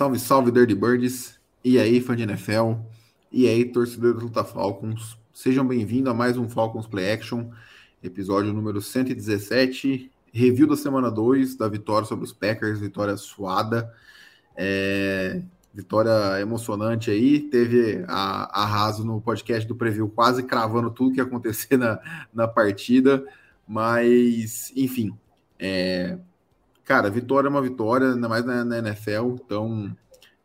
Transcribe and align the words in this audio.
Salve, 0.00 0.18
salve, 0.18 0.50
Dirty 0.50 0.74
Birds. 0.74 1.38
E 1.62 1.78
aí, 1.78 2.00
fã 2.00 2.16
de 2.16 2.22
NFL. 2.22 2.72
E 3.30 3.46
aí, 3.46 3.66
torcedor 3.66 4.14
do 4.14 4.20
Luta 4.20 4.42
Falcons. 4.42 5.18
Sejam 5.30 5.68
bem-vindos 5.68 6.10
a 6.10 6.14
mais 6.14 6.38
um 6.38 6.48
Falcons 6.48 6.86
Play 6.86 7.12
Action, 7.12 7.50
episódio 8.02 8.50
número 8.50 8.80
117. 8.80 10.10
Review 10.32 10.66
da 10.66 10.74
semana 10.74 11.10
2 11.10 11.54
da 11.54 11.68
vitória 11.68 12.08
sobre 12.08 12.24
os 12.24 12.32
Packers, 12.32 12.80
vitória 12.80 13.14
suada. 13.18 13.92
É, 14.56 15.42
vitória 15.74 16.40
emocionante 16.40 17.10
aí. 17.10 17.38
Teve 17.38 18.02
a, 18.08 18.62
a 18.62 18.64
Raso 18.64 19.04
no 19.04 19.20
podcast 19.20 19.68
do 19.68 19.76
Preview 19.76 20.08
quase 20.08 20.42
cravando 20.44 20.90
tudo 20.90 21.12
que 21.12 21.20
ia 21.20 21.24
acontecer 21.24 21.76
na, 21.76 22.00
na 22.32 22.48
partida. 22.48 23.22
Mas, 23.68 24.72
enfim, 24.74 25.14
é, 25.58 26.16
cara, 26.84 27.10
vitória 27.10 27.48
é 27.48 27.50
uma 27.50 27.62
vitória, 27.62 28.12
ainda 28.12 28.28
mais 28.28 28.44
na, 28.44 28.64
na 28.64 28.78
NFL. 28.78 29.36
Então, 29.44 29.96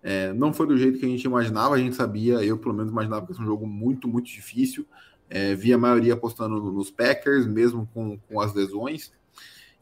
é, 0.01 0.31
não 0.33 0.53
foi 0.53 0.67
do 0.67 0.77
jeito 0.77 0.99
que 0.99 1.05
a 1.05 1.09
gente 1.09 1.23
imaginava. 1.23 1.75
A 1.75 1.79
gente 1.79 1.95
sabia, 1.95 2.43
eu 2.43 2.57
pelo 2.57 2.73
menos 2.73 2.91
imaginava 2.91 3.25
que 3.25 3.33
ser 3.33 3.41
um 3.41 3.45
jogo 3.45 3.65
muito, 3.65 4.07
muito 4.07 4.27
difícil. 4.27 4.85
É, 5.29 5.55
vi 5.55 5.73
a 5.73 5.77
maioria 5.77 6.13
apostando 6.13 6.61
nos 6.71 6.91
Packers, 6.91 7.47
mesmo 7.47 7.89
com, 7.93 8.17
com 8.19 8.39
as 8.39 8.53
lesões. 8.53 9.11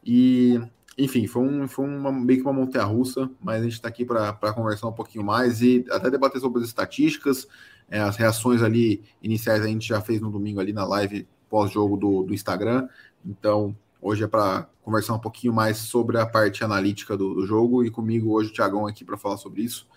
E, 0.05 0.59
enfim, 0.97 1.27
foi, 1.27 1.43
um, 1.43 1.67
foi 1.67 1.85
uma, 1.85 2.11
meio 2.11 2.39
que 2.39 2.45
uma 2.45 2.53
montanha 2.53 2.85
russa, 2.85 3.29
mas 3.41 3.61
a 3.61 3.63
gente 3.63 3.73
está 3.73 3.89
aqui 3.89 4.05
para 4.05 4.53
conversar 4.53 4.87
um 4.87 4.93
pouquinho 4.93 5.25
mais 5.25 5.61
e 5.61 5.85
até 5.89 6.09
debater 6.09 6.39
sobre 6.39 6.61
as 6.61 6.67
estatísticas, 6.67 7.47
é, 7.89 7.99
as 7.99 8.15
reações 8.15 8.61
ali 8.61 9.03
iniciais 9.21 9.61
a 9.61 9.67
gente 9.67 9.87
já 9.87 10.01
fez 10.01 10.21
no 10.21 10.31
domingo 10.31 10.59
ali 10.59 10.71
na 10.71 10.85
live 10.85 11.27
pós-jogo 11.49 11.97
do, 11.97 12.23
do 12.23 12.33
Instagram. 12.33 12.87
Então, 13.25 13.75
hoje 14.03 14.23
é 14.25 14.27
para 14.27 14.67
conversar 14.83 15.13
um 15.13 15.19
pouquinho 15.19 15.53
mais 15.53 15.77
sobre 15.77 16.19
a 16.19 16.25
parte 16.25 16.63
analítica 16.63 17.15
do, 17.15 17.33
do 17.33 17.47
jogo 17.47 17.83
e 17.83 17.89
comigo 17.89 18.33
hoje 18.33 18.49
o 18.49 18.53
Thiagão 18.53 18.85
aqui 18.85 19.05
para 19.05 19.17
falar 19.17 19.37
sobre 19.37 19.61
isso. 19.61 19.87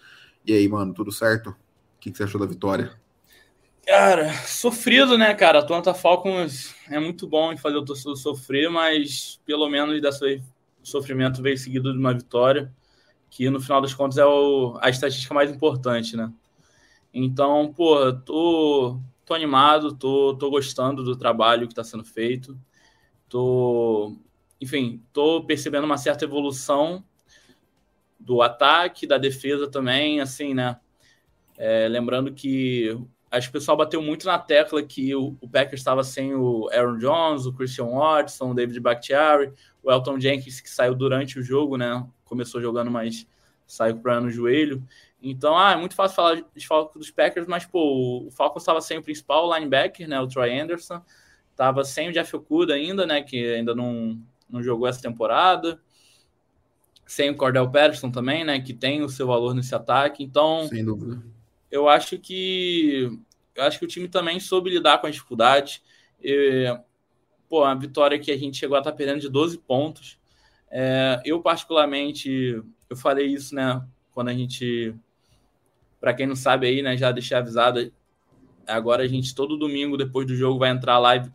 E 0.45 0.53
aí, 0.53 0.69
mano, 0.69 0.95
tudo 0.95 1.11
certo? 1.11 1.51
O 1.51 1.57
que, 1.99 2.11
que 2.13 2.17
você 2.17 2.25
achou 2.25 2.41
da 2.41 2.47
vitória? 2.47 2.97
Cara, 3.85 4.33
sofrido, 4.47 5.19
né, 5.19 5.35
cara? 5.35 5.59
Atlanta 5.59 5.93
Falcons 5.93 6.75
é 6.89 6.99
muito 6.99 7.27
bom 7.27 7.53
em 7.53 7.57
fazer 7.57 7.77
o 7.77 7.85
torcedor 7.85 8.17
sofrer, 8.17 8.71
mas 8.71 9.41
pelo 9.45 9.69
menos 9.69 10.01
dessa 10.01 10.27
sofrimento 10.83 11.43
veio 11.43 11.59
seguido 11.59 11.93
de 11.93 11.99
uma 11.99 12.15
vitória, 12.15 12.73
que 13.29 13.51
no 13.51 13.61
final 13.61 13.81
das 13.81 13.93
contas 13.93 14.19
é 14.19 14.25
o, 14.25 14.79
a 14.81 14.89
estatística 14.89 15.35
mais 15.35 15.51
importante, 15.51 16.17
né? 16.17 16.33
Então, 17.13 17.73
pô, 17.73 18.13
tô, 18.13 19.01
tô 19.25 19.35
animado, 19.35 19.93
tô, 19.95 20.37
tô 20.37 20.51
gostando 20.51 21.03
do 21.03 21.17
trabalho 21.17 21.67
que 21.67 21.73
está 21.73 21.83
sendo 21.83 22.05
feito, 22.05 22.59
tô, 23.29 24.17
enfim, 24.61 25.03
tô 25.13 25.45
percebendo 25.45 25.85
uma 25.85 25.99
certa 25.99 26.25
evolução 26.25 27.05
do 28.19 28.43
ataque, 28.43 29.07
da 29.07 29.19
defesa 29.19 29.71
também, 29.71 30.21
assim, 30.21 30.55
né? 30.55 30.79
É, 31.59 31.89
lembrando 31.89 32.33
que 32.33 32.97
acho 33.31 33.49
que 33.49 33.57
o 33.57 33.61
pessoal 33.61 33.77
bateu 33.77 34.03
muito 34.03 34.27
na 34.27 34.39
tecla 34.39 34.83
que 34.83 35.15
o, 35.15 35.37
o 35.41 35.49
Packers 35.49 35.81
estava 35.81 36.03
sem 36.05 36.35
o 36.35 36.69
Aaron 36.73 36.99
Jones, 36.99 37.47
o 37.47 37.53
Christian 37.53 37.87
Watson, 37.87 38.51
o 38.51 38.55
David 38.55 38.81
Bakhtiari, 38.81 39.53
o 39.83 39.91
Elton 39.91 40.19
Jenkins, 40.19 40.61
que 40.61 40.71
saiu 40.71 40.95
durante 40.95 41.39
o 41.39 41.43
jogo, 41.43 41.77
né? 41.77 42.07
Começou 42.25 42.61
jogando, 42.61 42.91
mas 42.91 43.27
saiu 43.67 43.99
para 43.99 44.21
no 44.21 44.31
joelho. 44.31 44.83
Então, 45.21 45.57
ah, 45.57 45.73
é 45.73 45.77
muito 45.77 45.95
fácil 45.95 46.15
falar 46.15 46.45
de 46.55 46.67
Falcons 46.67 46.99
dos 46.99 47.11
Packers, 47.11 47.47
mas, 47.47 47.65
pô, 47.65 48.27
o 48.27 48.31
Falcons 48.31 48.63
estava 48.63 48.81
sem 48.81 48.99
o 48.99 49.03
principal 49.03 49.53
linebacker, 49.53 50.09
né? 50.09 50.21
O 50.21 50.29
Troy 50.29 50.59
Anderson. 50.59 51.03
Estava 51.57 51.85
sem 51.85 52.11
o 52.11 52.13
Jeff 52.13 52.37
Okuda 52.37 52.75
ainda, 52.75 53.07
né? 53.07 53.23
Que 53.23 53.55
ainda 53.55 53.75
não, 53.75 54.21
não 54.49 54.63
jogou 54.63 54.87
essa 54.87 55.01
temporada. 55.01 55.81
Sem 57.07 57.31
o 57.31 57.37
Cordell 57.37 57.71
Patterson 57.71 58.11
também, 58.11 58.45
né? 58.45 58.61
Que 58.61 58.75
tem 58.75 59.03
o 59.03 59.09
seu 59.09 59.27
valor 59.27 59.55
nesse 59.55 59.75
ataque. 59.75 60.23
Então, 60.23 60.69
sem 60.69 60.85
dúvida 60.85 61.23
eu 61.71 61.89
acho 61.89 62.19
que 62.19 63.19
eu 63.55 63.63
acho 63.65 63.79
que 63.79 63.85
o 63.85 63.89
time 63.89 64.09
também 64.09 64.39
soube 64.39 64.71
lidar 64.71 64.99
com 64.99 65.07
a 65.07 65.11
dificuldade. 65.11 65.83
E, 66.23 66.79
pô, 67.49 67.65
a 67.65 67.75
vitória 67.75 68.19
que 68.19 68.31
a 68.31 68.37
gente 68.37 68.59
chegou 68.59 68.77
a 68.77 68.81
estar 68.81 68.91
tá 68.91 68.97
perdendo 68.97 69.21
de 69.21 69.31
12 69.31 69.59
pontos. 69.59 70.19
É, 70.71 71.21
eu, 71.25 71.41
particularmente, 71.41 72.63
eu 72.89 72.97
falei 72.97 73.27
isso, 73.27 73.55
né? 73.55 73.83
Quando 74.13 74.29
a 74.29 74.35
gente. 74.35 74.95
Para 75.99 76.13
quem 76.13 76.27
não 76.27 76.37
sabe 76.37 76.67
aí, 76.67 76.83
né? 76.83 76.97
Já 76.97 77.11
deixei 77.13 77.37
avisado. 77.37 77.91
Agora 78.67 79.05
a 79.05 79.07
gente, 79.07 79.35
todo 79.35 79.57
domingo, 79.57 79.97
depois 79.97 80.27
do 80.27 80.35
jogo, 80.35 80.59
vai 80.59 80.71
entrar 80.71 80.99
live, 80.99 81.31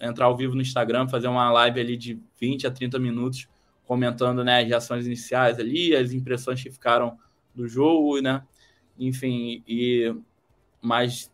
entrar 0.00 0.26
ao 0.26 0.36
vivo 0.36 0.54
no 0.54 0.62
Instagram, 0.62 1.08
fazer 1.08 1.28
uma 1.28 1.50
live 1.52 1.80
ali 1.80 1.96
de 1.96 2.20
20 2.40 2.66
a 2.66 2.70
30 2.70 2.98
minutos, 2.98 3.48
comentando 3.86 4.42
né, 4.42 4.60
as 4.60 4.68
reações 4.68 5.06
iniciais 5.06 5.58
ali, 5.58 5.94
as 5.94 6.12
impressões 6.12 6.62
que 6.62 6.70
ficaram 6.70 7.18
do 7.54 7.68
jogo, 7.68 8.20
né? 8.20 8.42
enfim, 8.98 9.62
e 9.66 10.14
mais 10.80 11.30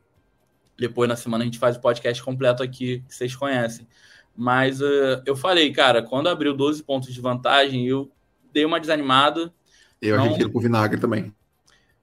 depois 0.79 1.09
na 1.09 1.17
semana 1.17 1.45
a 1.45 1.47
gente 1.47 1.59
faz 1.59 1.77
o 1.77 1.81
podcast 1.81 2.23
completo 2.23 2.63
aqui 2.63 3.05
que 3.07 3.15
vocês 3.15 3.35
conhecem. 3.37 3.87
Mas 4.35 4.81
uh, 4.81 5.23
eu 5.27 5.37
falei, 5.37 5.71
cara, 5.73 6.03
quando 6.03 6.29
abriu 6.29 6.55
12 6.55 6.83
pontos 6.83 7.13
de 7.13 7.21
vantagem, 7.21 7.87
eu 7.87 8.11
dei 8.53 8.65
uma 8.65 8.81
desanimada. 8.81 9.53
Eu 10.01 10.17
não, 10.17 10.33
achei 10.33 10.49
pro 10.49 10.61
vinagre 10.61 10.99
também. 10.99 11.35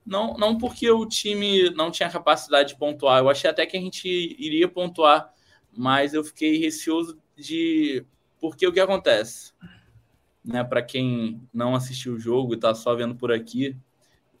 Não, 0.06 0.34
não 0.34 0.56
porque 0.56 0.88
o 0.90 1.04
time 1.04 1.70
não 1.70 1.90
tinha 1.90 2.08
capacidade 2.08 2.70
de 2.70 2.78
pontuar. 2.78 3.18
Eu 3.18 3.28
achei 3.28 3.50
até 3.50 3.66
que 3.66 3.76
a 3.76 3.80
gente 3.80 4.08
iria 4.38 4.68
pontuar, 4.68 5.32
mas 5.78 6.12
eu 6.12 6.24
fiquei 6.24 6.58
receoso 6.58 7.16
de. 7.36 8.04
Porque 8.40 8.66
o 8.66 8.72
que 8.72 8.80
acontece? 8.80 9.52
Né, 10.44 10.64
para 10.64 10.82
quem 10.82 11.40
não 11.54 11.74
assistiu 11.74 12.14
o 12.14 12.18
jogo 12.18 12.52
e 12.52 12.56
está 12.56 12.74
só 12.74 12.96
vendo 12.96 13.14
por 13.14 13.30
aqui, 13.30 13.76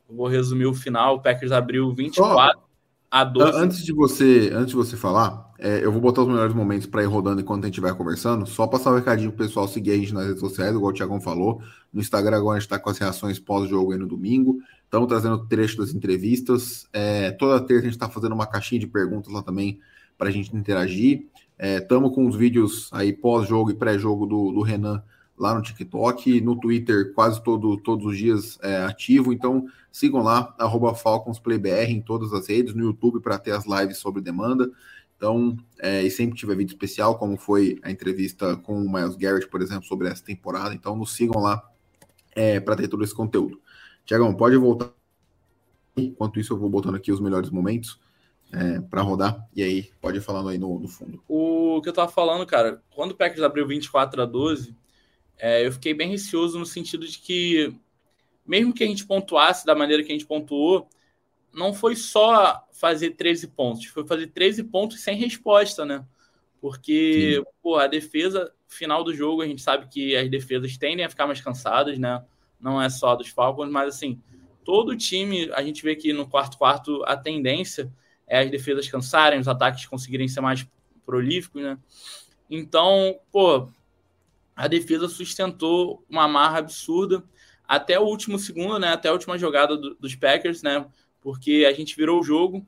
vou 0.08 0.26
resumir 0.26 0.66
o 0.66 0.74
final. 0.74 1.16
O 1.16 1.22
Packers 1.22 1.52
abriu 1.52 1.94
24 1.94 2.58
oh, 2.58 2.64
a 3.10 3.24
12. 3.24 3.58
Antes 3.58 3.84
de 3.84 3.92
você, 3.92 4.50
antes 4.52 4.70
de 4.70 4.76
você 4.76 4.96
falar, 4.96 5.52
é, 5.58 5.84
eu 5.84 5.92
vou 5.92 6.00
botar 6.00 6.22
os 6.22 6.28
melhores 6.28 6.54
momentos 6.54 6.86
para 6.86 7.02
ir 7.02 7.06
rodando 7.06 7.40
enquanto 7.40 7.64
a 7.64 7.66
gente 7.66 7.80
vai 7.80 7.94
conversando. 7.94 8.44
Só 8.46 8.66
passar 8.66 8.90
o 8.90 8.94
um 8.94 8.96
recadinho 8.96 9.30
pro 9.30 9.46
pessoal 9.46 9.68
seguir 9.68 9.92
a 9.92 9.96
gente 9.96 10.14
nas 10.14 10.26
redes 10.26 10.40
sociais, 10.40 10.74
igual 10.74 10.90
o 10.90 10.94
Thiagão 10.94 11.20
falou. 11.20 11.62
No 11.92 12.00
Instagram 12.00 12.36
agora 12.36 12.56
a 12.56 12.60
gente 12.60 12.66
está 12.66 12.80
com 12.80 12.90
as 12.90 12.98
reações 12.98 13.38
pós-jogo 13.38 13.92
aí 13.92 13.98
no 13.98 14.08
domingo. 14.08 14.58
Estamos 14.84 15.06
trazendo 15.06 15.46
trecho 15.46 15.76
das 15.76 15.94
entrevistas. 15.94 16.88
É, 16.92 17.30
toda 17.32 17.60
terça 17.60 17.82
a 17.82 17.84
gente 17.84 17.92
está 17.92 18.08
fazendo 18.08 18.34
uma 18.34 18.46
caixinha 18.46 18.80
de 18.80 18.88
perguntas 18.88 19.32
lá 19.32 19.42
também 19.42 19.78
para 20.18 20.28
a 20.28 20.32
gente 20.32 20.54
interagir. 20.54 21.26
Estamos 21.58 22.10
é, 22.10 22.14
com 22.14 22.26
os 22.26 22.36
vídeos 22.36 22.90
aí 22.92 23.12
pós-jogo 23.12 23.70
e 23.70 23.74
pré-jogo 23.74 24.26
do, 24.26 24.52
do 24.52 24.60
Renan 24.60 25.02
lá 25.38 25.54
no 25.54 25.62
TikTok, 25.62 26.40
no 26.40 26.58
Twitter 26.58 27.14
quase 27.14 27.42
todo, 27.42 27.76
todos 27.78 28.04
os 28.04 28.18
dias 28.18 28.58
é, 28.60 28.84
ativo. 28.84 29.32
Então 29.32 29.66
sigam 29.90 30.22
lá, 30.22 30.54
FalconsPlayBR 30.96 31.90
em 31.90 32.00
todas 32.00 32.32
as 32.32 32.48
redes, 32.48 32.74
no 32.74 32.84
YouTube 32.84 33.20
para 33.20 33.38
ter 33.38 33.52
as 33.52 33.64
lives 33.64 33.98
sobre 33.98 34.20
demanda. 34.20 34.70
Então, 35.16 35.56
é, 35.80 36.04
e 36.04 36.10
sempre 36.12 36.38
tiver 36.38 36.54
vídeo 36.54 36.74
especial, 36.74 37.18
como 37.18 37.36
foi 37.36 37.80
a 37.82 37.90
entrevista 37.90 38.56
com 38.56 38.80
o 38.80 38.92
Miles 38.92 39.16
Garrett, 39.16 39.48
por 39.48 39.60
exemplo, 39.60 39.84
sobre 39.84 40.06
essa 40.06 40.22
temporada. 40.22 40.72
Então, 40.72 40.94
nos 40.94 41.12
sigam 41.12 41.42
lá 41.42 41.60
é, 42.36 42.60
para 42.60 42.76
ter 42.76 42.86
todo 42.86 43.02
esse 43.02 43.14
conteúdo. 43.14 43.60
Tiagão, 44.04 44.32
pode 44.32 44.56
voltar. 44.56 44.92
Enquanto 45.96 46.38
isso, 46.38 46.52
eu 46.52 46.56
vou 46.56 46.70
botando 46.70 46.94
aqui 46.94 47.10
os 47.10 47.18
melhores 47.18 47.50
momentos 47.50 47.98
é, 48.52 48.80
para 48.80 49.02
rodar. 49.02 49.46
E 49.54 49.62
aí, 49.62 49.90
pode 50.00 50.18
ir 50.18 50.22
falando 50.22 50.48
aí 50.48 50.58
no, 50.58 50.78
no, 50.78 50.88
fundo. 50.88 51.22
O 51.28 51.80
que 51.82 51.88
eu 51.88 51.92
tava 51.92 52.10
falando, 52.10 52.46
cara, 52.46 52.82
quando 52.94 53.12
o 53.12 53.14
Packers 53.14 53.42
abriu 53.42 53.66
24 53.66 54.22
a 54.22 54.26
12, 54.26 54.74
é, 55.36 55.66
eu 55.66 55.72
fiquei 55.72 55.94
bem 55.94 56.10
receoso 56.10 56.58
no 56.58 56.66
sentido 56.66 57.06
de 57.06 57.18
que, 57.18 57.74
mesmo 58.46 58.72
que 58.72 58.82
a 58.82 58.86
gente 58.86 59.06
pontuasse 59.06 59.66
da 59.66 59.74
maneira 59.74 60.02
que 60.02 60.10
a 60.10 60.14
gente 60.14 60.26
pontuou, 60.26 60.88
não 61.52 61.72
foi 61.72 61.96
só 61.96 62.66
fazer 62.72 63.10
13 63.10 63.48
pontos, 63.48 63.86
foi 63.86 64.06
fazer 64.06 64.28
13 64.28 64.64
pontos 64.64 65.00
sem 65.00 65.16
resposta, 65.16 65.84
né? 65.84 66.04
Porque 66.60 67.42
pô, 67.62 67.76
a 67.76 67.86
defesa, 67.86 68.52
final 68.66 69.04
do 69.04 69.14
jogo, 69.14 69.42
a 69.42 69.46
gente 69.46 69.62
sabe 69.62 69.88
que 69.88 70.16
as 70.16 70.28
defesas 70.30 70.76
tendem 70.76 71.04
a 71.04 71.08
ficar 71.08 71.26
mais 71.26 71.40
cansadas, 71.40 71.98
né? 71.98 72.22
Não 72.60 72.80
é 72.82 72.88
só 72.90 73.14
dos 73.14 73.28
Falcons, 73.28 73.70
mas 73.70 73.94
assim, 73.94 74.20
todo 74.64 74.96
time, 74.96 75.50
a 75.52 75.62
gente 75.62 75.82
vê 75.82 75.94
que 75.94 76.12
no 76.12 76.28
quarto 76.28 76.58
quarto 76.58 77.02
a 77.04 77.16
tendência 77.16 77.92
é 78.28 78.40
as 78.40 78.50
defesas 78.50 78.88
cansarem, 78.88 79.40
os 79.40 79.48
ataques 79.48 79.86
conseguirem 79.86 80.28
ser 80.28 80.40
mais 80.40 80.66
prolíficos, 81.04 81.62
né? 81.62 81.78
Então, 82.50 83.18
pô, 83.32 83.68
a 84.54 84.68
defesa 84.68 85.08
sustentou 85.08 86.04
uma 86.08 86.28
marra 86.28 86.58
absurda. 86.58 87.24
até 87.66 87.98
o 87.98 88.04
último 88.04 88.38
segundo, 88.38 88.78
né? 88.78 88.92
Até 88.92 89.08
a 89.08 89.12
última 89.12 89.38
jogada 89.38 89.76
do, 89.76 89.94
dos 89.94 90.14
Packers, 90.14 90.62
né? 90.62 90.86
Porque 91.20 91.66
a 91.68 91.72
gente 91.72 91.96
virou 91.96 92.20
o 92.20 92.22
jogo, 92.22 92.66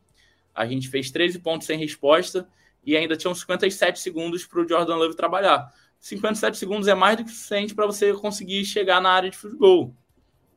a 0.54 0.66
gente 0.66 0.88
fez 0.88 1.10
13 1.10 1.38
pontos 1.38 1.66
sem 1.66 1.78
resposta 1.78 2.48
e 2.84 2.96
ainda 2.96 3.16
tinham 3.16 3.34
57 3.34 3.98
segundos 3.98 4.46
para 4.46 4.60
o 4.60 4.68
Jordan 4.68 4.96
Love 4.96 5.16
trabalhar. 5.16 5.72
57 5.98 6.56
segundos 6.56 6.88
é 6.88 6.94
mais 6.94 7.16
do 7.16 7.24
que 7.24 7.30
suficiente 7.30 7.74
para 7.74 7.86
você 7.86 8.12
conseguir 8.14 8.64
chegar 8.64 9.00
na 9.00 9.10
área 9.10 9.30
de 9.30 9.36
futebol. 9.36 9.94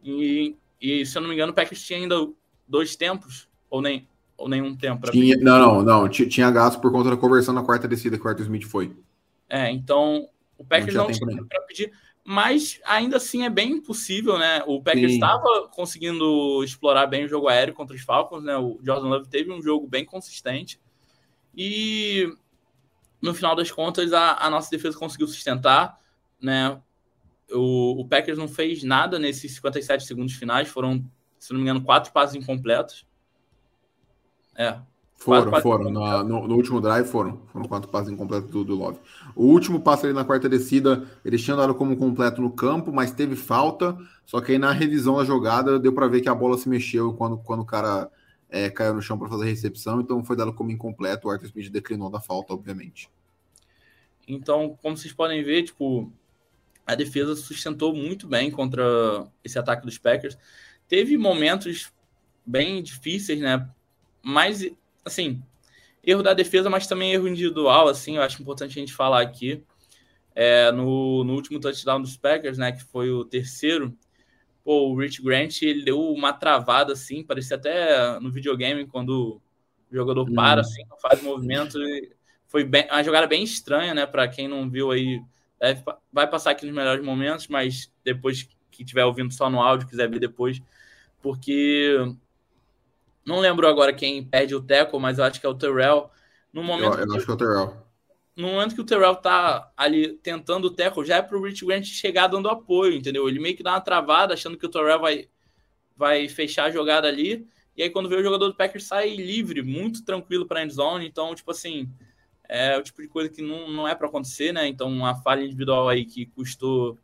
E, 0.04 0.56
e, 0.80 1.06
se 1.06 1.18
eu 1.18 1.22
não 1.22 1.30
me 1.30 1.36
engano, 1.36 1.52
o 1.52 1.56
Packers 1.56 1.84
tinha 1.86 2.00
ainda 2.00 2.16
dois 2.68 2.96
tempos, 2.96 3.50
ou 3.70 3.82
nem 3.82 4.08
ou 4.44 4.50
nenhum 4.50 4.75
tempo. 4.75 5.10
Tinha, 5.10 5.38
não, 5.38 5.60
não, 5.60 5.81
não. 5.81 6.10
Tinha 6.10 6.51
gasto 6.51 6.80
por 6.80 6.92
conta 6.92 7.10
da 7.10 7.18
conversão 7.18 7.54
na 7.54 7.63
quarta 7.63 7.88
descida 7.88 8.18
que 8.18 8.25
o 8.25 8.30
Arthur 8.30 8.44
Smith 8.44 8.66
foi. 8.66 8.95
É, 9.50 9.72
então 9.72 10.28
o 10.57 10.63
Packers 10.63 10.95
não, 10.95 11.07
não 11.07 11.12
tinha 11.12 11.45
para 11.45 11.62
pedir 11.62 11.92
mas 12.25 12.80
ainda 12.86 13.18
assim 13.18 13.44
é 13.44 13.50
bem 13.50 13.81
possível, 13.81 14.40
né? 14.40 14.63
O 14.66 14.81
Packers 14.81 15.13
estava 15.13 15.68
conseguindo 15.69 16.63
explorar 16.63 17.06
bem 17.06 17.25
o 17.25 17.28
jogo 17.28 17.50
aéreo 17.50 17.74
contra 17.74 17.95
os 17.95 18.01
Falcons, 18.01 18.44
né? 18.44 18.56
O 18.56 18.80
Jordan 18.81 19.10
Love 19.10 19.28
teve 19.28 19.51
um 19.51 19.62
jogo 19.62 19.88
bem 19.88 20.06
consistente 20.06 20.80
e 21.54 22.34
no 23.22 23.34
final 23.34 23.56
das 23.56 23.69
contas 23.69 24.13
a, 24.13 24.38
a 24.38 24.50
nossa 24.50 24.69
defesa 24.69 24.98
conseguiu 24.98 25.28
sustentar, 25.28 26.00
né? 26.42 26.80
O, 27.51 28.01
o, 28.01 28.07
Packers 28.07 28.38
não 28.38 28.48
fez 28.48 28.84
nada 28.84 29.19
nesses 29.19 29.56
57 29.56 30.06
segundos 30.06 30.34
finais, 30.34 30.69
foram, 30.69 31.06
se 31.38 31.51
não 31.51 31.57
me 31.57 31.63
engano, 31.63 31.84
quatro 31.84 32.13
passes 32.13 32.36
incompletos. 32.36 33.06
É, 34.56 34.78
foram, 35.24 35.50
quatro 35.50 35.62
foram. 35.62 35.90
Na, 35.90 36.24
no, 36.24 36.48
no, 36.48 36.56
último 36.56 36.82
drive 36.82 37.08
foram. 37.08 37.42
Foram 37.52 37.66
quatro 37.66 37.90
passes 37.90 38.12
incompletos 38.12 38.50
do, 38.50 38.64
do 38.64 38.76
Love. 38.76 39.00
O 39.36 39.46
último 39.46 39.80
passo 39.80 40.06
ali 40.06 40.14
na 40.14 40.26
quarta 40.26 40.50
descida, 40.50 41.08
eles 41.24 41.42
tinham 41.42 41.58
dado 41.58 41.74
como 41.74 41.96
completo 41.96 42.42
no 42.42 42.52
campo, 42.52 42.92
mas 42.92 43.12
teve 43.12 43.36
falta. 43.36 43.98
Só 44.26 44.42
que 44.42 44.52
aí 44.52 44.58
na 44.58 44.72
revisão 44.74 45.16
da 45.18 45.24
jogada 45.24 45.80
deu 45.80 45.94
para 45.94 46.08
ver 46.08 46.22
que 46.22 46.28
a 46.28 46.36
bola 46.36 46.58
se 46.58 46.68
mexeu 46.68 47.14
quando, 47.14 47.38
quando 47.38 47.62
o 47.62 47.66
cara 47.66 48.12
é, 48.50 48.70
caiu 48.70 48.94
no 48.94 49.02
chão 49.02 49.18
para 49.18 49.30
fazer 49.30 49.44
a 49.44 49.48
recepção. 49.48 50.02
Então 50.02 50.24
foi 50.26 50.36
dado 50.36 50.54
como 50.54 50.72
incompleto. 50.72 51.28
O 51.28 51.32
Arthur 51.32 51.46
Smith 51.46 51.72
declinou 51.72 52.10
da 52.10 52.20
falta, 52.20 52.54
obviamente. 52.54 53.10
Então, 54.28 54.78
como 54.82 54.98
vocês 54.98 55.14
podem 55.14 55.42
ver, 55.42 55.64
tipo, 55.64 56.12
a 56.86 56.96
defesa 56.96 57.34
sustentou 57.36 57.94
muito 57.96 58.28
bem 58.28 58.52
contra 58.52 58.84
esse 59.42 59.58
ataque 59.58 59.86
dos 59.86 59.98
Packers. 59.98 60.38
Teve 60.86 61.18
momentos 61.18 61.94
bem 62.46 62.84
difíceis, 62.84 63.40
né? 63.40 63.70
Mas 64.24 64.66
assim, 65.06 65.44
erro 66.04 66.24
da 66.24 66.34
defesa, 66.34 66.70
mas 66.70 66.88
também 66.88 67.14
erro 67.14 67.28
individual, 67.28 67.88
assim, 67.88 68.18
eu 68.18 68.22
acho 68.22 68.42
importante 68.42 68.78
a 68.78 68.81
gente 68.81 68.94
falar 68.94 69.22
aqui. 69.22 69.64
É, 70.36 70.72
no, 70.72 71.24
no 71.24 71.34
último 71.34 71.60
touchdown 71.60 72.02
dos 72.02 72.18
Packers, 72.18 72.58
né, 72.58 72.72
que 72.72 72.84
foi 72.84 73.12
o 73.12 73.24
terceiro, 73.24 73.96
pô, 74.64 74.90
o 74.90 75.00
Rich 75.00 75.22
Grant, 75.22 75.62
ele 75.62 75.84
deu 75.84 76.02
uma 76.02 76.34
travada, 76.34 76.94
assim, 76.94 77.24
parecia 77.24 77.56
até 77.56 78.20
no 78.20 78.31
videogame, 78.31 78.88
quando 78.88 79.40
o 79.92 79.96
jogador 79.96 80.28
hum. 80.28 80.34
para, 80.34 80.62
assim, 80.62 80.81
faz 81.00 81.22
movimento, 81.22 81.78
foi 82.48 82.64
bem, 82.64 82.88
uma 82.90 83.04
jogada 83.04 83.28
bem 83.28 83.44
estranha, 83.44 83.94
né, 83.94 84.08
para 84.08 84.28
quem 84.28 84.48
não 84.48 84.68
viu 84.68 84.90
aí, 84.90 85.22
deve, 85.60 85.84
vai 86.12 86.28
passar 86.28 86.50
aqui 86.50 86.66
nos 86.66 86.74
melhores 86.74 87.06
momentos, 87.06 87.48
mas 87.48 87.92
depois 88.04 88.50
que 88.72 88.81
estiver 88.81 89.06
ouvindo 89.06 89.31
só 89.31 89.52
no 89.52 89.62
áudio, 89.62 89.88
quiser 89.88 90.10
ver 90.10 90.19
depois, 90.19 90.60
porque 91.22 91.96
não 93.25 93.40
lembro 93.40 93.68
agora 93.68 93.94
quem 93.94 94.24
perde 94.24 94.56
o 94.56 94.62
tackle, 94.62 95.00
mas 95.00 95.18
eu 95.18 95.24
acho 95.24 95.40
que 95.40 95.46
é 95.46 95.50
o 95.50 95.56
Terrell. 95.56 96.10
No 96.52 96.64
momento 96.64 96.98
eu, 96.98 97.06
eu 97.06 97.16
acho 97.16 97.25
que 97.25 97.31
é 97.31 97.34
o 97.34 97.38
Terrell. 97.38 97.84
No 98.36 98.48
momento 98.48 98.74
que 98.74 98.81
o 98.81 98.86
Terrell 98.86 99.16
tá 99.16 99.72
ali 99.78 100.14
tentando 100.14 100.66
o 100.66 100.72
tackle, 100.72 101.06
já 101.06 101.18
é 101.18 101.22
pro 101.22 101.42
Rich 101.42 101.66
Grant 101.66 101.86
chegar 101.86 102.28
dando 102.28 102.50
apoio, 102.50 102.96
entendeu? 102.96 103.30
Ele 103.30 103.40
meio 103.40 103.56
que 103.56 103.62
dá 103.62 103.74
uma 103.74 103.81
travada, 103.81 104.34
achando 104.34 104.58
que 104.58 104.66
o 104.66 104.70
Terrell 104.70 105.00
vai, 105.00 105.30
vai 105.96 106.28
fechar 106.28 106.66
a 106.66 106.72
jogada 106.72 107.08
ali. 107.08 107.48
E 107.75 107.84
aí, 107.84 107.90
quando 107.90 108.10
vê 108.10 108.16
o 108.16 108.24
jogador 108.24 108.48
do 108.48 108.56
Packers 108.56 108.86
sai 108.86 109.16
livre, 109.16 109.62
muito 109.62 110.04
tranquilo 110.04 110.48
para 110.48 110.64
end 110.64 110.74
zone. 110.74 111.08
Então, 111.08 111.34
tipo 111.36 111.52
assim, 111.52 111.90
é 112.50 112.78
o 112.78 112.84
tipo 112.84 113.02
de 113.02 113.08
coisa 113.08 113.30
que 113.30 113.42
não, 113.42 113.69
não 113.69 113.88
é 113.88 113.96
para 113.96 114.08
acontecer, 114.08 114.52
né? 114.52 114.68
Então, 114.68 114.88
uma 114.90 115.16
falha 115.16 115.44
individual 115.44 115.88
aí 115.88 116.06
que 116.06 116.26
custou 116.26 116.98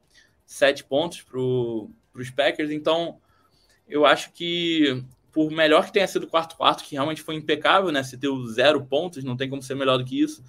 sete 0.46 0.84
pontos 0.84 1.22
para 1.22 1.40
os 1.40 2.30
Packers. 2.36 2.72
Então, 2.72 3.20
eu 3.88 4.06
acho 4.06 4.32
que 4.32 5.04
por 5.32 5.52
melhor 5.52 5.86
que 5.86 5.94
tenha 5.94 6.08
sido 6.08 6.24
o 6.24 6.28
quarto 6.28 6.56
quarto, 6.56 6.84
que 6.84 6.96
realmente 6.96 7.22
foi 7.22 7.36
impecável, 7.36 7.92
né? 7.92 8.04
Você 8.04 8.18
deu 8.18 8.46
zero 8.48 8.84
pontos, 8.84 9.24
não 9.24 9.38
tem 9.38 9.50
como 9.50 9.62
ser 9.62 9.76
melhor 9.76 9.98
do 9.98 10.06
que 10.06 10.22
isso. 10.22 10.44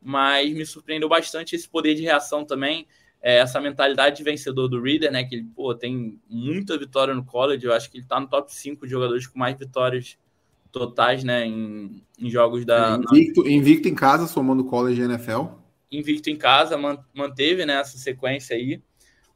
Mas 0.00 0.52
me 0.52 0.64
surpreendeu 0.64 1.08
bastante 1.08 1.56
esse 1.56 1.68
poder 1.68 1.94
de 1.94 2.02
reação 2.02 2.44
também, 2.44 2.86
é, 3.20 3.38
essa 3.38 3.60
mentalidade 3.60 4.16
de 4.16 4.22
vencedor 4.22 4.68
do 4.68 4.80
Reader, 4.80 5.10
né? 5.10 5.24
Que 5.24 5.36
ele 5.36 5.46
pô, 5.54 5.74
tem 5.74 6.18
muita 6.28 6.78
vitória 6.78 7.14
no 7.14 7.24
college. 7.24 7.64
Eu 7.64 7.72
acho 7.72 7.90
que 7.90 7.98
ele 7.98 8.06
tá 8.06 8.20
no 8.20 8.28
top 8.28 8.54
5 8.54 8.84
de 8.84 8.90
jogadores 8.90 9.26
com 9.26 9.38
mais 9.38 9.58
vitórias 9.58 10.16
totais, 10.70 11.24
né? 11.24 11.46
Em, 11.46 12.02
em 12.18 12.30
jogos 12.30 12.64
da. 12.64 13.00
Invicto, 13.10 13.48
invicto 13.48 13.88
em 13.88 13.94
casa, 13.94 14.26
somando 14.26 14.64
college 14.64 15.00
e 15.00 15.04
NFL. 15.04 15.46
Invicto 15.90 16.28
em 16.28 16.36
casa, 16.36 16.76
manteve 17.14 17.64
né, 17.64 17.80
essa 17.80 17.96
sequência 17.96 18.54
aí. 18.54 18.82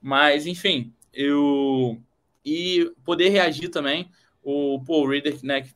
Mas, 0.01 0.47
enfim, 0.47 0.93
eu. 1.13 1.99
E 2.45 2.93
poder 3.05 3.29
reagir 3.29 3.69
também 3.69 4.11
o 4.43 4.83
Paul 4.85 5.09
Reader, 5.09 5.39
né, 5.43 5.63
que 5.63 5.75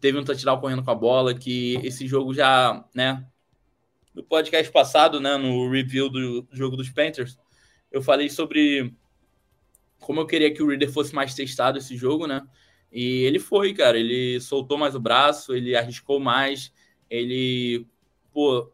teve 0.00 0.18
um 0.18 0.24
touchdown 0.24 0.60
correndo 0.60 0.82
com 0.84 0.90
a 0.90 0.94
bola, 0.94 1.34
que 1.34 1.76
esse 1.84 2.06
jogo 2.06 2.34
já, 2.34 2.84
né, 2.94 3.24
no 4.14 4.22
podcast 4.22 4.70
passado, 4.72 5.20
né, 5.20 5.36
no 5.36 5.70
review 5.70 6.08
do 6.08 6.46
jogo 6.52 6.76
dos 6.76 6.90
Panthers, 6.90 7.38
eu 7.90 8.02
falei 8.02 8.28
sobre 8.28 8.94
como 10.00 10.20
eu 10.20 10.26
queria 10.26 10.52
que 10.52 10.62
o 10.62 10.68
Reader 10.68 10.92
fosse 10.92 11.14
mais 11.14 11.34
testado 11.34 11.78
esse 11.78 11.96
jogo, 11.96 12.26
né? 12.26 12.46
E 12.90 13.24
ele 13.24 13.38
foi, 13.38 13.74
cara, 13.74 13.98
ele 13.98 14.40
soltou 14.40 14.78
mais 14.78 14.94
o 14.94 15.00
braço, 15.00 15.54
ele 15.54 15.76
arriscou 15.76 16.18
mais, 16.18 16.72
ele, 17.10 17.86
pô, 18.32 18.70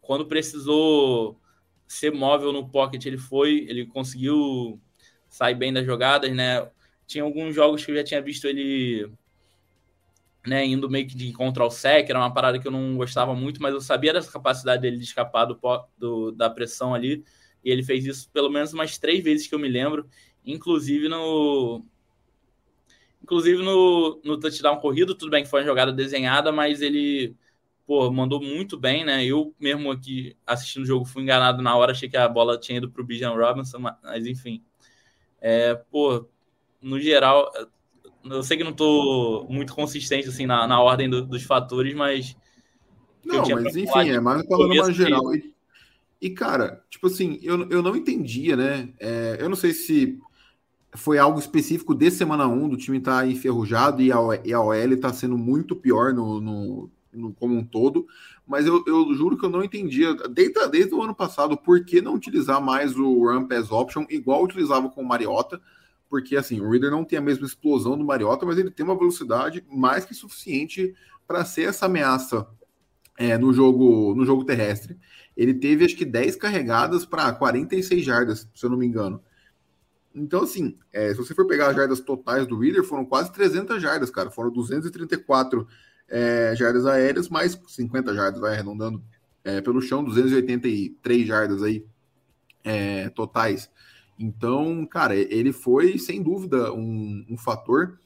quando 0.00 0.26
precisou 0.26 1.38
ser 1.86 2.12
móvel 2.12 2.52
no 2.52 2.68
pocket, 2.68 3.04
ele 3.06 3.18
foi, 3.18 3.66
ele 3.68 3.86
conseguiu 3.86 4.80
sair 5.28 5.54
bem 5.54 5.72
das 5.72 5.86
jogadas, 5.86 6.34
né? 6.34 6.68
Tinha 7.12 7.24
alguns 7.24 7.54
jogos 7.54 7.84
que 7.84 7.90
eu 7.90 7.96
já 7.96 8.02
tinha 8.02 8.22
visto 8.22 8.46
ele 8.46 9.10
né, 10.46 10.64
indo 10.64 10.88
meio 10.90 11.06
que 11.06 11.14
de 11.14 11.28
encontro 11.28 11.62
ao 11.62 11.70
sec, 11.70 12.08
era 12.08 12.18
uma 12.18 12.32
parada 12.32 12.58
que 12.58 12.66
eu 12.66 12.72
não 12.72 12.96
gostava 12.96 13.34
muito, 13.34 13.60
mas 13.62 13.74
eu 13.74 13.80
sabia 13.80 14.12
dessa 14.12 14.32
capacidade 14.32 14.82
dele 14.82 14.96
de 14.96 15.04
escapar 15.04 15.44
do, 15.44 15.58
do, 15.96 16.32
da 16.32 16.50
pressão 16.50 16.94
ali, 16.94 17.24
e 17.64 17.70
ele 17.70 17.82
fez 17.82 18.04
isso 18.06 18.30
pelo 18.30 18.50
menos 18.50 18.72
umas 18.72 18.98
três 18.98 19.22
vezes 19.22 19.46
que 19.46 19.54
eu 19.54 19.58
me 19.58 19.68
lembro, 19.68 20.08
inclusive 20.44 21.08
no 21.08 21.84
inclusive 23.22 23.62
no, 23.62 24.20
no 24.24 24.38
touchdown 24.38 24.78
corrido, 24.78 25.14
tudo 25.14 25.30
bem 25.30 25.44
que 25.44 25.50
foi 25.50 25.60
uma 25.60 25.66
jogada 25.66 25.92
desenhada, 25.92 26.50
mas 26.50 26.82
ele 26.82 27.36
pô, 27.86 28.10
mandou 28.10 28.40
muito 28.42 28.78
bem, 28.78 29.04
né? 29.04 29.24
Eu 29.24 29.54
mesmo 29.60 29.90
aqui 29.92 30.36
assistindo 30.46 30.82
o 30.82 30.86
jogo 30.86 31.04
fui 31.04 31.22
enganado 31.22 31.62
na 31.62 31.76
hora, 31.76 31.92
achei 31.92 32.08
que 32.08 32.16
a 32.16 32.28
bola 32.28 32.58
tinha 32.58 32.78
ido 32.78 32.90
para 32.90 33.02
o 33.02 33.04
Bijan 33.04 33.34
Robinson, 33.34 33.78
mas 33.78 34.26
enfim. 34.26 34.64
É, 35.40 35.74
pô, 35.74 36.28
no 36.82 37.00
geral, 37.00 37.50
eu 38.24 38.42
sei 38.42 38.56
que 38.56 38.64
não 38.64 38.72
estou 38.72 39.46
muito 39.48 39.74
consistente 39.74 40.28
assim 40.28 40.46
na, 40.46 40.66
na 40.66 40.80
ordem 40.80 41.08
do, 41.08 41.24
dos 41.24 41.42
fatores, 41.44 41.94
mas. 41.94 42.36
Não, 43.24 43.42
mas 43.48 43.76
enfim, 43.76 44.10
é 44.10 44.20
mais 44.20 44.44
falando 44.46 44.74
mais 44.74 44.94
geral. 44.94 45.34
E, 45.34 45.54
e, 46.20 46.30
cara, 46.30 46.82
tipo 46.90 47.06
assim, 47.06 47.38
eu, 47.42 47.68
eu 47.70 47.82
não 47.82 47.94
entendia, 47.94 48.56
né? 48.56 48.88
É, 48.98 49.38
eu 49.40 49.48
não 49.48 49.56
sei 49.56 49.72
se 49.72 50.18
foi 50.94 51.18
algo 51.18 51.38
específico 51.38 51.94
de 51.94 52.10
semana 52.10 52.46
1 52.46 52.68
do 52.68 52.76
time 52.76 52.98
estar 52.98 53.20
tá 53.20 53.26
enferrujado 53.26 54.02
e 54.02 54.12
a, 54.12 54.18
e 54.44 54.52
a 54.52 54.60
OL 54.60 54.74
está 54.74 55.12
sendo 55.12 55.38
muito 55.38 55.74
pior 55.74 56.12
no, 56.12 56.40
no, 56.40 56.90
no, 57.12 57.32
como 57.32 57.56
um 57.56 57.64
todo, 57.64 58.06
mas 58.46 58.66
eu, 58.66 58.84
eu 58.86 59.14
juro 59.14 59.38
que 59.38 59.44
eu 59.44 59.50
não 59.50 59.64
entendia, 59.64 60.14
desde, 60.28 60.68
desde 60.68 60.94
o 60.94 61.02
ano 61.02 61.14
passado, 61.14 61.56
por 61.56 61.84
que 61.84 62.02
não 62.02 62.14
utilizar 62.14 62.60
mais 62.60 62.96
o 62.98 63.24
Run 63.24 63.46
Pass 63.46 63.70
Option 63.70 64.04
igual 64.10 64.44
utilizava 64.44 64.90
com 64.90 65.00
o 65.00 65.06
Mariota 65.06 65.60
porque 66.12 66.36
assim, 66.36 66.60
o 66.60 66.68
Reader 66.68 66.90
não 66.90 67.06
tem 67.06 67.18
a 67.18 67.22
mesma 67.22 67.46
explosão 67.46 67.96
do 67.96 68.04
Mariota, 68.04 68.44
mas 68.44 68.58
ele 68.58 68.70
tem 68.70 68.84
uma 68.84 68.94
velocidade 68.94 69.64
mais 69.66 70.04
que 70.04 70.12
suficiente 70.12 70.94
para 71.26 71.42
ser 71.42 71.70
essa 71.70 71.86
ameaça 71.86 72.46
é, 73.16 73.38
no 73.38 73.50
jogo 73.50 74.14
no 74.14 74.26
jogo 74.26 74.44
terrestre. 74.44 74.98
Ele 75.34 75.54
teve 75.54 75.86
acho 75.86 75.96
que 75.96 76.04
10 76.04 76.36
carregadas 76.36 77.06
para 77.06 77.32
46 77.32 78.04
jardas, 78.04 78.46
se 78.54 78.66
eu 78.66 78.68
não 78.68 78.76
me 78.76 78.84
engano. 78.84 79.22
Então, 80.14 80.42
assim, 80.42 80.76
é, 80.92 81.08
se 81.12 81.16
você 81.16 81.34
for 81.34 81.46
pegar 81.46 81.68
as 81.68 81.76
jardas 81.76 81.98
totais 81.98 82.46
do 82.46 82.58
Reader, 82.58 82.84
foram 82.84 83.06
quase 83.06 83.32
300 83.32 83.80
jardas, 83.80 84.10
cara. 84.10 84.30
Foram 84.30 84.50
234 84.50 85.66
é, 86.10 86.54
jardas 86.54 86.84
aéreas, 86.84 87.30
mais 87.30 87.58
50 87.68 88.14
jardas, 88.14 88.38
vai 88.38 88.52
arredondando 88.52 89.02
é, 89.42 89.62
pelo 89.62 89.80
chão, 89.80 90.04
283 90.04 91.26
jardas 91.26 91.62
aí 91.62 91.86
é, 92.62 93.08
totais. 93.08 93.70
Então, 94.22 94.86
cara, 94.86 95.16
ele 95.16 95.52
foi 95.52 95.98
sem 95.98 96.22
dúvida 96.22 96.72
um, 96.72 97.26
um 97.28 97.36
fator. 97.36 97.98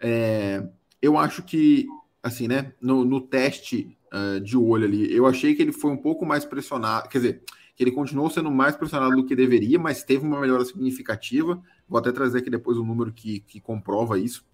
É, 0.00 0.68
eu 1.00 1.16
acho 1.16 1.44
que, 1.44 1.86
assim, 2.20 2.48
né, 2.48 2.72
no, 2.80 3.04
no 3.04 3.20
teste 3.20 3.96
uh, 4.12 4.40
de 4.40 4.56
olho 4.56 4.84
ali, 4.84 5.14
eu 5.14 5.26
achei 5.26 5.54
que 5.54 5.62
ele 5.62 5.70
foi 5.70 5.92
um 5.92 5.96
pouco 5.96 6.26
mais 6.26 6.44
pressionado, 6.44 7.08
quer 7.08 7.18
dizer, 7.18 7.42
que 7.76 7.84
ele 7.84 7.92
continuou 7.92 8.28
sendo 8.28 8.50
mais 8.50 8.74
pressionado 8.74 9.14
do 9.14 9.24
que 9.24 9.36
deveria, 9.36 9.78
mas 9.78 10.02
teve 10.02 10.26
uma 10.26 10.40
melhora 10.40 10.64
significativa. 10.64 11.62
Vou 11.88 11.98
até 11.98 12.10
trazer 12.10 12.38
aqui 12.38 12.50
depois 12.50 12.76
o 12.76 12.82
um 12.82 12.86
número 12.86 13.12
que, 13.12 13.40
que 13.40 13.60
comprova 13.60 14.18
isso. 14.18 14.44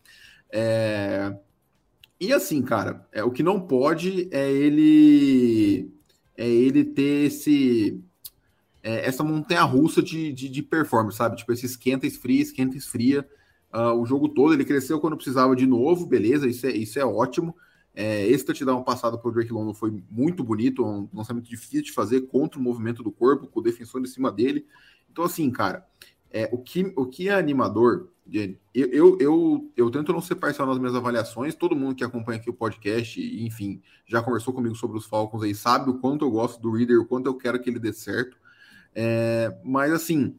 É... 0.50 1.35
E 2.20 2.32
assim, 2.32 2.62
cara, 2.62 3.06
é, 3.11 3.25
o 3.25 3.30
que 3.30 3.42
não 3.42 3.61
pode 3.61 4.28
é 4.30 4.50
ele 4.50 5.90
é 6.37 6.49
ele 6.49 6.85
ter 6.85 7.26
esse 7.26 8.00
é, 8.86 9.04
essa 9.04 9.24
montanha 9.24 9.64
russa 9.64 10.00
de, 10.00 10.32
de, 10.32 10.48
de, 10.48 10.62
performance, 10.62 11.18
sabe? 11.18 11.34
Tipo, 11.34 11.52
esse 11.52 11.66
esquenta, 11.66 12.06
esfria, 12.06 12.40
esquenta, 12.40 12.76
esfria. 12.76 13.28
Uh, 13.74 14.00
o 14.00 14.06
jogo 14.06 14.28
todo, 14.28 14.54
ele 14.54 14.64
cresceu 14.64 15.00
quando 15.00 15.16
precisava 15.16 15.56
de 15.56 15.66
novo, 15.66 16.06
beleza, 16.06 16.46
isso 16.46 16.64
é, 16.64 16.70
isso 16.70 16.96
é 16.96 17.04
ótimo. 17.04 17.52
É, 17.92 18.24
esse 18.28 18.44
touchdown 18.44 18.84
passado 18.84 19.20
o 19.20 19.30
Drake 19.32 19.52
London 19.52 19.74
foi 19.74 19.92
muito 20.08 20.44
bonito, 20.44 20.84
um 20.84 21.08
lançamento 21.12 21.48
difícil 21.48 21.82
de 21.82 21.90
fazer 21.90 22.28
contra 22.28 22.60
o 22.60 22.62
movimento 22.62 23.02
do 23.02 23.10
corpo, 23.10 23.48
com 23.48 23.58
o 23.58 23.62
defensor 23.62 24.00
em 24.00 24.06
cima 24.06 24.30
dele. 24.30 24.64
Então, 25.10 25.24
assim, 25.24 25.50
cara, 25.50 25.84
é, 26.30 26.48
o, 26.52 26.58
que, 26.58 26.92
o 26.94 27.06
que 27.06 27.28
é 27.28 27.34
animador, 27.34 28.10
eu, 28.32 28.56
eu, 28.72 29.18
eu, 29.20 29.72
eu, 29.76 29.90
tento 29.90 30.12
não 30.12 30.20
ser 30.20 30.36
parcial 30.36 30.68
nas 30.68 30.78
minhas 30.78 30.94
avaliações, 30.94 31.56
todo 31.56 31.74
mundo 31.74 31.96
que 31.96 32.04
acompanha 32.04 32.38
aqui 32.38 32.48
o 32.48 32.54
podcast, 32.54 33.20
enfim, 33.44 33.82
já 34.06 34.22
conversou 34.22 34.54
comigo 34.54 34.76
sobre 34.76 34.96
os 34.96 35.06
Falcons 35.06 35.42
aí, 35.42 35.56
sabe 35.56 35.90
o 35.90 35.94
quanto 35.94 36.24
eu 36.24 36.30
gosto 36.30 36.60
do 36.60 36.70
Reader, 36.70 37.00
o 37.00 37.06
quanto 37.06 37.26
eu 37.26 37.34
quero 37.34 37.60
que 37.60 37.68
ele 37.68 37.80
dê 37.80 37.92
certo. 37.92 38.36
É, 38.98 39.54
mas 39.62 39.92
assim, 39.92 40.34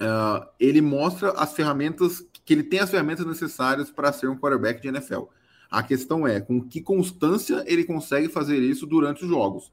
uh, 0.00 0.46
ele 0.60 0.80
mostra 0.80 1.32
as 1.32 1.52
ferramentas, 1.52 2.24
que 2.44 2.54
ele 2.54 2.62
tem 2.62 2.78
as 2.78 2.88
ferramentas 2.88 3.26
necessárias 3.26 3.90
para 3.90 4.12
ser 4.12 4.28
um 4.28 4.38
quarterback 4.38 4.80
de 4.80 4.86
NFL. 4.86 5.24
A 5.68 5.82
questão 5.82 6.24
é 6.24 6.40
com 6.40 6.62
que 6.62 6.80
constância 6.80 7.64
ele 7.66 7.82
consegue 7.82 8.28
fazer 8.28 8.58
isso 8.58 8.86
durante 8.86 9.24
os 9.24 9.28
jogos. 9.28 9.72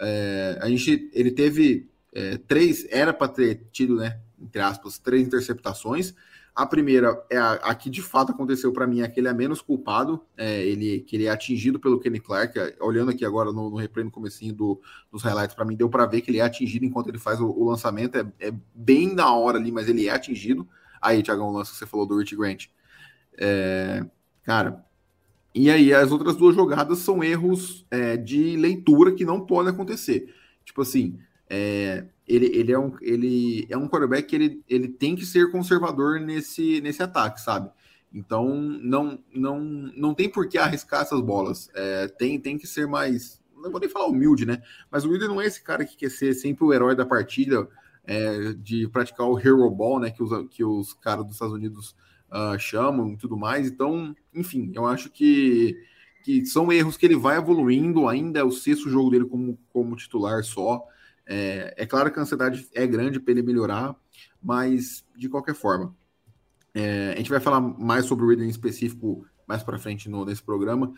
É, 0.00 0.58
a 0.62 0.68
gente, 0.68 1.10
ele 1.12 1.30
teve 1.30 1.90
é, 2.14 2.38
três, 2.38 2.86
era 2.90 3.12
para 3.12 3.28
ter 3.28 3.66
tido, 3.70 3.96
né, 3.96 4.18
entre 4.40 4.62
aspas, 4.62 4.98
três 4.98 5.26
interceptações. 5.26 6.14
A 6.54 6.66
primeira 6.66 7.24
é 7.30 7.38
a, 7.38 7.52
a 7.54 7.74
que 7.74 7.88
de 7.88 8.02
fato 8.02 8.32
aconteceu 8.32 8.72
para 8.72 8.86
mim, 8.86 9.00
é 9.00 9.08
que 9.08 9.18
ele 9.18 9.28
é 9.28 9.32
menos 9.32 9.62
culpado, 9.62 10.22
é, 10.36 10.62
ele, 10.62 11.00
que 11.00 11.16
ele 11.16 11.24
é 11.24 11.30
atingido 11.30 11.80
pelo 11.80 11.98
Kenny 11.98 12.20
Clark. 12.20 12.58
É, 12.58 12.76
olhando 12.80 13.10
aqui 13.10 13.24
agora 13.24 13.50
no, 13.52 13.70
no 13.70 13.76
replay 13.76 14.04
no 14.04 14.10
comecinho 14.10 14.52
do, 14.52 14.80
dos 15.10 15.22
highlights, 15.22 15.54
para 15.54 15.64
mim 15.64 15.74
deu 15.74 15.88
para 15.88 16.04
ver 16.04 16.20
que 16.20 16.30
ele 16.30 16.38
é 16.38 16.42
atingido 16.42 16.84
enquanto 16.84 17.08
ele 17.08 17.18
faz 17.18 17.40
o, 17.40 17.46
o 17.46 17.64
lançamento. 17.64 18.16
É, 18.16 18.48
é, 18.48 18.54
bem 18.74 19.14
na 19.14 19.34
hora 19.34 19.58
ali, 19.58 19.72
mas 19.72 19.88
ele 19.88 20.08
é 20.08 20.10
atingido. 20.10 20.68
Aí, 21.00 21.22
Thiagão, 21.22 21.48
o 21.48 21.52
lance 21.52 21.72
que 21.72 21.78
você 21.78 21.86
falou 21.86 22.06
do 22.06 22.18
Rich 22.18 22.36
Grant. 22.36 22.66
É, 23.38 24.04
cara, 24.42 24.84
e 25.54 25.70
aí 25.70 25.92
as 25.92 26.10
outras 26.10 26.36
duas 26.36 26.54
jogadas 26.54 26.98
são 26.98 27.22
erros 27.22 27.86
é, 27.90 28.16
de 28.16 28.56
leitura 28.56 29.12
que 29.12 29.24
não 29.24 29.40
podem 29.40 29.72
acontecer. 29.72 30.34
Tipo 30.64 30.82
assim, 30.82 31.18
é, 31.48 32.06
ele, 32.26 32.46
ele, 32.46 32.72
é 32.72 32.78
um, 32.78 32.92
ele 33.00 33.66
é 33.68 33.76
um 33.76 33.88
quarterback 33.88 34.28
que 34.28 34.36
ele, 34.36 34.62
ele 34.68 34.88
tem 34.88 35.16
que 35.16 35.26
ser 35.26 35.50
conservador 35.50 36.20
nesse, 36.20 36.80
nesse 36.80 37.02
ataque, 37.02 37.40
sabe? 37.40 37.70
Então 38.12 38.54
não, 38.54 39.18
não, 39.34 39.60
não 39.60 40.14
tem 40.14 40.28
por 40.28 40.48
que 40.48 40.58
arriscar 40.58 41.02
essas 41.02 41.20
bolas. 41.20 41.70
É, 41.74 42.08
tem, 42.08 42.38
tem 42.38 42.58
que 42.58 42.66
ser 42.66 42.86
mais. 42.86 43.40
Não 43.56 43.70
vou 43.70 43.80
nem 43.80 43.88
falar 43.88 44.06
humilde, 44.06 44.44
né? 44.44 44.62
Mas 44.90 45.04
o 45.04 45.10
Wilder 45.10 45.28
não 45.28 45.40
é 45.40 45.46
esse 45.46 45.62
cara 45.62 45.84
que 45.84 45.96
quer 45.96 46.10
ser 46.10 46.34
sempre 46.34 46.64
o 46.64 46.72
herói 46.72 46.94
da 46.94 47.06
partida, 47.06 47.68
é, 48.04 48.52
de 48.54 48.88
praticar 48.88 49.26
o 49.26 49.38
hero 49.38 49.70
ball, 49.70 49.98
né? 49.98 50.10
Que 50.10 50.22
os, 50.22 50.48
que 50.50 50.64
os 50.64 50.92
caras 50.94 51.24
dos 51.24 51.34
Estados 51.34 51.54
Unidos 51.54 51.96
uh, 52.30 52.58
chamam 52.58 53.12
e 53.12 53.16
tudo 53.16 53.36
mais. 53.36 53.68
Então, 53.68 54.14
enfim, 54.34 54.72
eu 54.74 54.86
acho 54.86 55.10
que, 55.10 55.76
que 56.24 56.44
são 56.44 56.72
erros 56.72 56.96
que 56.96 57.06
ele 57.06 57.16
vai 57.16 57.36
evoluindo. 57.36 58.08
Ainda 58.08 58.40
é 58.40 58.44
o 58.44 58.50
sexto 58.50 58.90
jogo 58.90 59.10
dele 59.10 59.24
como, 59.24 59.58
como 59.72 59.96
titular 59.96 60.42
só. 60.44 60.84
É, 61.26 61.74
é 61.76 61.86
claro 61.86 62.10
que 62.12 62.18
a 62.18 62.22
ansiedade 62.22 62.68
é 62.74 62.86
grande 62.86 63.20
para 63.20 63.32
ele 63.32 63.42
melhorar, 63.42 63.94
mas 64.42 65.04
de 65.16 65.28
qualquer 65.28 65.54
forma. 65.54 65.94
É, 66.74 67.12
a 67.12 67.16
gente 67.16 67.30
vai 67.30 67.40
falar 67.40 67.60
mais 67.60 68.06
sobre 68.06 68.24
o 68.24 68.28
Reader 68.28 68.46
em 68.46 68.50
específico 68.50 69.26
mais 69.46 69.62
para 69.62 69.78
frente 69.78 70.08
no, 70.08 70.24
nesse 70.24 70.42
programa. 70.42 70.92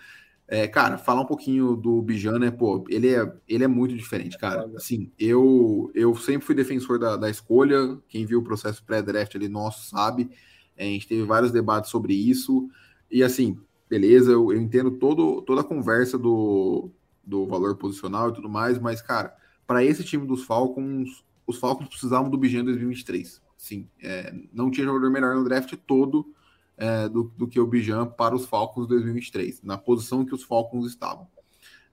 É, 0.47 0.69
cara, 0.69 0.99
falar 0.99 1.23
um 1.23 1.26
pouquinho 1.26 1.75
do 1.75 2.02
Bijan, 2.02 2.38
né? 2.38 2.50
Pô, 2.50 2.85
ele 2.88 3.09
é, 3.14 3.33
ele 3.49 3.64
é 3.64 3.69
muito 3.69 3.97
diferente, 3.97 4.38
cara. 4.38 4.71
Assim, 4.76 5.11
eu, 5.19 5.90
eu 5.95 6.14
sempre 6.16 6.47
fui 6.47 6.54
defensor 6.54 6.99
da, 6.99 7.16
da 7.16 7.31
escolha. 7.31 7.99
Quem 8.09 8.26
viu 8.26 8.40
o 8.40 8.45
processo 8.45 8.85
pré-draft 8.85 9.35
ali, 9.35 9.49
nosso, 9.49 9.88
sabe. 9.88 10.31
É, 10.76 10.85
a 10.85 10.88
gente 10.88 11.09
teve 11.09 11.23
vários 11.23 11.50
debates 11.50 11.90
sobre 11.90 12.14
isso. 12.14 12.69
E 13.11 13.23
assim, 13.23 13.59
beleza, 13.88 14.33
eu, 14.33 14.52
eu 14.52 14.61
entendo 14.61 14.90
todo, 14.93 15.40
toda 15.43 15.62
a 15.62 15.64
conversa 15.64 16.19
do, 16.19 16.90
do 17.25 17.47
valor 17.47 17.76
posicional 17.76 18.28
e 18.28 18.35
tudo 18.35 18.49
mais, 18.49 18.78
mas, 18.78 19.00
cara, 19.00 19.35
para 19.66 19.85
esse 19.85 20.04
time 20.04 20.26
dos 20.26 20.44
Falcons, 20.44 21.25
os 21.47 21.59
Falcons 21.59 21.88
precisavam 21.88 22.30
do 22.30 22.38
Bijan 22.38 22.61
em 22.61 22.64
2023. 22.64 23.42
Sim, 23.56 23.88
é, 24.02 24.35
não 24.52 24.71
tinha 24.71 24.87
jogador 24.87 25.11
melhor 25.11 25.35
no 25.35 25.44
draft 25.44 25.75
todo 25.87 26.35
é, 26.76 27.09
do, 27.09 27.33
do, 27.37 27.47
que 27.47 27.59
o 27.59 27.66
Bijan 27.66 28.06
para 28.06 28.35
os 28.35 28.47
Falcons 28.47 28.87
2023, 28.87 29.62
na 29.62 29.78
posição 29.78 30.25
que 30.25 30.35
os 30.35 30.42
Falcons 30.42 30.87
estavam. 30.87 31.26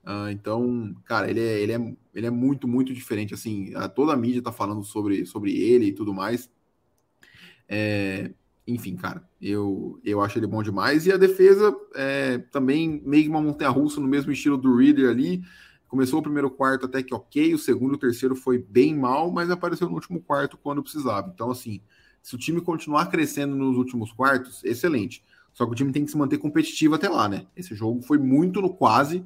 Uh, 0.04 0.32
então, 0.32 0.96
cara, 1.06 1.30
ele 1.30 1.40
é, 1.40 1.60
ele, 1.60 1.74
é, 1.74 1.96
ele 2.13 2.28
é 2.28 2.30
muito, 2.30 2.68
muito 2.68 2.94
diferente. 2.94 3.34
Assim, 3.34 3.74
a, 3.75 3.88
toda 3.88 4.13
a 4.13 4.18
mídia 4.18 4.40
está 4.40 4.51
falando 4.51 4.84
sobre, 4.84 5.25
sobre 5.25 5.56
ele 5.56 5.88
e 5.88 5.92
tudo 5.92 6.13
mais. 6.13 6.50
É, 7.70 8.32
enfim, 8.68 8.96
cara, 8.96 9.24
eu, 9.42 10.00
eu 10.04 10.22
acho 10.22 10.40
ele 10.40 10.48
bom 10.48 10.63
demais. 10.63 11.06
E 11.06 11.12
a 11.12 11.18
defesa 11.18 11.75
é, 11.96 12.40
também 12.51 13.01
meio 13.06 13.24
que 13.24 13.30
uma 13.30 13.42
montanha 13.42 13.70
russa 13.70 14.01
no 14.01 14.08
mesmo 14.08 14.32
estilo 14.32 14.58
do 14.58 14.75
Reader 14.75 15.10
ali. 15.10 15.42
Começou 15.92 16.22
o 16.22 16.24
primeiro 16.24 16.50
quarto 16.50 16.86
até 16.86 17.04
que 17.04 17.14
ok, 17.14 17.54
o 17.54 17.58
segundo 17.58 17.92
e 17.92 17.96
o 17.96 18.00
terceiro 18.00 18.34
foi 18.34 18.58
bem 18.58 18.96
mal, 18.96 19.30
mas 19.30 19.52
apareceu 19.52 19.90
no 19.90 19.94
último 19.94 20.22
quarto 20.22 20.58
quando 20.58 20.82
precisava. 20.82 21.30
Então, 21.36 21.52
assim, 21.52 21.82
se 22.24 22.34
o 22.34 22.38
time 22.38 22.62
continuar 22.62 23.08
crescendo 23.08 23.58
nos 23.58 23.76
últimos 23.76 24.10
quartos, 24.14 24.64
excelente. 24.64 25.22
Só 25.54 25.66
que 25.66 25.74
o 25.74 25.76
time 25.76 25.92
tem 25.92 26.06
que 26.06 26.10
se 26.10 26.18
manter 26.18 26.38
competitivo 26.38 26.96
até 26.96 27.10
lá, 27.10 27.28
né? 27.28 27.46
Esse 27.58 27.76
jogo 27.76 28.02
foi 28.02 28.18
muito 28.18 28.62
no 28.62 28.74
quase. 28.74 29.26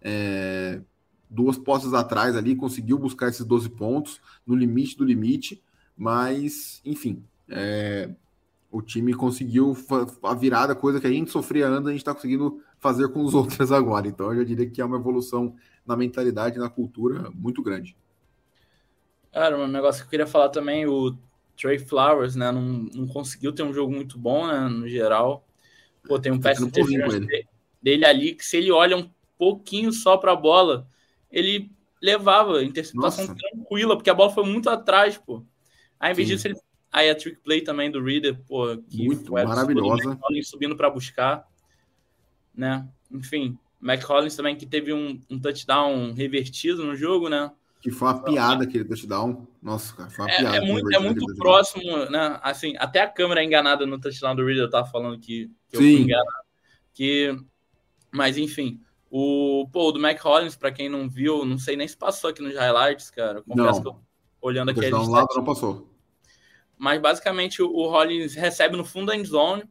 É, 0.00 0.80
duas 1.28 1.58
postas 1.58 1.92
atrás 1.92 2.34
ali, 2.34 2.56
conseguiu 2.56 2.98
buscar 2.98 3.28
esses 3.28 3.44
12 3.44 3.68
pontos 3.68 4.18
no 4.46 4.54
limite 4.54 4.96
do 4.96 5.04
limite, 5.04 5.62
mas, 5.94 6.80
enfim, 6.82 7.22
é, 7.46 8.08
o 8.70 8.80
time 8.80 9.12
conseguiu 9.12 9.76
a 10.22 10.32
virada, 10.32 10.74
coisa 10.74 10.98
que 10.98 11.06
a 11.06 11.10
gente 11.10 11.30
sofria 11.30 11.68
antes, 11.68 11.88
a 11.88 11.90
gente 11.90 12.00
está 12.00 12.14
conseguindo 12.14 12.58
fazer 12.78 13.06
com 13.08 13.22
os 13.22 13.32
outros 13.34 13.70
agora. 13.70 14.08
Então 14.08 14.32
eu 14.32 14.38
já 14.38 14.44
diria 14.44 14.70
que 14.70 14.80
é 14.80 14.84
uma 14.84 14.96
evolução 14.96 15.54
na 15.86 15.96
mentalidade, 15.96 16.58
na 16.58 16.68
cultura 16.68 17.30
muito 17.34 17.62
grande. 17.62 17.96
Cara, 19.32 19.58
um 19.58 19.66
negócio 19.66 20.02
que 20.02 20.06
eu 20.06 20.10
queria 20.10 20.26
falar 20.26 20.48
também, 20.48 20.86
o 20.86 21.16
Trey 21.56 21.78
Flowers, 21.78 22.34
né, 22.34 22.50
não, 22.50 22.62
não 22.62 23.06
conseguiu 23.06 23.52
ter 23.52 23.62
um 23.62 23.72
jogo 23.72 23.92
muito 23.92 24.18
bom, 24.18 24.46
né, 24.46 24.60
no 24.68 24.88
geral. 24.88 25.46
Pô, 26.06 26.18
tem 26.18 26.32
um 26.32 26.40
tá 26.40 26.50
péssimo 26.50 26.70
dele. 26.70 27.46
dele 27.82 28.04
ali, 28.04 28.34
que 28.34 28.44
se 28.44 28.56
ele 28.56 28.70
olha 28.70 28.96
um 28.96 29.10
pouquinho 29.36 29.92
só 29.92 30.16
para 30.16 30.32
a 30.32 30.36
bola, 30.36 30.88
ele 31.30 31.70
levava 32.00 32.62
interceptação 32.62 33.26
Nossa. 33.26 33.36
tranquila, 33.36 33.96
porque 33.96 34.10
a 34.10 34.14
bola 34.14 34.32
foi 34.32 34.44
muito 34.44 34.70
atrás, 34.70 35.18
pô. 35.18 35.44
Aí, 35.98 36.12
em 36.12 36.14
vez 36.14 36.28
Sim. 36.28 36.34
disso, 36.34 36.48
ele 36.48 36.56
Aí 36.96 37.10
a 37.10 37.14
trick 37.14 37.38
play 37.42 37.60
também 37.60 37.90
do 37.90 38.02
Reader, 38.02 38.38
pô, 38.46 38.74
que 38.88 39.06
muito 39.06 39.30
maravilhosa. 39.30 40.18
subindo 40.42 40.74
para 40.76 40.88
buscar, 40.88 41.46
né? 42.54 42.88
Enfim, 43.10 43.58
Mac 43.80 44.02
Collins 44.04 44.36
também 44.36 44.56
que 44.56 44.66
teve 44.66 44.92
um, 44.92 45.20
um, 45.30 45.38
touchdown 45.38 46.12
revertido 46.12 46.84
no 46.84 46.96
jogo, 46.96 47.28
né? 47.28 47.50
Que 47.80 47.90
foi 47.90 48.08
uma 48.08 48.22
piada 48.22 48.64
aquele 48.64 48.84
touchdown. 48.84 49.46
Nossa, 49.62 49.94
cara, 49.94 50.10
foi 50.10 50.24
uma 50.24 50.30
é, 50.30 50.38
piada. 50.38 50.56
É 50.56 50.60
muito, 50.60 50.94
é 50.94 50.98
muito 50.98 51.36
próximo, 51.36 52.10
né? 52.10 52.38
Assim, 52.42 52.74
até 52.78 53.00
a 53.00 53.08
câmera 53.08 53.42
é 53.42 53.44
enganada 53.44 53.86
no 53.86 54.00
touchdown 54.00 54.34
do 54.34 54.44
Reader, 54.44 54.64
eu 54.64 54.70
tava 54.70 54.88
falando 54.88 55.18
que, 55.18 55.50
que 55.68 55.76
eu 55.76 55.80
fui 55.80 56.00
enganado. 56.00 56.46
Que, 56.94 57.36
mas 58.10 58.38
enfim, 58.38 58.80
o 59.10 59.68
pô, 59.72 59.92
do 59.92 60.00
Mac 60.00 60.20
Collins, 60.20 60.56
para 60.56 60.72
quem 60.72 60.88
não 60.88 61.08
viu, 61.08 61.44
não 61.44 61.58
sei 61.58 61.76
nem 61.76 61.86
se 61.86 61.96
passou 61.96 62.30
aqui 62.30 62.42
nos 62.42 62.54
highlights, 62.54 63.10
cara. 63.10 63.42
Confesso 63.42 63.82
não. 63.82 63.82
que 63.82 63.88
eu, 63.88 64.00
olhando 64.40 64.70
aqui. 64.70 64.80
O 64.80 65.10
lado 65.10 65.28
não 65.36 65.44
passou 65.44 65.96
mas 66.78 67.00
basicamente 67.00 67.62
o 67.62 67.88
Rollins 67.88 68.34
recebe 68.34 68.76
no 68.76 68.84
fundo 68.84 69.06
da 69.06 69.16
endzone, 69.16 69.64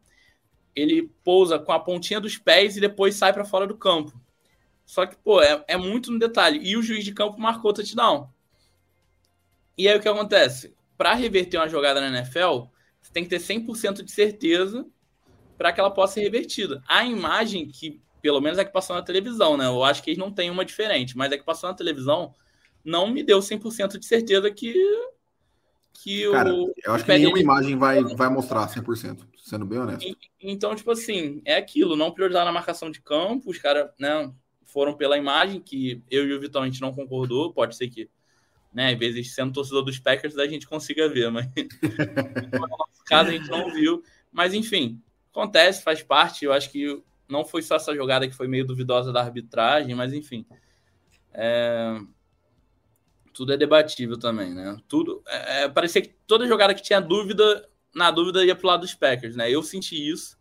ele 0.75 1.09
pousa 1.23 1.57
com 1.57 1.71
a 1.71 1.79
pontinha 1.79 2.19
dos 2.19 2.37
pés 2.37 2.75
e 2.75 2.81
depois 2.81 3.15
sai 3.15 3.31
para 3.31 3.45
fora 3.45 3.65
do 3.65 3.77
campo. 3.77 4.13
Só 4.85 5.05
que, 5.05 5.15
pô, 5.15 5.41
é, 5.41 5.63
é, 5.67 5.77
muito 5.77 6.11
no 6.11 6.19
detalhe. 6.19 6.59
E 6.61 6.77
o 6.77 6.83
juiz 6.83 7.03
de 7.03 7.13
campo 7.13 7.39
marcou 7.39 7.73
touchdown. 7.73 8.29
E 9.77 9.87
aí 9.87 9.97
o 9.97 10.01
que 10.01 10.07
acontece? 10.07 10.75
Para 10.97 11.13
reverter 11.13 11.57
uma 11.57 11.67
jogada 11.67 11.99
na 11.99 12.19
NFL, 12.19 12.67
você 13.01 13.11
tem 13.11 13.23
que 13.23 13.29
ter 13.29 13.39
100% 13.39 14.03
de 14.03 14.11
certeza 14.11 14.85
para 15.57 15.71
que 15.71 15.79
ela 15.79 15.89
possa 15.89 16.15
ser 16.15 16.21
revertida. 16.21 16.83
A 16.87 17.05
imagem 17.05 17.67
que, 17.67 18.01
pelo 18.21 18.41
menos 18.41 18.59
é 18.59 18.65
que 18.65 18.71
passou 18.71 18.95
na 18.95 19.01
televisão, 19.01 19.57
né? 19.57 19.65
Eu 19.65 19.83
acho 19.83 20.03
que 20.03 20.11
eles 20.11 20.19
não 20.19 20.31
têm 20.31 20.49
uma 20.49 20.65
diferente, 20.65 21.17
mas 21.17 21.31
é 21.31 21.37
que 21.37 21.43
passou 21.43 21.69
na 21.69 21.75
televisão, 21.75 22.33
não 22.83 23.09
me 23.09 23.23
deu 23.23 23.39
100% 23.39 23.97
de 23.97 24.05
certeza 24.05 24.51
que 24.51 24.73
que 26.03 26.29
Cara, 26.31 26.53
o. 26.53 26.73
Eu 26.83 26.93
acho 26.93 27.05
que 27.05 27.11
nenhuma 27.11 27.39
imagem 27.39 27.77
vai, 27.77 28.03
vai 28.03 28.29
mostrar 28.29 28.67
100%, 28.67 29.25
sendo 29.37 29.65
bem 29.65 29.79
honesto. 29.79 30.17
Então, 30.41 30.75
tipo 30.75 30.91
assim, 30.91 31.41
é 31.45 31.55
aquilo, 31.55 31.95
não 31.95 32.11
priorizar 32.11 32.45
na 32.45 32.51
marcação 32.51 32.91
de 32.91 33.01
campo, 33.01 33.49
os 33.49 33.57
caras 33.57 33.89
né, 33.99 34.31
foram 34.63 34.95
pela 34.95 35.17
imagem, 35.17 35.59
que 35.59 36.03
eu 36.09 36.27
e 36.27 36.33
o 36.33 36.39
Vitão 36.39 36.63
a 36.63 36.65
gente 36.65 36.81
não 36.81 36.93
concordou, 36.93 37.53
pode 37.53 37.75
ser 37.75 37.87
que 37.89 38.09
né? 38.75 38.91
Às 38.91 38.99
vezes, 38.99 39.33
sendo 39.33 39.53
torcedor 39.53 39.83
dos 39.83 39.97
Packers, 39.97 40.37
a 40.37 40.45
gente 40.45 40.67
consiga 40.67 41.07
ver, 41.07 41.31
mas 41.31 41.47
no 42.51 42.67
nosso 42.67 43.03
caso 43.05 43.29
a 43.29 43.31
gente 43.31 43.49
não 43.49 43.71
viu. 43.71 44.03
Mas 44.29 44.53
enfim, 44.53 45.01
acontece, 45.31 45.81
faz 45.81 46.03
parte. 46.03 46.43
Eu 46.43 46.51
acho 46.51 46.69
que 46.69 47.01
não 47.27 47.45
foi 47.45 47.61
só 47.61 47.77
essa 47.77 47.95
jogada 47.95 48.27
que 48.27 48.35
foi 48.35 48.49
meio 48.49 48.67
duvidosa 48.67 49.13
da 49.13 49.21
arbitragem, 49.21 49.95
mas 49.95 50.11
enfim. 50.11 50.45
É... 51.33 51.97
Tudo 53.35 53.51
é 53.51 53.57
debatível 53.57 54.17
também, 54.17 54.53
né? 54.53 54.77
Tudo. 54.87 55.21
É, 55.27 55.63
é 55.63 55.69
parecia 55.69 56.01
que 56.01 56.15
toda 56.25 56.47
jogada 56.47 56.73
que 56.73 56.81
tinha 56.81 57.01
dúvida, 57.01 57.67
na 57.93 58.09
dúvida 58.09 58.45
ia 58.45 58.55
pro 58.55 58.67
lado 58.67 58.81
dos 58.81 58.95
Packers, 58.95 59.35
né? 59.35 59.51
Eu 59.51 59.61
senti 59.61 60.09
isso. 60.09 60.37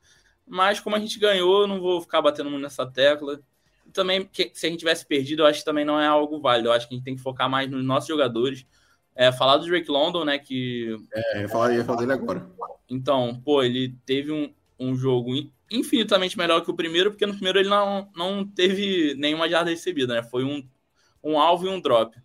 Mas 0.46 0.78
como 0.78 0.94
a 0.94 0.98
gente 1.00 1.18
ganhou, 1.18 1.62
eu 1.62 1.66
não 1.66 1.80
vou 1.80 2.00
ficar 2.00 2.22
batendo 2.22 2.50
muito 2.50 2.62
nessa 2.62 2.86
tecla. 2.86 3.40
Também, 3.92 4.30
se 4.52 4.66
a 4.66 4.70
gente 4.70 4.78
tivesse 4.78 5.04
perdido, 5.04 5.42
eu 5.42 5.46
acho 5.46 5.58
que 5.58 5.64
também 5.64 5.84
não 5.84 5.98
é 5.98 6.06
algo 6.06 6.40
válido. 6.40 6.68
Eu 6.68 6.72
acho 6.72 6.86
que 6.86 6.94
a 6.94 6.96
gente 6.96 7.04
tem 7.04 7.16
que 7.16 7.22
focar 7.22 7.50
mais 7.50 7.68
nos 7.68 7.84
nossos 7.84 8.08
jogadores. 8.08 8.64
É, 9.16 9.32
falar 9.32 9.56
do 9.56 9.66
Drake 9.66 9.90
London, 9.90 10.24
né? 10.24 10.38
Que. 10.38 10.96
É, 11.12 11.38
eu 11.38 11.42
ia 11.42 11.48
falar, 11.48 11.74
ia 11.74 11.84
falar 11.84 11.98
dele 11.98 12.12
agora. 12.12 12.48
Então, 12.88 13.40
pô, 13.44 13.62
ele 13.62 13.96
teve 14.06 14.30
um, 14.30 14.54
um 14.78 14.94
jogo 14.94 15.32
infinitamente 15.68 16.38
melhor 16.38 16.60
que 16.60 16.70
o 16.70 16.76
primeiro, 16.76 17.10
porque 17.10 17.26
no 17.26 17.34
primeiro 17.34 17.58
ele 17.58 17.68
não, 17.68 18.08
não 18.14 18.46
teve 18.46 19.14
nenhuma 19.14 19.48
jarda 19.48 19.70
recebida, 19.70 20.14
né? 20.14 20.22
Foi 20.22 20.44
um, 20.44 20.64
um 21.22 21.38
alvo 21.38 21.66
e 21.66 21.68
um 21.68 21.80
drop. 21.80 22.16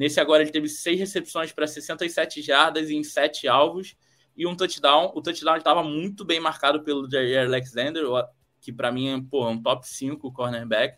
Nesse 0.00 0.18
agora 0.18 0.42
ele 0.42 0.50
teve 0.50 0.66
seis 0.66 0.98
recepções 0.98 1.52
para 1.52 1.66
67 1.66 2.40
jardas 2.40 2.88
em 2.88 3.04
sete 3.04 3.46
alvos 3.46 3.94
e 4.34 4.46
um 4.46 4.56
touchdown. 4.56 5.12
O 5.14 5.20
touchdown 5.20 5.58
estava 5.58 5.82
muito 5.82 6.24
bem 6.24 6.40
marcado 6.40 6.82
pelo 6.82 7.06
Jair 7.06 7.44
Alexander, 7.44 8.06
que 8.62 8.72
para 8.72 8.90
mim 8.90 9.08
é 9.08 9.20
pô, 9.20 9.46
um 9.46 9.60
top 9.60 9.86
5 9.86 10.32
cornerback. 10.32 10.96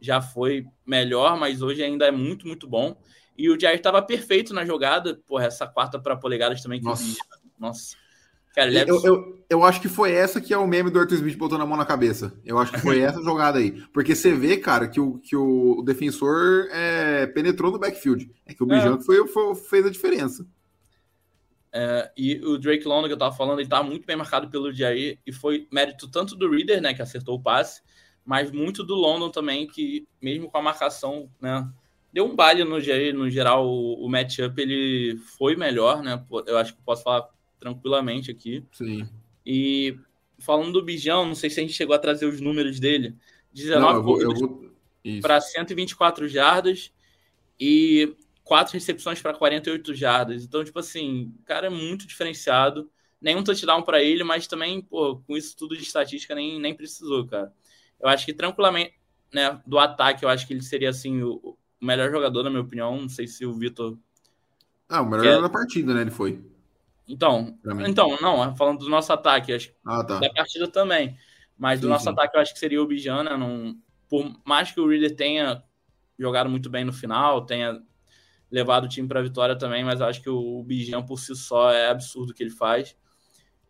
Já 0.00 0.20
foi 0.20 0.66
melhor, 0.84 1.38
mas 1.38 1.62
hoje 1.62 1.84
ainda 1.84 2.04
é 2.04 2.10
muito, 2.10 2.44
muito 2.44 2.66
bom. 2.66 3.00
E 3.38 3.48
o 3.48 3.56
Jair 3.56 3.76
estava 3.76 4.02
perfeito 4.02 4.52
na 4.52 4.64
jogada. 4.64 5.22
Porra, 5.24 5.44
essa 5.44 5.68
quarta 5.68 6.00
para 6.00 6.16
polegadas 6.16 6.60
também. 6.60 6.80
Que 6.80 6.84
Nossa. 6.84 7.16
Nossa. 7.56 7.96
Cara, 8.54 8.72
é 8.72 8.82
eu, 8.82 9.02
eu, 9.02 9.44
eu, 9.48 9.64
acho 9.64 9.80
que 9.80 9.88
foi 9.88 10.12
essa 10.12 10.40
que 10.40 10.52
é 10.52 10.58
o 10.58 10.66
meme 10.66 10.90
do 10.90 10.98
Arthur 10.98 11.14
Smith 11.14 11.38
botando 11.38 11.62
a 11.62 11.66
mão 11.66 11.76
na 11.76 11.86
cabeça. 11.86 12.38
Eu 12.44 12.58
acho 12.58 12.72
que 12.72 12.80
foi 12.80 13.00
essa 13.00 13.22
jogada 13.22 13.58
aí. 13.58 13.82
Porque 13.92 14.14
você 14.14 14.34
vê, 14.34 14.58
cara, 14.58 14.86
que 14.88 15.00
o, 15.00 15.18
que 15.18 15.34
o 15.34 15.82
defensor 15.82 16.68
é, 16.70 17.26
penetrou 17.28 17.72
no 17.72 17.78
backfield. 17.78 18.30
É 18.44 18.52
que 18.52 18.62
o 18.62 18.66
Bijan 18.66 18.96
é. 18.96 19.02
foi, 19.02 19.26
foi, 19.26 19.54
fez 19.54 19.86
a 19.86 19.90
diferença. 19.90 20.46
É, 21.74 22.12
e 22.14 22.36
o 22.44 22.58
Drake 22.58 22.86
London 22.86 23.06
que 23.06 23.14
eu 23.14 23.18
tava 23.18 23.34
falando, 23.34 23.60
ele 23.60 23.68
tava 23.68 23.82
muito 23.82 24.06
bem 24.06 24.14
marcado 24.14 24.50
pelo 24.50 24.70
Jair 24.70 25.18
e 25.26 25.32
foi 25.32 25.66
mérito 25.72 26.06
tanto 26.06 26.36
do 26.36 26.50
Reader, 26.50 26.82
né, 26.82 26.92
que 26.92 27.00
acertou 27.00 27.36
o 27.36 27.42
passe, 27.42 27.80
mas 28.26 28.50
muito 28.50 28.84
do 28.84 28.94
London 28.94 29.30
também, 29.30 29.66
que 29.66 30.06
mesmo 30.20 30.50
com 30.50 30.58
a 30.58 30.62
marcação, 30.62 31.30
né, 31.40 31.66
deu 32.12 32.26
um 32.26 32.36
baile 32.36 32.62
no 32.62 32.78
Jair, 32.78 33.14
no 33.14 33.30
geral 33.30 33.66
o, 33.66 34.04
o 34.04 34.08
matchup 34.10 34.60
ele 34.60 35.16
foi 35.38 35.56
melhor, 35.56 36.02
né, 36.02 36.22
eu 36.46 36.58
acho 36.58 36.74
que 36.74 36.82
posso 36.82 37.02
falar 37.02 37.26
tranquilamente 37.62 38.28
aqui. 38.28 38.64
Sim. 38.72 39.08
E 39.46 39.96
falando 40.40 40.72
do 40.72 40.84
Bijão, 40.84 41.24
não 41.24 41.36
sei 41.36 41.48
se 41.48 41.60
a 41.60 41.62
gente 41.62 41.72
chegou 41.72 41.94
a 41.94 41.98
trazer 41.98 42.26
os 42.26 42.40
números 42.40 42.80
dele, 42.80 43.14
19 43.52 44.72
para 45.20 45.40
124 45.40 46.26
jardas 46.28 46.92
e 47.58 48.16
quatro 48.42 48.74
recepções 48.74 49.22
para 49.22 49.32
48 49.32 49.94
jardas. 49.94 50.44
Então, 50.44 50.64
tipo 50.64 50.78
assim, 50.78 51.32
o 51.40 51.44
cara 51.44 51.68
é 51.68 51.70
muito 51.70 52.06
diferenciado. 52.06 52.90
Nenhum 53.20 53.44
touchdown 53.44 53.82
para 53.82 54.02
ele, 54.02 54.24
mas 54.24 54.48
também, 54.48 54.82
pô, 54.82 55.22
com 55.24 55.36
isso 55.36 55.56
tudo 55.56 55.76
de 55.76 55.84
estatística 55.84 56.34
nem, 56.34 56.60
nem 56.60 56.74
precisou, 56.74 57.24
cara. 57.26 57.52
Eu 58.00 58.08
acho 58.08 58.26
que 58.26 58.34
tranquilamente, 58.34 58.94
né, 59.32 59.60
do 59.64 59.78
ataque, 59.78 60.24
eu 60.24 60.28
acho 60.28 60.46
que 60.46 60.52
ele 60.52 60.62
seria 60.62 60.90
assim 60.90 61.22
o, 61.22 61.56
o 61.80 61.86
melhor 61.86 62.10
jogador, 62.10 62.42
na 62.42 62.50
minha 62.50 62.62
opinião. 62.62 63.00
Não 63.00 63.08
sei 63.08 63.28
se 63.28 63.46
o 63.46 63.54
Vitor. 63.54 63.96
Ah, 64.88 65.02
o 65.02 65.08
melhor 65.08 65.38
é... 65.38 65.40
da 65.40 65.48
partida, 65.48 65.94
né? 65.94 66.00
Ele 66.00 66.10
foi. 66.10 66.51
Então, 67.12 67.58
então, 67.86 68.16
não, 68.22 68.56
falando 68.56 68.78
do 68.78 68.88
nosso 68.88 69.12
ataque, 69.12 69.52
acho 69.52 69.70
ah, 69.84 70.02
tá. 70.02 70.18
da 70.18 70.32
partida 70.32 70.66
também. 70.66 71.14
Mas 71.58 71.78
sim, 71.78 71.82
do 71.82 71.90
nosso 71.90 72.04
sim. 72.04 72.10
ataque, 72.10 72.34
eu 72.34 72.40
acho 72.40 72.54
que 72.54 72.58
seria 72.58 72.82
o 72.82 72.86
Bijana. 72.86 73.36
Não, 73.36 73.76
por 74.08 74.34
mais 74.46 74.72
que 74.72 74.80
o 74.80 74.88
Reader 74.88 75.14
tenha 75.14 75.62
jogado 76.18 76.48
muito 76.48 76.70
bem 76.70 76.86
no 76.86 76.92
final, 76.92 77.44
tenha 77.44 77.82
levado 78.50 78.84
o 78.84 78.88
time 78.88 79.06
para 79.06 79.20
a 79.20 79.22
vitória 79.22 79.54
também, 79.56 79.84
mas 79.84 80.00
eu 80.00 80.06
acho 80.06 80.22
que 80.22 80.30
o 80.30 80.62
Bijan 80.62 81.02
por 81.02 81.18
si 81.18 81.36
só 81.36 81.70
é 81.70 81.90
absurdo 81.90 82.30
o 82.30 82.34
que 82.34 82.42
ele 82.42 82.50
faz. 82.50 82.96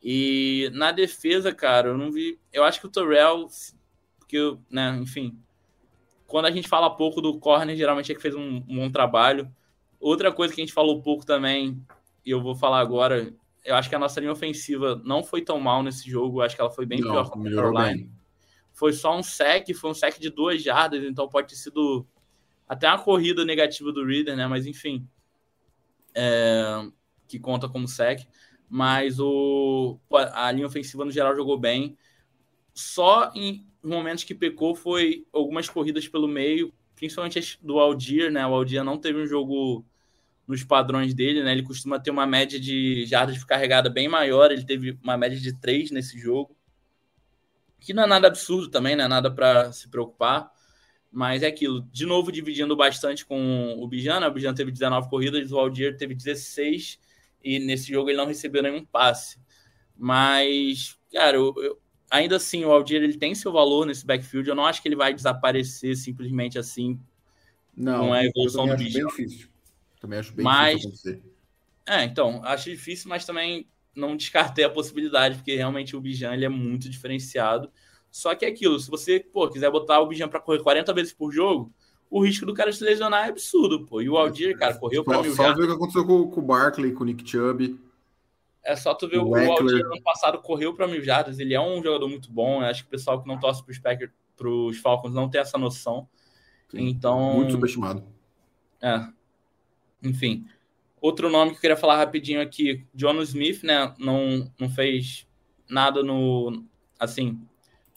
E 0.00 0.70
na 0.72 0.92
defesa, 0.92 1.52
cara, 1.52 1.88
eu 1.88 1.98
não 1.98 2.12
vi. 2.12 2.38
Eu 2.52 2.62
acho 2.62 2.80
que 2.80 2.86
o 2.86 2.90
Torrell, 2.90 3.48
porque, 4.20 4.56
né, 4.70 4.96
enfim, 5.02 5.36
quando 6.28 6.46
a 6.46 6.50
gente 6.52 6.68
fala 6.68 6.94
pouco 6.96 7.20
do 7.20 7.40
corner, 7.40 7.76
geralmente 7.76 8.12
é 8.12 8.14
que 8.14 8.22
fez 8.22 8.36
um, 8.36 8.62
um 8.68 8.76
bom 8.76 8.90
trabalho. 8.90 9.52
Outra 9.98 10.30
coisa 10.30 10.54
que 10.54 10.60
a 10.60 10.64
gente 10.64 10.74
falou 10.74 11.02
pouco 11.02 11.26
também, 11.26 11.84
e 12.24 12.30
eu 12.30 12.40
vou 12.40 12.54
falar 12.54 12.80
agora, 12.80 13.32
eu 13.64 13.74
acho 13.76 13.88
que 13.88 13.94
a 13.94 13.98
nossa 13.98 14.20
linha 14.20 14.32
ofensiva 14.32 15.00
não 15.04 15.22
foi 15.22 15.42
tão 15.42 15.60
mal 15.60 15.82
nesse 15.82 16.08
jogo, 16.10 16.40
acho 16.40 16.54
que 16.54 16.60
ela 16.60 16.70
foi 16.70 16.84
bem 16.84 17.00
não, 17.00 17.10
pior 17.10 17.30
que 17.30 17.48
a 17.48 17.54
Caroline. 17.54 18.10
Foi 18.72 18.92
só 18.92 19.16
um 19.16 19.22
sec, 19.22 19.72
foi 19.74 19.90
um 19.90 19.94
sec 19.94 20.18
de 20.18 20.30
duas 20.30 20.62
jardas, 20.62 21.04
então 21.04 21.28
pode 21.28 21.48
ter 21.48 21.56
sido 21.56 22.06
até 22.68 22.88
uma 22.88 22.98
corrida 22.98 23.44
negativa 23.44 23.92
do 23.92 24.04
Reader, 24.04 24.36
né? 24.36 24.46
Mas 24.46 24.66
enfim, 24.66 25.06
é, 26.14 26.88
que 27.28 27.38
conta 27.38 27.68
como 27.68 27.86
sec. 27.86 28.26
Mas 28.68 29.20
o, 29.20 30.00
a 30.10 30.50
linha 30.50 30.66
ofensiva 30.66 31.04
no 31.04 31.10
geral 31.10 31.36
jogou 31.36 31.58
bem. 31.58 31.96
Só 32.72 33.30
em 33.34 33.66
momentos 33.82 34.24
que 34.24 34.34
pecou 34.34 34.74
foi 34.74 35.26
algumas 35.30 35.68
corridas 35.68 36.08
pelo 36.08 36.26
meio, 36.26 36.72
principalmente 36.94 37.58
do 37.62 37.78
Aldir, 37.78 38.32
né? 38.32 38.46
O 38.46 38.54
Aldir 38.54 38.82
não 38.82 38.96
teve 38.96 39.20
um 39.20 39.26
jogo 39.26 39.84
nos 40.46 40.64
padrões 40.64 41.14
dele, 41.14 41.42
né? 41.42 41.52
Ele 41.52 41.62
costuma 41.62 41.98
ter 41.98 42.10
uma 42.10 42.26
média 42.26 42.58
de 42.58 43.06
jardas 43.06 43.42
carregada 43.44 43.88
bem 43.88 44.08
maior, 44.08 44.50
ele 44.50 44.64
teve 44.64 44.98
uma 45.02 45.16
média 45.16 45.38
de 45.38 45.52
3 45.52 45.90
nesse 45.90 46.18
jogo. 46.18 46.56
Que 47.80 47.92
não 47.92 48.04
é 48.04 48.06
nada 48.06 48.28
absurdo 48.28 48.68
também, 48.68 48.94
não 48.94 49.04
é 49.04 49.08
nada 49.08 49.30
para 49.30 49.72
se 49.72 49.88
preocupar. 49.88 50.50
Mas 51.10 51.42
é 51.42 51.46
aquilo, 51.46 51.82
de 51.92 52.06
novo 52.06 52.32
dividindo 52.32 52.74
bastante 52.74 53.24
com 53.26 53.74
o 53.78 53.86
Bijan, 53.86 54.20
né? 54.20 54.26
o 54.26 54.32
Bijan 54.32 54.54
teve 54.54 54.72
19 54.72 55.10
corridas, 55.10 55.52
o 55.52 55.58
Aldir 55.58 55.96
teve 55.96 56.14
16 56.14 56.98
e 57.44 57.58
nesse 57.58 57.92
jogo 57.92 58.08
ele 58.08 58.16
não 58.16 58.26
recebeu 58.26 58.62
nenhum 58.62 58.82
passe. 58.82 59.38
Mas, 59.94 60.98
cara, 61.12 61.36
eu, 61.36 61.54
eu, 61.58 61.78
ainda 62.10 62.36
assim 62.36 62.64
o 62.64 62.72
Aldir 62.72 63.02
ele 63.02 63.18
tem 63.18 63.34
seu 63.34 63.52
valor 63.52 63.84
nesse 63.84 64.06
backfield, 64.06 64.48
eu 64.48 64.54
não 64.54 64.64
acho 64.64 64.80
que 64.80 64.88
ele 64.88 64.96
vai 64.96 65.12
desaparecer 65.12 65.96
simplesmente 65.96 66.58
assim. 66.58 66.98
Não, 67.76 68.06
não 68.06 68.14
é 68.14 68.20
a 68.20 68.24
evolução 68.24 68.66
do 68.66 68.74
Bijan. 68.74 69.06
Também 70.02 70.18
acho 70.18 70.32
bem 70.32 70.44
mas, 70.44 70.80
difícil 70.80 71.12
acontecer. 71.12 71.32
É, 71.86 72.02
então, 72.02 72.40
acho 72.44 72.68
difícil, 72.68 73.08
mas 73.08 73.24
também 73.24 73.68
não 73.94 74.16
descartei 74.16 74.64
a 74.64 74.70
possibilidade, 74.70 75.36
porque 75.36 75.54
realmente 75.54 75.94
o 75.94 76.00
Bijan 76.00 76.34
ele 76.34 76.44
é 76.44 76.48
muito 76.48 76.90
diferenciado. 76.90 77.70
Só 78.10 78.34
que 78.34 78.44
é 78.44 78.48
aquilo, 78.48 78.78
se 78.80 78.90
você 78.90 79.20
pô, 79.20 79.48
quiser 79.48 79.70
botar 79.70 80.00
o 80.00 80.06
Bijan 80.06 80.28
para 80.28 80.40
correr 80.40 80.60
40 80.60 80.92
vezes 80.92 81.12
por 81.12 81.30
jogo, 81.30 81.72
o 82.10 82.24
risco 82.24 82.44
do 82.44 82.52
cara 82.52 82.72
se 82.72 82.82
lesionar 82.82 83.26
é 83.26 83.28
absurdo, 83.28 83.86
pô. 83.86 84.02
E 84.02 84.10
o 84.10 84.18
Aldir, 84.18 84.58
cara, 84.58 84.74
correu 84.74 85.04
para 85.04 85.22
mil 85.22 85.34
Só 85.36 85.54
ver 85.54 85.62
o 85.62 85.66
que 85.68 85.72
aconteceu 85.72 86.04
com, 86.04 86.28
com 86.28 86.40
o 86.40 86.44
Barkley, 86.44 86.92
com 86.92 87.04
o 87.04 87.06
Nick 87.06 87.28
Chubb. 87.28 87.78
É 88.64 88.74
só 88.74 88.92
tu 88.92 89.08
ver 89.08 89.18
o, 89.18 89.28
o 89.28 89.34
Aldir 89.36 89.86
ano 89.86 90.02
passado 90.02 90.38
correu 90.38 90.74
para 90.74 90.88
mil 90.88 91.02
jardas, 91.02 91.38
ele 91.38 91.54
é 91.54 91.60
um 91.60 91.80
jogador 91.80 92.08
muito 92.08 92.30
bom. 92.30 92.60
Eu 92.60 92.66
acho 92.66 92.82
que 92.82 92.88
o 92.88 92.90
pessoal 92.90 93.22
que 93.22 93.28
não 93.28 93.38
torce 93.38 93.64
para 93.64 93.70
os 93.70 93.78
Packers, 93.78 94.10
pros 94.36 94.78
Falcons 94.78 95.14
não 95.14 95.30
tem 95.30 95.40
essa 95.40 95.56
noção. 95.56 96.08
Sim, 96.68 96.88
então, 96.88 97.34
muito 97.34 97.52
subestimado. 97.52 98.02
É. 98.80 99.06
Enfim, 100.02 100.46
outro 101.00 101.30
nome 101.30 101.52
que 101.52 101.56
eu 101.58 101.60
queria 101.60 101.76
falar 101.76 101.96
rapidinho 101.96 102.40
aqui, 102.40 102.86
John 102.94 103.20
Smith, 103.22 103.62
né, 103.62 103.94
não 103.98 104.50
não 104.58 104.68
fez 104.68 105.26
nada 105.68 106.02
no 106.02 106.64
assim, 106.98 107.40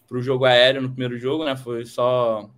para 0.07 0.17
o 0.17 0.21
jogo 0.21 0.45
aéreo 0.45 0.81
no 0.81 0.89
primeiro 0.89 1.17
jogo, 1.17 1.45
né? 1.45 1.55
Foi 1.55 1.85
só 1.85 2.49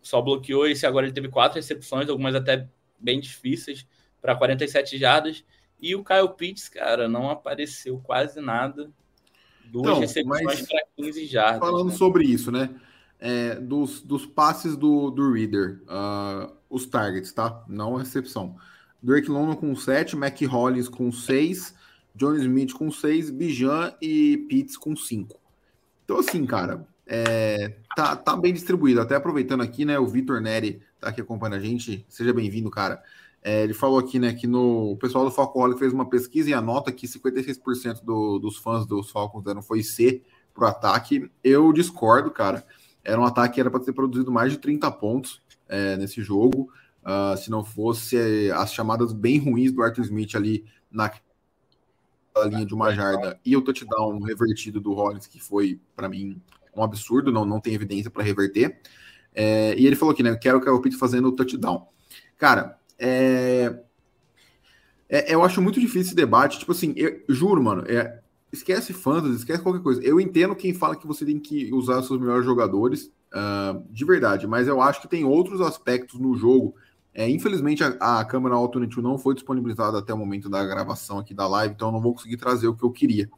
só 0.00 0.22
bloqueou 0.22 0.66
esse 0.66 0.86
agora 0.86 1.06
ele 1.06 1.12
teve 1.12 1.28
quatro 1.28 1.56
recepções, 1.56 2.08
algumas 2.08 2.34
até 2.34 2.68
bem 2.98 3.20
difíceis 3.20 3.86
para 4.20 4.34
47 4.34 4.96
jardas. 4.96 5.44
E 5.80 5.94
o 5.94 6.02
Kyle 6.02 6.34
Pitts, 6.36 6.68
cara, 6.68 7.08
não 7.08 7.30
apareceu 7.30 8.00
quase 8.00 8.40
nada. 8.40 8.90
Duas 9.64 9.86
então, 9.86 10.00
recepções 10.00 10.66
para 10.66 10.82
15 10.96 11.26
jardas. 11.26 11.60
Falando 11.60 11.90
né? 11.90 11.96
sobre 11.96 12.24
isso, 12.24 12.50
né? 12.50 12.70
É, 13.20 13.56
dos, 13.56 14.00
dos 14.00 14.24
passes 14.26 14.76
do, 14.76 15.10
do 15.10 15.32
Reader, 15.32 15.82
uh, 15.84 16.52
os 16.70 16.86
targets, 16.86 17.32
tá? 17.32 17.64
Não 17.68 17.96
a 17.96 18.00
recepção. 18.00 18.56
Drake 19.02 19.30
London 19.30 19.56
com 19.56 19.74
7, 19.74 20.16
Mac 20.16 20.40
Hollins 20.42 20.88
com 20.88 21.10
6, 21.10 21.74
John 22.14 22.34
Smith 22.34 22.72
com 22.72 22.90
6, 22.90 23.30
Bijan 23.30 23.92
e 24.00 24.36
Pitts 24.48 24.76
com 24.76 24.94
5. 24.94 25.38
Então, 26.04 26.18
assim, 26.18 26.44
cara, 26.46 26.86
é, 27.06 27.76
tá, 27.96 28.14
tá 28.16 28.36
bem 28.36 28.52
distribuído. 28.52 29.00
Até 29.00 29.14
aproveitando 29.14 29.62
aqui, 29.62 29.84
né? 29.84 29.98
O 29.98 30.06
Vitor 30.06 30.40
Neri 30.40 30.82
tá 31.00 31.08
aqui 31.08 31.20
acompanhando 31.20 31.54
a 31.54 31.60
gente. 31.60 32.04
Seja 32.08 32.32
bem-vindo, 32.32 32.70
cara. 32.70 33.02
É, 33.42 33.62
ele 33.62 33.72
falou 33.72 33.98
aqui, 33.98 34.18
né, 34.18 34.34
que 34.34 34.46
no, 34.46 34.92
o 34.92 34.96
pessoal 34.96 35.24
do 35.24 35.30
Falcoholic 35.30 35.78
fez 35.78 35.92
uma 35.92 36.08
pesquisa 36.08 36.50
e 36.50 36.54
anota 36.54 36.90
que 36.90 37.06
56% 37.06 38.02
do, 38.04 38.38
dos 38.38 38.56
fãs 38.56 38.84
dos 38.84 39.10
Falcons 39.10 39.44
deram 39.44 39.62
foi 39.62 39.82
C 39.82 40.22
pro 40.52 40.66
ataque. 40.66 41.30
Eu 41.42 41.72
discordo, 41.72 42.30
cara. 42.30 42.64
Era 43.04 43.20
um 43.20 43.24
ataque 43.24 43.54
que 43.54 43.60
era 43.60 43.70
para 43.70 43.80
ter 43.80 43.92
produzido 43.92 44.30
mais 44.30 44.52
de 44.52 44.58
30 44.58 44.90
pontos 44.92 45.42
é, 45.68 45.96
nesse 45.96 46.22
jogo. 46.22 46.70
uh, 47.04 47.36
se 47.36 47.50
não 47.50 47.64
fosse 47.64 48.50
as 48.52 48.72
chamadas 48.72 49.12
bem 49.12 49.38
ruins 49.38 49.72
do 49.72 49.82
Arthur 49.82 50.02
Smith 50.02 50.34
ali 50.34 50.64
na 50.90 51.10
linha 52.46 52.66
de 52.66 52.74
uma 52.74 52.92
jarda 52.92 53.38
e 53.44 53.56
o 53.56 53.62
touchdown 53.62 54.20
revertido 54.20 54.80
do 54.80 54.92
Rollins, 54.92 55.26
que 55.26 55.40
foi, 55.40 55.80
para 55.96 56.08
mim, 56.08 56.40
um 56.76 56.82
absurdo, 56.82 57.32
não, 57.32 57.44
não 57.44 57.60
tem 57.60 57.74
evidência 57.74 58.10
para 58.10 58.22
reverter. 58.22 58.80
É, 59.34 59.74
e 59.78 59.86
ele 59.86 59.96
falou 59.96 60.12
aqui, 60.12 60.22
né? 60.22 60.36
Quero 60.36 60.58
o 60.58 60.80
Kyle 60.80 60.92
fazendo 60.92 61.28
o 61.28 61.32
touchdown. 61.32 61.86
Cara, 62.36 62.78
é, 62.98 63.80
é, 65.08 65.34
eu 65.34 65.42
acho 65.42 65.62
muito 65.62 65.80
difícil 65.80 66.08
esse 66.08 66.14
debate. 66.14 66.58
Tipo 66.58 66.72
assim, 66.72 66.92
eu 66.96 67.22
juro, 67.28 67.62
mano, 67.62 67.84
é, 67.86 68.20
esquece 68.52 68.92
fantasy, 68.92 69.36
esquece 69.36 69.62
qualquer 69.62 69.82
coisa. 69.82 70.02
Eu 70.02 70.20
entendo 70.20 70.54
quem 70.56 70.72
fala 70.72 70.96
que 70.96 71.06
você 71.06 71.24
tem 71.24 71.38
que 71.38 71.72
usar 71.72 72.02
seus 72.02 72.18
melhores 72.18 72.44
jogadores, 72.44 73.12
uh, 73.32 73.82
de 73.90 74.04
verdade, 74.04 74.46
mas 74.46 74.66
eu 74.66 74.80
acho 74.80 75.00
que 75.00 75.08
tem 75.08 75.24
outros 75.24 75.60
aspectos 75.60 76.18
no 76.18 76.34
jogo. 76.34 76.74
É, 77.12 77.28
infelizmente, 77.28 77.82
a, 77.82 78.20
a 78.20 78.24
câmera 78.24 78.54
Alternate 78.54 79.00
não 79.00 79.18
foi 79.18 79.34
disponibilizada 79.34 79.98
até 79.98 80.14
o 80.14 80.18
momento 80.18 80.48
da 80.48 80.64
gravação 80.64 81.18
aqui 81.18 81.34
da 81.34 81.46
live, 81.46 81.74
então 81.74 81.88
eu 81.88 81.92
não 81.92 82.00
vou 82.00 82.14
conseguir 82.14 82.36
trazer 82.36 82.68
o 82.68 82.74
que 82.74 82.84
eu 82.84 82.90
queria. 82.90 83.28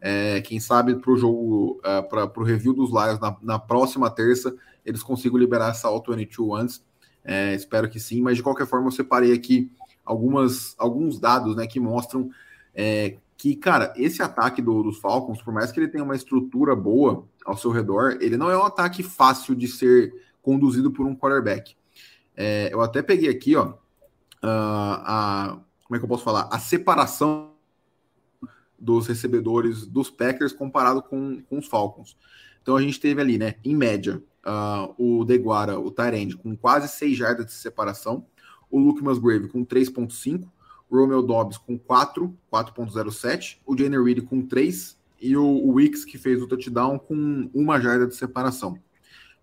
É, 0.00 0.40
quem 0.42 0.60
sabe 0.60 0.94
para 0.94 1.10
o 1.10 1.16
jogo, 1.16 1.80
uh, 1.84 1.88
é, 1.88 2.02
para 2.02 2.30
o 2.36 2.44
review 2.44 2.72
dos 2.72 2.90
lives 2.90 3.18
na, 3.18 3.36
na, 3.42 3.58
próxima 3.58 4.10
terça, 4.10 4.54
eles 4.84 5.02
consigam 5.02 5.38
liberar 5.38 5.70
essa 5.70 5.88
Auto 5.88 6.14
22 6.14 6.62
antes. 6.62 6.84
É, 7.24 7.54
espero 7.54 7.88
que 7.88 7.98
sim, 7.98 8.22
mas 8.22 8.36
de 8.36 8.42
qualquer 8.42 8.66
forma, 8.66 8.86
eu 8.86 8.92
separei 8.92 9.32
aqui 9.32 9.70
algumas, 10.04 10.76
alguns 10.78 11.18
dados 11.18 11.56
né, 11.56 11.66
que 11.66 11.80
mostram 11.80 12.30
é, 12.72 13.16
que, 13.36 13.54
cara, 13.54 13.92
esse 13.96 14.22
ataque 14.22 14.62
do, 14.62 14.82
dos 14.82 14.98
Falcons, 14.98 15.42
por 15.42 15.52
mais 15.52 15.70
que 15.70 15.78
ele 15.78 15.88
tenha 15.88 16.04
uma 16.04 16.16
estrutura 16.16 16.74
boa 16.74 17.26
ao 17.44 17.56
seu 17.56 17.70
redor, 17.70 18.18
ele 18.20 18.36
não 18.36 18.50
é 18.50 18.56
um 18.56 18.64
ataque 18.64 19.02
fácil 19.02 19.54
de 19.54 19.68
ser 19.68 20.12
conduzido 20.40 20.90
por 20.90 21.06
um 21.06 21.14
quarterback. 21.14 21.76
É, 22.36 22.72
eu 22.72 22.80
até 22.80 23.02
peguei 23.02 23.28
aqui, 23.28 23.56
ó, 23.56 23.74
a, 24.42 25.58
como 25.84 25.96
é 25.96 25.98
que 25.98 26.04
eu 26.04 26.08
posso 26.08 26.24
falar? 26.24 26.48
A 26.50 26.58
separação 26.58 27.52
dos 28.78 29.06
recebedores 29.06 29.86
dos 29.86 30.10
Packers 30.10 30.52
comparado 30.52 31.02
com, 31.02 31.42
com 31.42 31.58
os 31.58 31.66
Falcons. 31.66 32.16
Então 32.62 32.76
a 32.76 32.82
gente 32.82 33.00
teve 33.00 33.20
ali, 33.20 33.38
né, 33.38 33.54
em 33.64 33.74
média, 33.74 34.22
uh, 34.44 34.94
o 34.98 35.24
Deguara, 35.24 35.78
o 35.78 35.90
Tyrande, 35.90 36.36
com 36.36 36.56
quase 36.56 36.88
6 36.88 37.16
jardas 37.16 37.46
de 37.46 37.52
separação, 37.52 38.26
o 38.70 38.78
Luke 38.78 39.02
Musgrave 39.02 39.48
com 39.48 39.64
3.5, 39.64 40.44
o 40.44 40.50
Romeo 40.90 41.22
Dobbs 41.22 41.58
com 41.58 41.78
4, 41.78 42.34
4.07, 42.52 43.58
o 43.66 43.76
Jenner 43.76 44.02
Reed 44.02 44.22
com 44.24 44.42
3 44.42 44.96
e 45.20 45.36
o, 45.36 45.72
Wicks, 45.72 46.04
que 46.04 46.18
fez 46.18 46.42
o 46.42 46.46
touchdown, 46.46 46.98
com 46.98 47.50
uma 47.54 47.80
jarda 47.80 48.06
de 48.06 48.14
separação. 48.14 48.78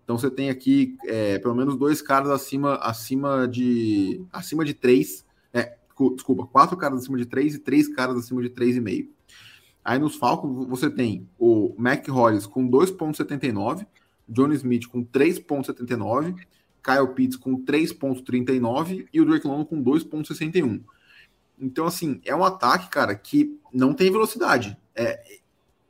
Então 0.02 0.18
você 0.18 0.30
tem 0.30 0.50
aqui 0.50 0.96
é, 1.06 1.38
pelo 1.38 1.54
menos 1.54 1.76
dois 1.76 2.02
caras 2.02 2.30
acima, 2.30 2.74
acima 2.76 3.48
de 3.48 4.22
acima 4.32 4.64
de 4.64 4.74
3, 4.74 5.24
é, 5.52 5.76
desculpa, 6.14 6.46
quatro 6.46 6.76
caras 6.76 7.02
acima 7.02 7.16
de 7.16 7.26
3 7.26 7.54
e 7.54 7.58
três 7.58 7.88
caras 7.88 8.16
acima 8.16 8.42
de 8.42 8.50
3,5. 8.50 9.08
Aí 9.84 9.98
nos 9.98 10.16
Falcons 10.16 10.66
você 10.66 10.90
tem 10.90 11.28
o 11.38 11.74
Mac 11.78 12.06
Hollis 12.08 12.46
com 12.46 12.68
2,79, 12.68 13.86
Johnny 14.28 14.54
Smith 14.54 14.86
com 14.88 15.04
3,79, 15.04 16.36
Kyle 16.82 17.14
Pitts 17.14 17.36
com 17.36 17.62
3,39 17.62 19.06
e 19.12 19.20
o 19.20 19.24
Drake 19.24 19.46
London 19.46 19.64
com 19.64 19.82
2,61. 19.82 20.82
Então, 21.58 21.86
assim, 21.86 22.20
é 22.24 22.34
um 22.34 22.44
ataque, 22.44 22.88
cara, 22.88 23.14
que 23.14 23.58
não 23.72 23.94
tem 23.94 24.10
velocidade. 24.10 24.76
É, 24.94 25.22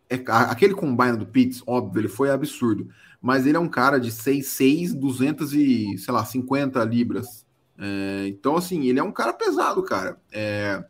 é, 0.08 0.22
aquele 0.26 0.74
combine 0.74 1.16
do 1.16 1.26
Pitts, 1.26 1.62
óbvio, 1.66 2.00
ele 2.00 2.08
foi 2.08 2.30
absurdo. 2.30 2.88
Mas 3.20 3.46
ele 3.46 3.56
é 3.56 3.60
um 3.60 3.68
cara 3.68 3.98
de 3.98 4.10
6'6, 4.10 4.92
200 4.94 5.54
e, 5.54 5.98
sei 5.98 6.12
lá, 6.12 6.24
50 6.24 6.84
libras. 6.84 7.46
É, 7.78 8.26
então, 8.28 8.56
assim, 8.56 8.86
ele 8.86 8.98
é 8.98 9.02
um 9.02 9.12
cara 9.12 9.32
pesado, 9.32 9.82
cara. 9.82 10.20
É, 10.30 10.84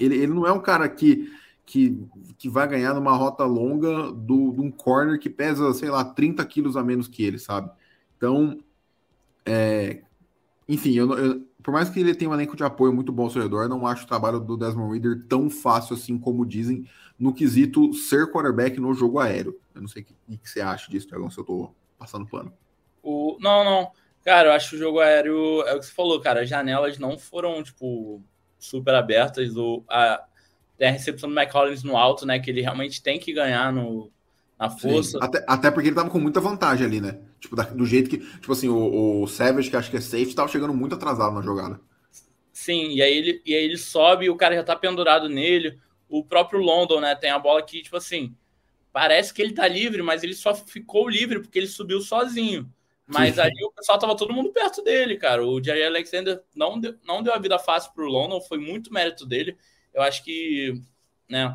ele, 0.00 0.16
ele 0.16 0.32
não 0.32 0.46
é 0.46 0.52
um 0.52 0.60
cara 0.60 0.88
que 0.88 1.30
que, 1.66 2.00
que 2.38 2.48
vai 2.48 2.68
ganhar 2.68 2.94
numa 2.94 3.14
rota 3.16 3.44
longa 3.44 4.12
do, 4.12 4.52
de 4.52 4.60
um 4.60 4.70
corner 4.70 5.18
que 5.18 5.28
pesa, 5.28 5.74
sei 5.74 5.90
lá, 5.90 6.04
30 6.04 6.46
quilos 6.46 6.76
a 6.76 6.84
menos 6.84 7.08
que 7.08 7.24
ele, 7.24 7.40
sabe? 7.40 7.68
Então, 8.16 8.56
é, 9.44 10.02
enfim, 10.68 10.92
eu, 10.94 11.12
eu, 11.18 11.46
por 11.66 11.72
mais 11.72 11.90
que 11.90 11.98
ele 11.98 12.14
tenha 12.14 12.30
um 12.30 12.34
elenco 12.34 12.56
de 12.56 12.62
apoio 12.62 12.92
muito 12.92 13.10
bom 13.10 13.24
ao 13.24 13.30
seu 13.30 13.42
redor, 13.42 13.68
não 13.68 13.88
acho 13.88 14.04
o 14.04 14.06
trabalho 14.06 14.38
do 14.38 14.56
Desmond 14.56 14.92
Reader 14.92 15.26
tão 15.28 15.50
fácil 15.50 15.96
assim 15.96 16.16
como 16.16 16.46
dizem 16.46 16.88
no 17.18 17.34
quesito 17.34 17.92
ser 17.92 18.30
quarterback 18.30 18.78
no 18.78 18.94
jogo 18.94 19.18
aéreo. 19.18 19.58
Eu 19.74 19.80
não 19.80 19.88
sei 19.88 20.02
o 20.02 20.04
que, 20.04 20.14
que 20.38 20.48
você 20.48 20.60
acha 20.60 20.88
disso, 20.88 21.08
Thiago, 21.08 21.28
se 21.28 21.36
eu 21.38 21.42
tô 21.42 21.74
passando 21.98 22.24
pano. 22.24 22.52
O, 23.02 23.36
não, 23.40 23.64
não. 23.64 23.90
Cara, 24.24 24.50
eu 24.50 24.52
acho 24.52 24.70
que 24.70 24.76
o 24.76 24.78
jogo 24.78 25.00
aéreo 25.00 25.62
é 25.62 25.74
o 25.74 25.80
que 25.80 25.86
você 25.86 25.92
falou, 25.92 26.20
cara. 26.20 26.42
As 26.42 26.48
janelas 26.48 26.98
não 26.98 27.18
foram, 27.18 27.60
tipo, 27.64 28.22
super 28.60 28.94
abertas. 28.94 29.56
O, 29.56 29.82
a, 29.88 30.22
tem 30.78 30.86
a 30.86 30.92
recepção 30.92 31.28
do 31.28 31.36
McCollins 31.36 31.82
no 31.82 31.96
alto, 31.96 32.24
né? 32.24 32.38
Que 32.38 32.48
ele 32.48 32.62
realmente 32.62 33.02
tem 33.02 33.18
que 33.18 33.32
ganhar 33.32 33.72
no, 33.72 34.08
na 34.56 34.70
força. 34.70 35.18
Até, 35.20 35.44
até, 35.48 35.70
porque 35.70 35.88
ele 35.88 35.96
tava 35.96 36.10
com 36.10 36.20
muita 36.20 36.40
vantagem 36.40 36.86
ali, 36.86 37.00
né? 37.00 37.18
Tipo, 37.46 37.54
da, 37.54 37.62
do 37.62 37.86
jeito 37.86 38.10
que. 38.10 38.18
Tipo 38.18 38.52
assim, 38.52 38.68
o, 38.68 39.22
o 39.22 39.26
Savage, 39.28 39.70
que 39.70 39.76
acho 39.76 39.88
que 39.88 39.96
é 39.96 40.00
safe, 40.00 40.34
tava 40.34 40.48
chegando 40.48 40.74
muito 40.74 40.96
atrasado 40.96 41.32
na 41.32 41.42
jogada. 41.42 41.80
Sim, 42.52 42.88
e 42.88 43.00
aí 43.00 43.16
ele, 43.16 43.42
e 43.46 43.54
aí 43.54 43.64
ele 43.64 43.78
sobe 43.78 44.26
e 44.26 44.30
o 44.30 44.36
cara 44.36 44.56
já 44.56 44.64
tá 44.64 44.74
pendurado 44.74 45.28
nele. 45.28 45.78
O 46.08 46.24
próprio 46.24 46.60
London, 46.60 47.00
né? 47.00 47.14
Tem 47.14 47.30
a 47.30 47.38
bola 47.38 47.62
que, 47.62 47.82
tipo 47.82 47.96
assim, 47.96 48.34
parece 48.92 49.32
que 49.32 49.40
ele 49.40 49.52
tá 49.52 49.68
livre, 49.68 50.02
mas 50.02 50.24
ele 50.24 50.34
só 50.34 50.54
ficou 50.54 51.08
livre 51.08 51.40
porque 51.40 51.58
ele 51.58 51.68
subiu 51.68 52.00
sozinho. 52.00 52.68
Mas 53.06 53.36
Sim. 53.36 53.42
aí 53.42 53.64
o 53.64 53.70
pessoal 53.70 53.98
tava 53.98 54.16
todo 54.16 54.32
mundo 54.32 54.50
perto 54.50 54.82
dele, 54.82 55.16
cara. 55.16 55.46
O 55.46 55.62
Jerry 55.62 55.84
Alexander 55.84 56.42
não 56.52 56.80
deu, 56.80 56.96
não 57.04 57.22
deu 57.22 57.32
a 57.32 57.38
vida 57.38 57.58
fácil 57.60 57.92
pro 57.92 58.08
London, 58.08 58.40
foi 58.40 58.58
muito 58.58 58.92
mérito 58.92 59.24
dele. 59.24 59.56
Eu 59.94 60.02
acho 60.02 60.24
que, 60.24 60.82
né, 61.28 61.46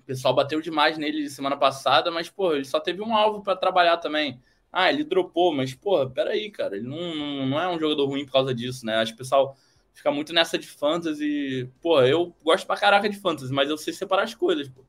o 0.00 0.02
pessoal 0.02 0.34
bateu 0.34 0.60
demais 0.60 0.98
nele 0.98 1.30
semana 1.30 1.56
passada, 1.56 2.10
mas, 2.10 2.28
pô, 2.28 2.54
ele 2.54 2.64
só 2.64 2.80
teve 2.80 3.00
um 3.00 3.14
alvo 3.14 3.42
para 3.44 3.54
trabalhar 3.54 3.98
também. 3.98 4.42
Ah, 4.78 4.90
ele 4.90 5.04
dropou, 5.04 5.54
mas, 5.54 5.72
pô, 5.72 6.06
peraí, 6.10 6.50
cara, 6.50 6.76
ele 6.76 6.86
não, 6.86 7.14
não, 7.14 7.46
não, 7.46 7.58
é 7.58 7.66
um 7.66 7.80
jogador 7.80 8.04
ruim 8.04 8.26
por 8.26 8.32
causa 8.32 8.54
disso, 8.54 8.84
né? 8.84 8.96
Acho 8.96 9.12
que 9.12 9.16
o 9.16 9.24
pessoal 9.24 9.56
fica 9.94 10.10
muito 10.10 10.34
nessa 10.34 10.58
de 10.58 10.66
fantasy. 10.66 11.72
Pô, 11.80 12.02
eu 12.02 12.36
gosto 12.44 12.66
pra 12.66 12.76
caraca 12.76 13.08
de 13.08 13.18
fantasy, 13.18 13.50
mas 13.50 13.70
eu 13.70 13.78
sei 13.78 13.94
separar 13.94 14.24
as 14.24 14.34
coisas, 14.34 14.68
pô. 14.68 14.84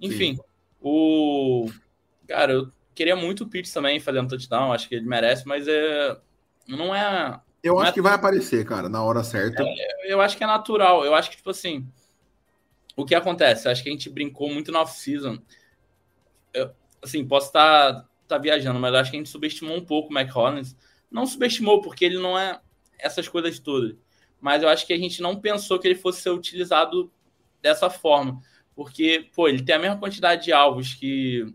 Enfim, 0.00 0.34
Sim. 0.34 0.42
o. 0.80 1.70
Cara, 2.26 2.52
eu 2.52 2.68
queria 2.96 3.14
muito 3.14 3.44
o 3.44 3.48
Pitts 3.48 3.72
também 3.72 4.00
fazendo 4.00 4.30
touchdown, 4.30 4.72
acho 4.72 4.88
que 4.88 4.96
ele 4.96 5.06
merece, 5.06 5.46
mas 5.46 5.68
é. 5.68 6.18
Não 6.66 6.92
é 6.92 7.40
eu 7.62 7.78
acho 7.78 7.90
é... 7.90 7.94
que 7.94 8.02
vai 8.02 8.14
aparecer, 8.14 8.64
cara, 8.64 8.88
na 8.88 9.04
hora 9.04 9.22
certa. 9.22 9.62
É, 9.62 10.12
eu 10.12 10.20
acho 10.20 10.36
que 10.36 10.42
é 10.42 10.48
natural. 10.48 11.04
Eu 11.04 11.14
acho 11.14 11.30
que, 11.30 11.36
tipo 11.36 11.50
assim, 11.50 11.86
o 12.96 13.04
que 13.04 13.14
acontece? 13.14 13.68
Eu 13.68 13.72
acho 13.72 13.84
que 13.84 13.88
a 13.88 13.92
gente 13.92 14.10
brincou 14.10 14.52
muito 14.52 14.72
na 14.72 14.80
off-season. 14.80 15.38
Assim, 17.00 17.24
posso 17.24 17.46
estar 17.46 18.08
tá, 18.36 18.42
viajando, 18.42 18.78
mas 18.78 18.92
eu 18.92 19.00
acho 19.00 19.10
que 19.10 19.16
a 19.16 19.20
gente 19.20 19.28
subestimou 19.28 19.76
um 19.76 19.84
pouco 19.84 20.12
o 20.12 20.18
McCollins. 20.18 20.76
Não 21.10 21.26
subestimou, 21.26 21.80
porque 21.80 22.04
ele 22.04 22.18
não 22.18 22.38
é 22.38 22.60
essas 22.98 23.28
coisas 23.28 23.58
todas. 23.58 23.96
Mas 24.40 24.62
eu 24.62 24.68
acho 24.68 24.86
que 24.86 24.92
a 24.92 24.98
gente 24.98 25.22
não 25.22 25.40
pensou 25.40 25.78
que 25.78 25.86
ele 25.86 25.94
fosse 25.94 26.22
ser 26.22 26.30
utilizado 26.30 27.12
dessa 27.60 27.88
forma. 27.88 28.40
Porque, 28.74 29.28
pô, 29.34 29.48
ele 29.48 29.62
tem 29.62 29.74
a 29.74 29.78
mesma 29.78 29.98
quantidade 29.98 30.44
de 30.44 30.52
alvos 30.52 30.94
que. 30.94 31.46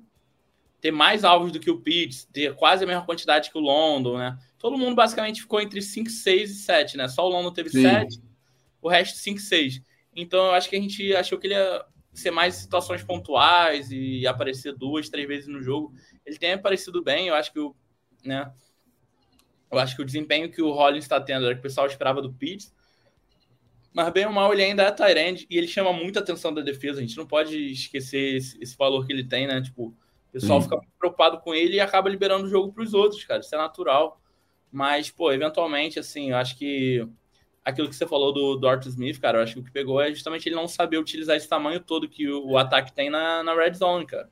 Ter 0.80 0.92
mais 0.92 1.24
alvos 1.24 1.52
do 1.52 1.60
que 1.60 1.72
o 1.72 1.82
Pitts, 1.82 2.26
ter 2.26 2.54
quase 2.56 2.84
a 2.84 2.88
mesma 2.88 3.04
quantidade 3.04 3.50
que 3.50 3.58
o 3.58 3.62
London, 3.62 4.20
né? 4.20 4.38
todo 4.58 4.78
mundo 4.78 4.96
basicamente 4.96 5.42
ficou 5.42 5.62
entre 5.62 5.82
5, 5.82 6.10
6 6.10 6.52
e 6.52 6.54
7, 6.56 6.98
né? 6.98 7.08
Só 7.08 7.26
o 7.26 7.30
London 7.30 7.52
teve 7.52 7.70
Sim. 7.70 7.84
7, 7.84 8.22
o 8.82 8.90
resto 8.90 9.18
5, 9.18 9.40
6. 9.40 9.82
Então 10.16 10.46
eu 10.48 10.52
acho 10.54 10.70
que 10.70 10.76
a 10.76 10.82
gente 10.82 11.16
achou 11.16 11.38
que 11.38 11.48
ele 11.48 11.54
ia 11.54 11.86
ser 12.20 12.32
mais 12.32 12.56
situações 12.56 13.04
pontuais 13.04 13.92
e 13.92 14.26
aparecer 14.26 14.74
duas, 14.74 15.10
três 15.10 15.28
vezes 15.28 15.48
no 15.48 15.62
jogo. 15.62 15.94
Ele 16.26 16.38
tem 16.38 16.54
aparecido 16.54 17.04
bem, 17.04 17.28
eu 17.28 17.36
acho 17.36 17.52
que 17.52 17.60
o, 17.60 17.76
né? 18.24 18.52
Eu 19.72 19.80
acho 19.80 19.96
que 19.96 20.02
o 20.02 20.06
desempenho 20.06 20.52
que 20.52 20.62
o 20.62 20.72
Rollins 20.72 21.04
está 21.04 21.20
tendo 21.20 21.46
era 21.46 21.54
que 21.54 21.60
o 21.60 21.64
pessoal 21.64 21.86
esperava 21.88 22.22
do 22.22 22.34
Pitts. 22.34 22.74
Mas 23.94 24.10
bem 24.12 24.26
ou 24.26 24.32
mal, 24.32 24.54
ele 24.54 24.64
ainda 24.64 24.84
é 24.84 24.92
Tyrande 24.92 25.46
e 25.50 25.58
ele 25.58 25.68
chama 25.68 25.92
muita 25.92 26.20
atenção 26.20 26.54
da 26.54 26.62
defesa. 26.62 27.00
A 27.00 27.02
gente 27.02 27.18
não 27.18 27.26
pode 27.26 27.72
esquecer 27.72 28.38
esse, 28.38 28.58
esse 28.62 28.78
valor 28.78 29.06
que 29.06 29.12
ele 29.12 29.24
tem, 29.24 29.48
né? 29.48 29.62
Tipo, 29.62 29.88
o 29.88 30.32
pessoal 30.32 30.62
Sim. 30.62 30.70
fica 30.70 30.82
preocupado 30.98 31.40
com 31.40 31.54
ele 31.54 31.76
e 31.76 31.80
acaba 31.80 32.10
liberando 32.10 32.46
o 32.46 32.50
jogo 32.50 32.72
para 32.72 32.84
os 32.84 32.94
outros, 32.94 33.24
cara. 33.26 33.42
Isso 33.42 33.54
é 33.54 33.58
natural. 33.58 34.22
Mas, 34.72 35.10
pô, 35.10 35.32
eventualmente, 35.32 36.00
assim, 36.00 36.32
eu 36.32 36.38
acho 36.38 36.58
que 36.58 37.08
aquilo 37.68 37.90
que 37.90 37.96
você 37.96 38.08
falou 38.08 38.32
do, 38.32 38.56
do 38.56 38.66
Arthur 38.66 38.88
Smith, 38.88 39.20
cara, 39.20 39.40
eu 39.40 39.44
acho 39.44 39.56
que 39.56 39.60
o 39.60 39.64
que 39.64 39.72
pegou 39.72 40.00
é 40.00 40.10
justamente 40.10 40.48
ele 40.48 40.56
não 40.56 40.70
saber 40.70 40.98
utilizar 40.98 41.36
esse 41.36 41.50
tamanho 41.50 41.82
todo 41.82 42.08
que 42.08 42.26
o, 42.26 42.52
o 42.52 42.58
ataque 42.58 42.94
tem 42.94 43.10
na, 43.10 43.44
na 43.44 43.54
red 43.54 43.74
zone, 43.74 44.06
cara. 44.06 44.30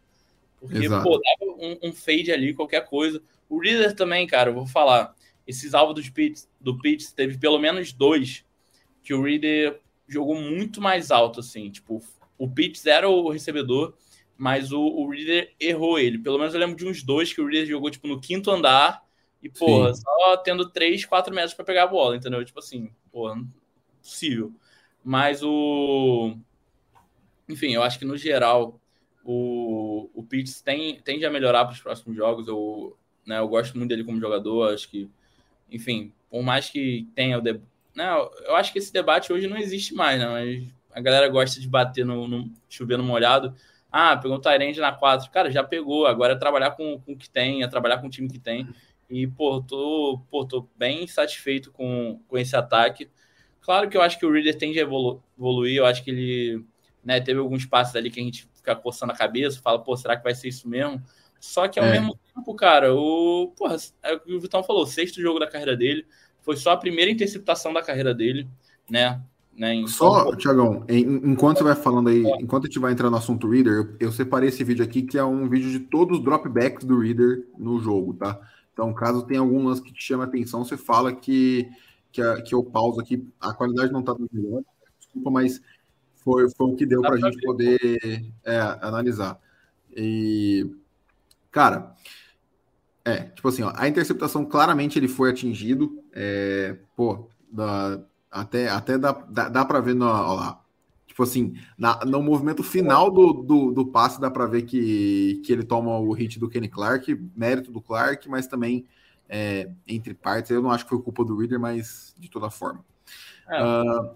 Porque, 0.57 0.85
Exato. 0.85 1.03
pô, 1.03 1.19
dava 1.19 1.51
um, 1.51 1.89
um, 1.89 1.91
fade 1.91 2.31
ali, 2.31 2.53
qualquer 2.53 2.85
coisa. 2.85 3.21
O 3.49 3.59
Reader 3.59 3.93
também, 3.93 4.25
cara, 4.25 4.51
eu 4.51 4.53
vou 4.53 4.65
falar, 4.65 5.13
esses 5.45 5.73
alvos 5.73 5.95
do 5.95 6.13
Pitts, 6.13 6.49
do 6.61 6.79
Pitts 6.79 7.11
teve 7.11 7.37
pelo 7.37 7.59
menos 7.59 7.91
dois 7.91 8.45
que 9.03 9.13
o 9.13 9.21
Reader 9.21 9.81
jogou 10.07 10.35
muito 10.35 10.79
mais 10.79 11.11
alto, 11.11 11.41
assim, 11.41 11.69
tipo, 11.69 12.01
o 12.37 12.49
Pitts 12.49 12.85
era 12.85 13.09
o 13.09 13.29
recebedor, 13.29 13.95
mas 14.37 14.71
o, 14.71 14.79
o 14.79 15.09
Reader 15.09 15.53
errou 15.59 15.99
ele. 15.99 16.19
Pelo 16.19 16.39
menos 16.39 16.53
eu 16.53 16.59
lembro 16.59 16.77
de 16.77 16.87
uns 16.87 17.03
dois 17.03 17.33
que 17.33 17.41
o 17.41 17.45
Reader 17.45 17.67
jogou, 17.67 17.91
tipo, 17.91 18.07
no 18.07 18.21
quinto 18.21 18.49
andar 18.49 19.03
E, 19.43 19.49
porra, 19.49 19.93
Sim. 19.93 20.01
só 20.01 20.37
tendo 20.37 20.69
3, 20.69 21.03
4 21.05 21.35
metros 21.35 21.53
para 21.53 21.65
pegar 21.65 21.83
a 21.83 21.87
bola, 21.87 22.15
entendeu? 22.15 22.43
Tipo 22.45 22.59
assim, 22.59 22.89
porra, 23.15 23.41
possível. 24.01 24.51
Mas 25.01 25.41
o. 25.41 26.35
Enfim, 27.47 27.73
eu 27.73 27.81
acho 27.81 27.97
que 27.97 28.03
no 28.03 28.17
geral 28.17 28.77
o, 29.23 30.09
o 30.13 30.21
Pitts 30.21 30.59
tem, 30.59 30.99
tende 30.99 31.25
a 31.25 31.31
melhorar 31.31 31.63
para 31.63 31.73
os 31.73 31.79
próximos 31.79 32.17
jogos. 32.17 32.45
Eu, 32.49 32.97
né, 33.25 33.39
eu 33.39 33.47
gosto 33.47 33.77
muito 33.77 33.89
dele 33.89 34.03
como 34.03 34.19
jogador. 34.19 34.73
Acho 34.73 34.89
que, 34.89 35.09
enfim, 35.71 36.11
por 36.29 36.43
mais 36.43 36.69
que 36.69 37.07
tenha 37.15 37.37
o. 37.37 37.41
De... 37.41 37.61
Não, 37.95 38.29
eu 38.45 38.55
acho 38.57 38.73
que 38.73 38.79
esse 38.79 38.91
debate 38.91 39.31
hoje 39.31 39.47
não 39.47 39.57
existe 39.57 39.93
mais, 39.93 40.19
né? 40.19 40.27
Mas 40.27 40.67
a 40.91 40.99
galera 40.99 41.29
gosta 41.29 41.61
de 41.61 41.69
bater 41.69 42.05
no, 42.05 42.27
no 42.27 42.51
chover 42.67 42.97
molhado. 42.97 43.55
Ah, 43.89 44.17
pegou 44.17 44.35
o 44.35 44.41
Tyrande 44.41 44.81
na 44.81 44.91
4. 44.91 45.31
Cara, 45.31 45.49
já 45.49 45.63
pegou. 45.63 46.05
Agora 46.05 46.33
é 46.33 46.35
trabalhar 46.35 46.71
com, 46.71 46.99
com 46.99 47.13
o 47.13 47.17
que 47.17 47.29
tem, 47.29 47.63
é 47.63 47.67
trabalhar 47.67 47.99
com 47.99 48.07
o 48.07 48.09
time 48.09 48.27
que 48.27 48.39
tem. 48.39 48.67
E, 49.09 49.27
pô, 49.27 49.61
tô, 49.61 50.21
pô, 50.29 50.45
tô 50.45 50.67
bem 50.75 51.07
satisfeito 51.07 51.71
com, 51.71 52.19
com 52.27 52.37
esse 52.37 52.55
ataque. 52.55 53.09
Claro 53.61 53.89
que 53.89 53.97
eu 53.97 54.01
acho 54.01 54.19
que 54.19 54.25
o 54.25 54.31
Reader 54.31 54.57
tende 54.57 54.79
a 54.79 54.83
evolu 54.83 55.23
evoluir. 55.37 55.77
Eu 55.77 55.85
acho 55.85 56.03
que 56.03 56.11
ele 56.11 56.65
né, 57.03 57.19
teve 57.19 57.39
alguns 57.39 57.65
passos 57.65 57.95
ali 57.95 58.09
que 58.09 58.19
a 58.19 58.23
gente 58.23 58.47
fica 58.55 58.75
coçando 58.75 59.11
a 59.11 59.15
cabeça, 59.15 59.61
fala, 59.61 59.79
pô, 59.79 59.95
será 59.95 60.17
que 60.17 60.23
vai 60.23 60.33
ser 60.33 60.47
isso 60.47 60.67
mesmo? 60.67 61.01
Só 61.39 61.67
que 61.67 61.79
ao 61.79 61.85
é. 61.85 61.91
mesmo 61.91 62.17
tempo, 62.33 62.55
cara, 62.55 62.93
o. 62.93 63.53
Porra, 63.55 63.77
é 64.01 64.13
o 64.13 64.19
que 64.19 64.33
o 64.33 64.39
Vitão 64.39 64.63
falou, 64.63 64.83
o 64.83 64.87
sexto 64.87 65.21
jogo 65.21 65.39
da 65.39 65.47
carreira 65.47 65.77
dele. 65.77 66.05
Foi 66.41 66.55
só 66.55 66.71
a 66.71 66.77
primeira 66.77 67.11
interceptação 67.11 67.73
da 67.73 67.81
carreira 67.81 68.13
dele, 68.13 68.47
né? 68.89 69.21
Né, 69.57 69.85
Só, 69.87 70.35
Tiagão, 70.35 70.85
enquanto 70.89 71.59
você 71.59 71.63
vai 71.63 71.75
falando 71.75 72.09
aí, 72.09 72.25
é. 72.25 72.41
enquanto 72.41 72.65
a 72.65 72.67
gente 72.67 72.77
vai 72.77 72.91
entrar 72.91 73.09
no 73.09 73.15
assunto 73.15 73.49
Reader, 73.49 73.73
eu, 73.73 74.07
eu, 74.07 74.11
separei 74.11 74.49
esse 74.49 74.61
vídeo 74.65 74.83
aqui, 74.83 75.01
que 75.01 75.17
é 75.17 75.23
um 75.23 75.47
vídeo 75.47 75.71
de 75.71 75.79
todos 75.79 76.17
os 76.17 76.23
dropbacks 76.23 76.83
do 76.83 76.99
Reader 76.99 77.47
no 77.57 77.79
jogo, 77.79 78.13
tá? 78.15 78.37
Então, 78.75 78.93
caso 78.93 79.25
tenha 79.25 79.39
algum 79.39 79.63
lance 79.63 79.81
que 79.81 79.93
te 79.93 80.03
chame 80.03 80.23
a 80.23 80.25
atenção, 80.25 80.65
você 80.65 80.75
fala 80.75 81.13
que, 81.15 81.65
que, 82.11 82.21
a, 82.21 82.41
que 82.41 82.53
eu 82.53 82.61
pauso 82.61 82.99
aqui. 82.99 83.25
A 83.39 83.53
qualidade 83.53 83.93
não 83.93 84.03
tá 84.03 84.13
tão 84.13 84.27
melhor, 84.29 84.61
desculpa, 84.99 85.31
mas 85.31 85.61
foi, 86.15 86.49
foi 86.49 86.67
o 86.67 86.75
que 86.75 86.85
deu 86.85 87.01
para 87.01 87.15
a 87.15 87.17
gente 87.17 87.39
poder 87.39 87.89
é, 88.43 88.59
analisar. 88.81 89.39
E, 89.95 90.69
cara, 91.49 91.95
é, 93.05 93.23
tipo 93.29 93.47
assim, 93.47 93.63
ó, 93.63 93.71
a 93.77 93.87
interceptação 93.87 94.43
claramente 94.43 94.99
ele 94.99 95.07
foi 95.07 95.29
atingido. 95.29 96.03
É, 96.11 96.75
pô, 96.97 97.29
da, 97.49 98.03
até, 98.29 98.67
até 98.67 98.97
dá, 98.97 99.13
dá, 99.13 99.47
dá 99.47 99.63
para 99.63 99.79
ver 99.79 99.95
no, 99.95 100.05
ó 100.05 100.33
lá. 100.33 100.64
Tipo 101.15 101.23
assim, 101.23 101.53
na, 101.77 102.03
no 102.03 102.21
movimento 102.21 102.61
final 102.61 103.09
do, 103.09 103.31
do, 103.31 103.71
do 103.71 103.85
passe, 103.85 104.19
dá 104.19 104.29
para 104.29 104.45
ver 104.47 104.63
que, 104.63 105.41
que 105.45 105.53
ele 105.53 105.63
toma 105.63 105.97
o 105.97 106.11
hit 106.11 106.37
do 106.37 106.49
Kenny 106.49 106.67
Clark, 106.67 107.17
mérito 107.33 107.71
do 107.71 107.79
Clark, 107.79 108.27
mas 108.27 108.47
também 108.47 108.85
é, 109.29 109.69
entre 109.87 110.13
partes. 110.13 110.51
Eu 110.51 110.61
não 110.61 110.71
acho 110.71 110.83
que 110.83 110.89
foi 110.89 111.01
culpa 111.01 111.23
do 111.23 111.37
Reader, 111.37 111.57
mas 111.57 112.13
de 112.19 112.29
toda 112.29 112.49
forma. 112.49 112.83
É, 113.49 113.63
uh, 113.63 114.13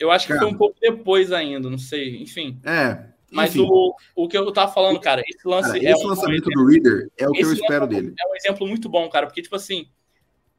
eu 0.00 0.10
acho 0.10 0.26
que 0.26 0.32
cara, 0.32 0.46
foi 0.46 0.54
um 0.54 0.56
pouco 0.56 0.74
depois 0.80 1.32
ainda, 1.32 1.68
não 1.68 1.76
sei, 1.76 2.16
enfim. 2.16 2.58
É. 2.64 3.04
Mas 3.30 3.54
o, 3.54 3.94
o 4.16 4.26
que 4.26 4.38
eu 4.38 4.50
tava 4.50 4.72
falando, 4.72 4.98
cara, 5.00 5.22
esse 5.28 5.46
lance. 5.46 5.68
Cara, 5.68 5.84
é 5.84 5.90
esse 5.90 6.02
é 6.02 6.06
um, 6.06 6.08
lançamento 6.08 6.48
do 6.48 6.64
Reader 6.64 7.10
é 7.18 7.28
o 7.28 7.32
que 7.32 7.42
eu 7.42 7.52
espero 7.52 7.86
dele. 7.86 8.14
É 8.18 8.26
um 8.26 8.36
exemplo 8.36 8.66
muito 8.66 8.88
bom, 8.88 9.06
cara, 9.10 9.26
porque, 9.26 9.42
tipo 9.42 9.54
assim, 9.54 9.86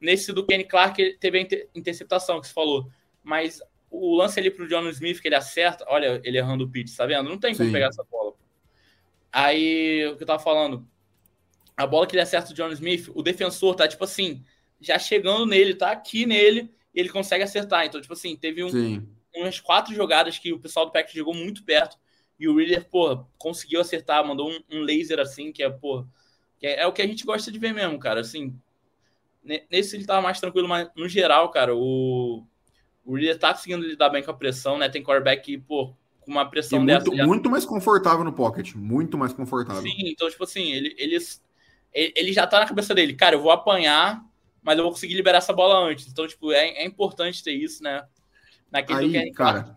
nesse 0.00 0.32
do 0.32 0.46
Kenny 0.46 0.62
Clark 0.62 1.18
teve 1.18 1.36
a 1.36 1.76
interceptação 1.76 2.40
que 2.40 2.46
você 2.46 2.54
falou 2.54 2.88
mas 3.22 3.62
o 3.90 4.14
lance 4.16 4.38
ali 4.38 4.50
pro 4.50 4.68
John 4.68 4.88
Smith 4.90 5.20
que 5.20 5.28
ele 5.28 5.34
acerta, 5.34 5.84
olha, 5.88 6.20
ele 6.24 6.38
errando 6.38 6.64
o 6.64 6.68
pitch, 6.70 6.94
tá 6.96 7.04
vendo? 7.06 7.28
Não 7.28 7.38
tem 7.38 7.54
como 7.54 7.66
Sim. 7.66 7.72
pegar 7.72 7.88
essa 7.88 8.04
bola. 8.04 8.34
Aí, 9.32 10.06
o 10.06 10.16
que 10.16 10.22
eu 10.22 10.26
tava 10.26 10.42
falando, 10.42 10.86
a 11.76 11.86
bola 11.86 12.06
que 12.06 12.14
ele 12.14 12.22
acerta 12.22 12.52
o 12.52 12.54
John 12.54 12.70
Smith, 12.70 13.08
o 13.14 13.22
defensor 13.22 13.74
tá, 13.74 13.88
tipo 13.88 14.04
assim, 14.04 14.44
já 14.80 14.98
chegando 14.98 15.44
nele, 15.46 15.74
tá 15.74 15.90
aqui 15.90 16.24
nele, 16.24 16.70
e 16.94 17.00
ele 17.00 17.08
consegue 17.08 17.42
acertar. 17.42 17.84
Então, 17.84 18.00
tipo 18.00 18.12
assim, 18.12 18.36
teve 18.36 18.62
um, 18.62 19.06
umas 19.34 19.60
quatro 19.60 19.94
jogadas 19.94 20.38
que 20.38 20.52
o 20.52 20.60
pessoal 20.60 20.86
do 20.86 20.92
Pack 20.92 21.12
chegou 21.12 21.34
muito 21.34 21.64
perto, 21.64 21.96
e 22.38 22.48
o 22.48 22.56
Reader, 22.56 22.88
pô, 22.88 23.24
conseguiu 23.36 23.80
acertar, 23.80 24.26
mandou 24.26 24.50
um, 24.50 24.60
um 24.72 24.80
laser 24.80 25.18
assim, 25.18 25.52
que 25.52 25.62
é, 25.62 25.68
pô, 25.68 26.06
que 26.58 26.66
é, 26.66 26.80
é, 26.80 26.86
o 26.86 26.92
que 26.92 27.02
a 27.02 27.06
gente 27.06 27.24
gosta 27.24 27.52
de 27.52 27.58
ver 27.58 27.74
mesmo, 27.74 27.98
cara, 27.98 28.20
assim, 28.20 28.58
nesse 29.70 29.96
ele 29.96 30.06
tava 30.06 30.22
mais 30.22 30.40
tranquilo, 30.40 30.68
mas 30.68 30.88
no 30.96 31.08
geral, 31.08 31.50
cara, 31.50 31.74
o 31.74 32.46
o 33.04 33.14
Reader 33.14 33.38
tá 33.38 33.54
conseguindo 33.54 33.86
lidar 33.86 34.10
bem 34.10 34.22
com 34.22 34.30
a 34.30 34.34
pressão, 34.34 34.78
né? 34.78 34.88
Tem 34.88 35.02
quarterback 35.02 35.42
que, 35.42 35.58
pô, 35.58 35.94
com 36.20 36.30
uma 36.30 36.48
pressão 36.48 36.82
e 36.82 36.86
dessa. 36.86 37.06
Muito, 37.06 37.16
já... 37.16 37.26
muito 37.26 37.50
mais 37.50 37.64
confortável 37.64 38.24
no 38.24 38.32
pocket, 38.32 38.74
muito 38.74 39.18
mais 39.18 39.32
confortável. 39.32 39.82
Sim, 39.82 39.96
então, 39.98 40.28
tipo 40.30 40.44
assim, 40.44 40.70
ele, 40.72 40.94
ele, 40.98 41.18
ele 41.92 42.32
já 42.32 42.46
tá 42.46 42.60
na 42.60 42.66
cabeça 42.66 42.94
dele, 42.94 43.14
cara, 43.14 43.34
eu 43.36 43.42
vou 43.42 43.50
apanhar, 43.50 44.24
mas 44.62 44.76
eu 44.76 44.84
vou 44.84 44.92
conseguir 44.92 45.14
liberar 45.14 45.38
essa 45.38 45.52
bola 45.52 45.78
antes. 45.90 46.06
Então, 46.08 46.26
tipo, 46.26 46.52
é, 46.52 46.82
é 46.82 46.86
importante 46.86 47.42
ter 47.42 47.52
isso, 47.52 47.82
né? 47.82 48.02
Naquele 48.70 49.18
Aí, 49.18 49.32
cara, 49.32 49.76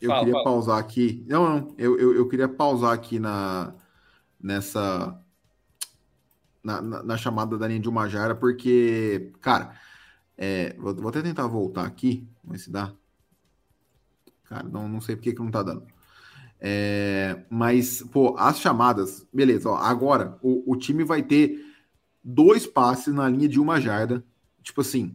eu 0.00 0.08
fala, 0.08 0.20
queria 0.20 0.34
fala. 0.34 0.44
pausar 0.44 0.78
aqui. 0.78 1.24
Não, 1.26 1.48
não, 1.48 1.74
eu, 1.78 1.98
eu, 1.98 2.14
eu, 2.16 2.28
queria 2.28 2.48
pausar 2.48 2.92
aqui 2.92 3.18
na 3.18 3.74
nessa 4.38 5.18
na, 6.62 6.82
na, 6.82 7.02
na 7.02 7.16
chamada 7.16 7.56
da 7.56 7.66
linha 7.66 7.80
de 7.80 7.88
Umajara, 7.88 8.34
porque, 8.34 9.32
cara, 9.40 9.74
é, 10.36 10.74
vou, 10.78 10.94
vou, 10.94 11.08
até 11.08 11.22
tentar 11.22 11.46
voltar 11.46 11.84
aqui, 11.84 12.28
ver 12.44 12.58
se 12.58 12.70
dá. 12.70 12.92
Cara, 14.44 14.68
não, 14.68 14.88
não 14.88 15.00
sei 15.00 15.16
porque 15.16 15.32
que 15.32 15.42
não 15.42 15.50
tá 15.50 15.62
dando. 15.62 15.86
É, 16.60 17.44
mas, 17.50 18.02
pô, 18.02 18.36
as 18.38 18.60
chamadas, 18.60 19.26
beleza, 19.32 19.68
ó, 19.68 19.76
agora 19.76 20.38
o, 20.42 20.72
o, 20.72 20.76
time 20.76 21.04
vai 21.04 21.22
ter 21.22 21.60
dois 22.22 22.66
passes 22.66 23.12
na 23.12 23.28
linha 23.28 23.48
de 23.48 23.60
uma 23.60 23.80
jarda. 23.80 24.24
Tipo 24.62 24.80
assim, 24.80 25.14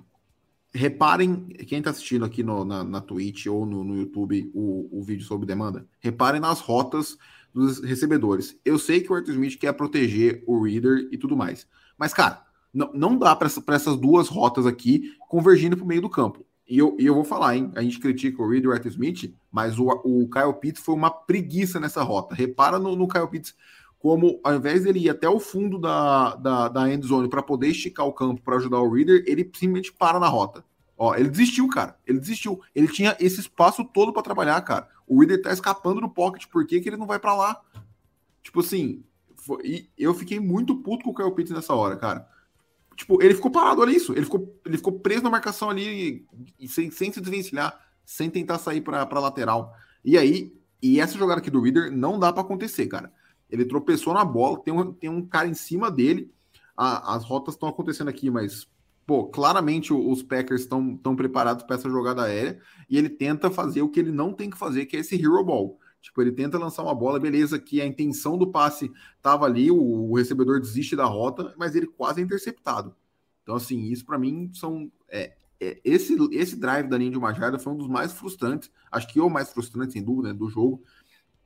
reparem, 0.73 1.47
quem 1.67 1.81
tá 1.81 1.89
assistindo 1.89 2.25
aqui 2.25 2.43
no, 2.43 2.63
na, 2.63 2.83
na 2.83 3.01
Twitch 3.01 3.47
ou 3.47 3.65
no, 3.65 3.83
no 3.83 3.97
YouTube 3.97 4.51
o, 4.53 4.99
o 4.99 5.03
vídeo 5.03 5.25
sobre 5.25 5.47
demanda, 5.47 5.87
reparem 5.99 6.39
nas 6.39 6.59
rotas 6.59 7.17
dos 7.53 7.79
recebedores. 7.79 8.57
Eu 8.63 8.77
sei 8.77 9.01
que 9.01 9.11
o 9.11 9.15
Arthur 9.15 9.31
Smith 9.31 9.57
quer 9.57 9.73
proteger 9.73 10.43
o 10.45 10.63
reader 10.63 11.07
e 11.11 11.17
tudo 11.17 11.35
mais, 11.35 11.67
mas, 11.97 12.13
cara, 12.13 12.45
não, 12.73 12.91
não 12.93 13.17
dá 13.17 13.35
para 13.35 13.47
essa, 13.47 13.63
essas 13.67 13.97
duas 13.97 14.27
rotas 14.27 14.65
aqui 14.65 15.15
convergindo 15.27 15.75
para 15.75 15.83
o 15.83 15.87
meio 15.87 16.01
do 16.01 16.09
campo. 16.09 16.45
E 16.67 16.77
eu, 16.77 16.95
e 16.97 17.05
eu 17.05 17.13
vou 17.13 17.25
falar, 17.25 17.55
hein? 17.55 17.71
A 17.75 17.81
gente 17.81 17.99
critica 17.99 18.41
o 18.41 18.47
Reed 18.47 18.63
e 18.63 18.67
o 18.67 18.71
Arthur 18.71 18.89
Smith, 18.89 19.35
mas 19.51 19.77
o, 19.77 19.87
o 20.05 20.29
Kyle 20.29 20.53
Pitts 20.59 20.81
foi 20.81 20.95
uma 20.95 21.11
preguiça 21.11 21.79
nessa 21.79 22.01
rota. 22.01 22.33
Repara 22.33 22.79
no, 22.79 22.95
no 22.95 23.07
Kyle 23.07 23.27
Pitts 23.27 23.53
como, 23.99 24.39
ao 24.43 24.55
invés 24.55 24.83
dele 24.83 24.99
ir 24.99 25.09
até 25.09 25.29
o 25.29 25.39
fundo 25.39 25.77
da, 25.77 26.35
da, 26.35 26.67
da 26.69 26.91
end 26.91 27.05
zone 27.05 27.29
para 27.29 27.43
poder 27.43 27.67
esticar 27.67 28.07
o 28.07 28.13
campo 28.13 28.41
para 28.41 28.55
ajudar 28.55 28.79
o 28.79 28.91
Reader, 28.91 29.23
ele 29.27 29.43
simplesmente 29.43 29.93
para 29.93 30.19
na 30.19 30.27
rota. 30.27 30.63
Ó, 30.97 31.13
ele 31.13 31.29
desistiu, 31.29 31.67
cara. 31.67 31.97
Ele 32.07 32.19
desistiu. 32.19 32.61
Ele 32.73 32.87
tinha 32.87 33.15
esse 33.19 33.39
espaço 33.39 33.83
todo 33.83 34.13
para 34.13 34.23
trabalhar, 34.23 34.59
cara. 34.61 34.87
O 35.05 35.19
Reader 35.19 35.41
tá 35.41 35.51
escapando 35.51 36.01
do 36.01 36.09
pocket, 36.09 36.47
por 36.47 36.65
que, 36.65 36.79
que 36.79 36.89
ele 36.89 36.97
não 36.97 37.05
vai 37.05 37.19
para 37.19 37.35
lá? 37.35 37.61
Tipo 38.41 38.61
assim, 38.61 39.03
foi, 39.35 39.89
eu 39.97 40.13
fiquei 40.13 40.39
muito 40.39 40.75
puto 40.77 41.03
com 41.03 41.11
o 41.11 41.15
Kyle 41.15 41.35
Pitts 41.35 41.53
nessa 41.53 41.73
hora, 41.73 41.95
cara. 41.95 42.27
Tipo, 42.95 43.21
ele 43.21 43.33
ficou 43.33 43.51
parado, 43.51 43.81
olha 43.81 43.91
isso. 43.91 44.13
Ele 44.13 44.23
ficou, 44.23 44.59
ele 44.65 44.77
ficou 44.77 44.99
preso 44.99 45.23
na 45.23 45.29
marcação 45.29 45.69
ali, 45.69 46.25
sem, 46.67 46.91
sem 46.91 47.11
se 47.11 47.21
desvencilhar, 47.21 47.79
sem 48.05 48.29
tentar 48.29 48.57
sair 48.59 48.81
para 48.81 49.19
lateral. 49.19 49.73
E 50.03 50.17
aí, 50.17 50.53
e 50.81 50.99
essa 50.99 51.17
jogada 51.17 51.39
aqui 51.39 51.49
do 51.49 51.61
Reader 51.61 51.91
não 51.91 52.19
dá 52.19 52.31
para 52.31 52.41
acontecer, 52.41 52.87
cara. 52.87 53.11
Ele 53.49 53.65
tropeçou 53.65 54.13
na 54.13 54.23
bola, 54.23 54.59
tem 54.59 54.73
um, 54.73 54.93
tem 54.93 55.09
um 55.09 55.25
cara 55.25 55.47
em 55.47 55.53
cima 55.53 55.91
dele. 55.91 56.31
A, 56.75 57.15
as 57.15 57.23
rotas 57.23 57.55
estão 57.55 57.69
acontecendo 57.69 58.07
aqui, 58.07 58.29
mas, 58.29 58.67
pô, 59.05 59.25
claramente 59.25 59.93
os 59.93 60.23
Packers 60.23 60.61
estão 60.61 61.15
preparados 61.15 61.63
para 61.63 61.75
essa 61.75 61.89
jogada 61.89 62.23
aérea. 62.23 62.59
E 62.89 62.97
ele 62.97 63.09
tenta 63.09 63.51
fazer 63.51 63.81
o 63.81 63.89
que 63.89 63.99
ele 63.99 64.11
não 64.11 64.33
tem 64.33 64.49
que 64.49 64.57
fazer, 64.57 64.85
que 64.85 64.95
é 64.95 64.99
esse 64.99 65.15
hero 65.15 65.43
ball. 65.43 65.79
Tipo, 66.01 66.21
ele 66.21 66.31
tenta 66.31 66.57
lançar 66.57 66.81
uma 66.83 66.95
bola, 66.95 67.19
beleza, 67.19 67.59
que 67.59 67.79
a 67.79 67.85
intenção 67.85 68.37
do 68.37 68.51
passe 68.51 68.91
estava 69.15 69.45
ali, 69.45 69.69
o, 69.69 69.77
o, 69.77 70.15
recebedor 70.15 70.59
desiste 70.59 70.95
da 70.95 71.05
rota, 71.05 71.53
mas 71.57 71.75
ele 71.75 71.85
quase 71.85 72.19
é 72.19 72.23
interceptado. 72.23 72.95
Então, 73.43 73.55
assim, 73.55 73.83
isso 73.83 74.05
para 74.05 74.17
mim 74.17 74.51
são. 74.53 74.91
É, 75.07 75.35
é, 75.59 75.79
esse, 75.83 76.17
esse 76.31 76.55
drive 76.55 76.87
da 76.87 76.97
linha 76.97 77.11
de 77.11 77.17
uma 77.17 77.33
jarda 77.33 77.59
foi 77.59 77.71
um 77.71 77.77
dos 77.77 77.87
mais 77.87 78.11
frustrantes, 78.11 78.71
acho 78.91 79.07
que 79.07 79.19
é 79.19 79.23
o 79.23 79.29
mais 79.29 79.53
frustrante, 79.53 79.93
sem 79.93 80.03
dúvida, 80.03 80.29
né, 80.29 80.33
do 80.33 80.49
jogo, 80.49 80.83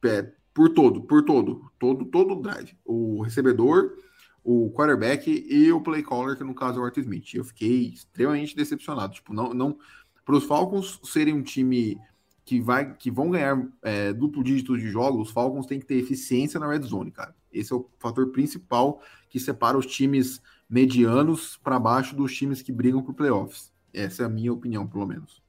é, 0.06 0.32
por 0.54 0.70
todo, 0.70 1.02
por 1.02 1.24
todo, 1.24 1.70
todo, 1.78 2.06
todo 2.06 2.34
o 2.34 2.42
drive. 2.42 2.78
O 2.86 3.22
recebedor, 3.24 3.98
o 4.42 4.72
quarterback 4.72 5.30
e 5.50 5.70
o 5.74 5.82
play 5.82 6.02
caller, 6.02 6.38
que 6.38 6.46
no 6.46 6.56
caso 6.56 6.80
é 6.80 6.82
o 6.82 6.86
Arthur 6.86 7.02
Smith. 7.02 7.34
Eu 7.34 7.44
fiquei 7.44 7.90
extremamente 7.90 8.56
decepcionado. 8.56 9.14
Tipo, 9.14 9.34
não, 9.34 9.54
não 9.54 9.78
para 10.24 10.36
os 10.36 10.46
Falcons 10.46 11.00
serem 11.04 11.34
um 11.34 11.44
time 11.44 12.00
que, 12.46 12.62
vai, 12.62 12.96
que 12.96 13.10
vão 13.10 13.32
ganhar 13.32 13.68
é, 13.82 14.14
duplo 14.14 14.44
dígito 14.44 14.78
de 14.78 14.88
jogos, 14.88 15.28
os 15.28 15.34
Falcons 15.34 15.66
têm 15.66 15.80
que 15.80 15.86
ter 15.86 15.96
eficiência 15.96 16.60
na 16.60 16.70
red 16.70 16.84
zone, 16.84 17.12
cara. 17.12 17.36
Esse 17.52 17.74
é 17.74 17.76
o 17.76 17.90
fator 17.98 18.32
principal 18.32 19.02
que 19.30 19.40
separa 19.40 19.78
os 19.78 19.88
times 19.88 20.42
medianos 20.70 21.58
para 21.58 21.80
baixo 21.80 22.16
dos 22.16 22.36
times 22.36 22.62
que 22.62 22.72
brigam 22.72 23.02
por 23.02 23.16
playoffs. 23.16 23.74
Essa 23.92 24.24
é 24.24 24.26
a 24.26 24.30
minha 24.30 24.54
opinião, 24.54 24.88
pelo 24.88 25.08
menos. 25.08 25.42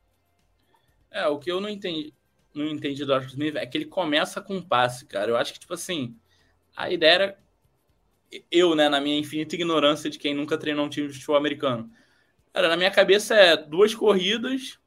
É, 1.11 1.27
o 1.27 1.39
que 1.39 1.51
eu 1.51 1.61
não 1.61 1.69
entendi, 1.69 2.15
não 2.55 2.67
entendi 2.67 3.05
do 3.05 3.13
Arthur 3.13 3.29
Smith 3.29 3.57
é 3.57 3.67
que 3.67 3.77
ele 3.77 3.87
começa 3.87 4.41
com 4.41 4.57
um 4.57 4.63
passe, 4.63 5.05
cara. 5.05 5.31
Eu 5.31 5.37
acho 5.37 5.53
que, 5.53 5.61
tipo 5.61 5.75
assim, 5.75 6.17
a 6.75 6.91
ideia 6.91 7.13
era 7.13 7.39
eu, 8.51 8.75
né, 8.75 8.89
na 8.89 9.01
minha 9.01 9.19
infinita 9.19 9.55
ignorância 9.55 10.11
de 10.11 10.19
quem 10.19 10.35
nunca 10.35 10.59
treinou 10.59 10.87
um 10.87 10.89
time 10.89 11.09
de 11.09 11.15
futebol 11.15 11.37
americano. 11.37 11.91
Cara, 12.53 12.69
na 12.69 12.77
minha 12.77 12.91
cabeça 12.91 13.35
é 13.35 13.57
duas 13.57 13.95
corridas, 13.95 14.79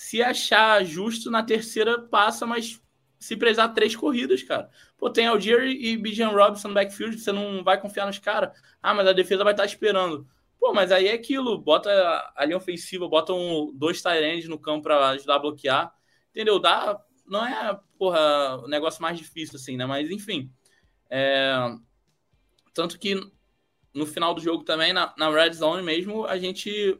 se 0.00 0.22
achar 0.22 0.82
justo 0.82 1.30
na 1.30 1.42
terceira 1.42 2.00
passa, 2.00 2.46
mas 2.46 2.80
se 3.18 3.36
precisar 3.36 3.68
três 3.68 3.94
corridas, 3.94 4.42
cara. 4.42 4.70
Pô, 4.96 5.10
tem 5.10 5.26
Algier 5.26 5.64
e 5.64 5.94
Bijan 5.94 6.30
Robinson 6.30 6.68
no 6.68 6.74
backfield, 6.74 7.18
você 7.18 7.30
não 7.30 7.62
vai 7.62 7.78
confiar 7.78 8.06
nos 8.06 8.18
caras. 8.18 8.58
Ah, 8.82 8.94
mas 8.94 9.06
a 9.06 9.12
defesa 9.12 9.44
vai 9.44 9.52
estar 9.52 9.66
esperando. 9.66 10.26
Pô, 10.58 10.72
mas 10.72 10.90
aí 10.90 11.06
é 11.06 11.12
aquilo, 11.12 11.58
bota 11.58 11.90
a 12.34 12.46
linha 12.46 12.56
ofensiva, 12.56 13.06
bota 13.10 13.34
um, 13.34 13.74
dois 13.74 14.00
tight 14.00 14.48
no 14.48 14.58
campo 14.58 14.84
para 14.84 15.10
ajudar 15.10 15.34
a 15.34 15.38
bloquear. 15.38 15.94
Entendeu? 16.30 16.58
Dá, 16.58 16.98
não 17.26 17.44
é, 17.44 17.78
porra, 17.98 18.56
o 18.64 18.68
negócio 18.68 19.02
mais 19.02 19.18
difícil 19.18 19.56
assim, 19.56 19.76
né? 19.76 19.84
Mas 19.84 20.10
enfim. 20.10 20.50
É... 21.10 21.76
Tanto 22.72 22.98
que 22.98 23.20
no 23.92 24.06
final 24.06 24.32
do 24.32 24.40
jogo 24.40 24.64
também, 24.64 24.94
na, 24.94 25.12
na 25.18 25.28
red 25.28 25.52
zone 25.52 25.82
mesmo, 25.82 26.24
a 26.24 26.38
gente 26.38 26.98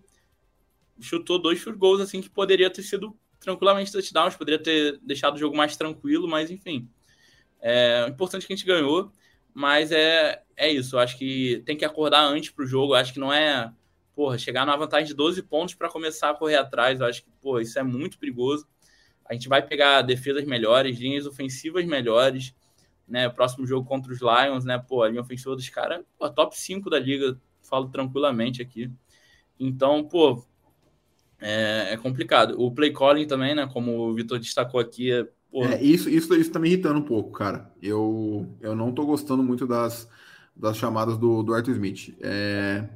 chutou 1.01 1.39
dois 1.39 1.63
field 1.63 1.79
goals 1.79 2.01
assim 2.01 2.21
que 2.21 2.31
poderia 2.31 2.71
ter 2.71 2.83
sido 2.83 3.17
tranquilamente 3.39 3.91
touchdowns, 3.91 4.37
poderia 4.37 4.63
ter 4.63 4.99
deixado 5.03 5.35
o 5.35 5.39
jogo 5.39 5.57
mais 5.57 5.77
tranquilo, 5.77 6.29
mas 6.29 6.51
enfim. 6.51 6.89
É 7.61 8.07
importante 8.09 8.47
que 8.47 8.53
a 8.53 8.57
gente 8.57 8.67
ganhou, 8.67 9.11
mas 9.53 9.91
é, 9.93 10.43
é 10.57 10.71
isso. 10.71 10.97
Eu 10.97 11.01
acho 11.01 11.19
que 11.19 11.63
tem 11.67 11.77
que 11.77 11.85
acordar 11.85 12.23
antes 12.23 12.51
para 12.51 12.65
o 12.65 12.67
jogo. 12.67 12.95
Eu 12.95 12.99
acho 12.99 13.13
que 13.13 13.19
não 13.19 13.33
é, 13.33 13.73
porra, 14.15 14.39
chegar 14.39 14.65
numa 14.65 14.77
vantagem 14.77 15.07
de 15.07 15.15
12 15.15 15.43
pontos 15.43 15.75
para 15.75 15.89
começar 15.89 16.31
a 16.31 16.35
correr 16.35 16.57
atrás. 16.57 17.01
Eu 17.01 17.07
acho 17.07 17.23
que, 17.23 17.31
pô, 17.41 17.61
isso 17.61 17.79
é 17.79 17.83
muito 17.83 18.19
perigoso. 18.19 18.67
A 19.25 19.35
gente 19.35 19.49
vai 19.49 19.63
pegar 19.63 20.03
defesas 20.03 20.45
melhores, 20.45 20.99
linhas 20.99 21.27
ofensivas 21.27 21.85
melhores, 21.85 22.55
né? 23.07 23.29
Próximo 23.29 23.67
jogo 23.67 23.87
contra 23.87 24.13
os 24.13 24.21
Lions, 24.21 24.65
né? 24.65 24.79
Pô, 24.79 25.03
a 25.03 25.09
linha 25.09 25.21
ofensiva 25.21 25.55
dos 25.55 25.69
caras, 25.69 26.05
top 26.35 26.59
5 26.59 26.91
da 26.91 26.99
liga, 26.99 27.41
falo 27.63 27.89
tranquilamente 27.89 28.61
aqui. 28.61 28.91
Então, 29.59 30.03
pô, 30.03 30.45
é, 31.41 31.93
é, 31.93 31.97
complicado. 31.97 32.55
O 32.59 32.71
play 32.71 32.93
calling 32.93 33.27
também, 33.27 33.55
né? 33.55 33.69
Como 33.73 33.97
o 33.99 34.15
Vitor 34.15 34.39
destacou 34.39 34.81
aqui, 34.81 35.11
é, 35.13 35.27
é, 35.53 35.83
isso, 35.83 36.09
isso, 36.09 36.33
isso 36.35 36.53
tá 36.53 36.59
me 36.61 36.69
irritando 36.69 37.01
um 37.01 37.05
pouco, 37.05 37.33
cara. 37.33 37.73
Eu, 37.83 38.47
eu 38.61 38.75
não 38.75 38.93
tô 38.93 39.05
gostando 39.05 39.43
muito 39.43 39.67
das, 39.67 40.09
das 40.55 40.77
chamadas 40.77 41.19
do, 41.19 41.43
do 41.43 41.53
Arthur 41.53 41.73
Smith. 41.73 42.15
É, 42.21 42.89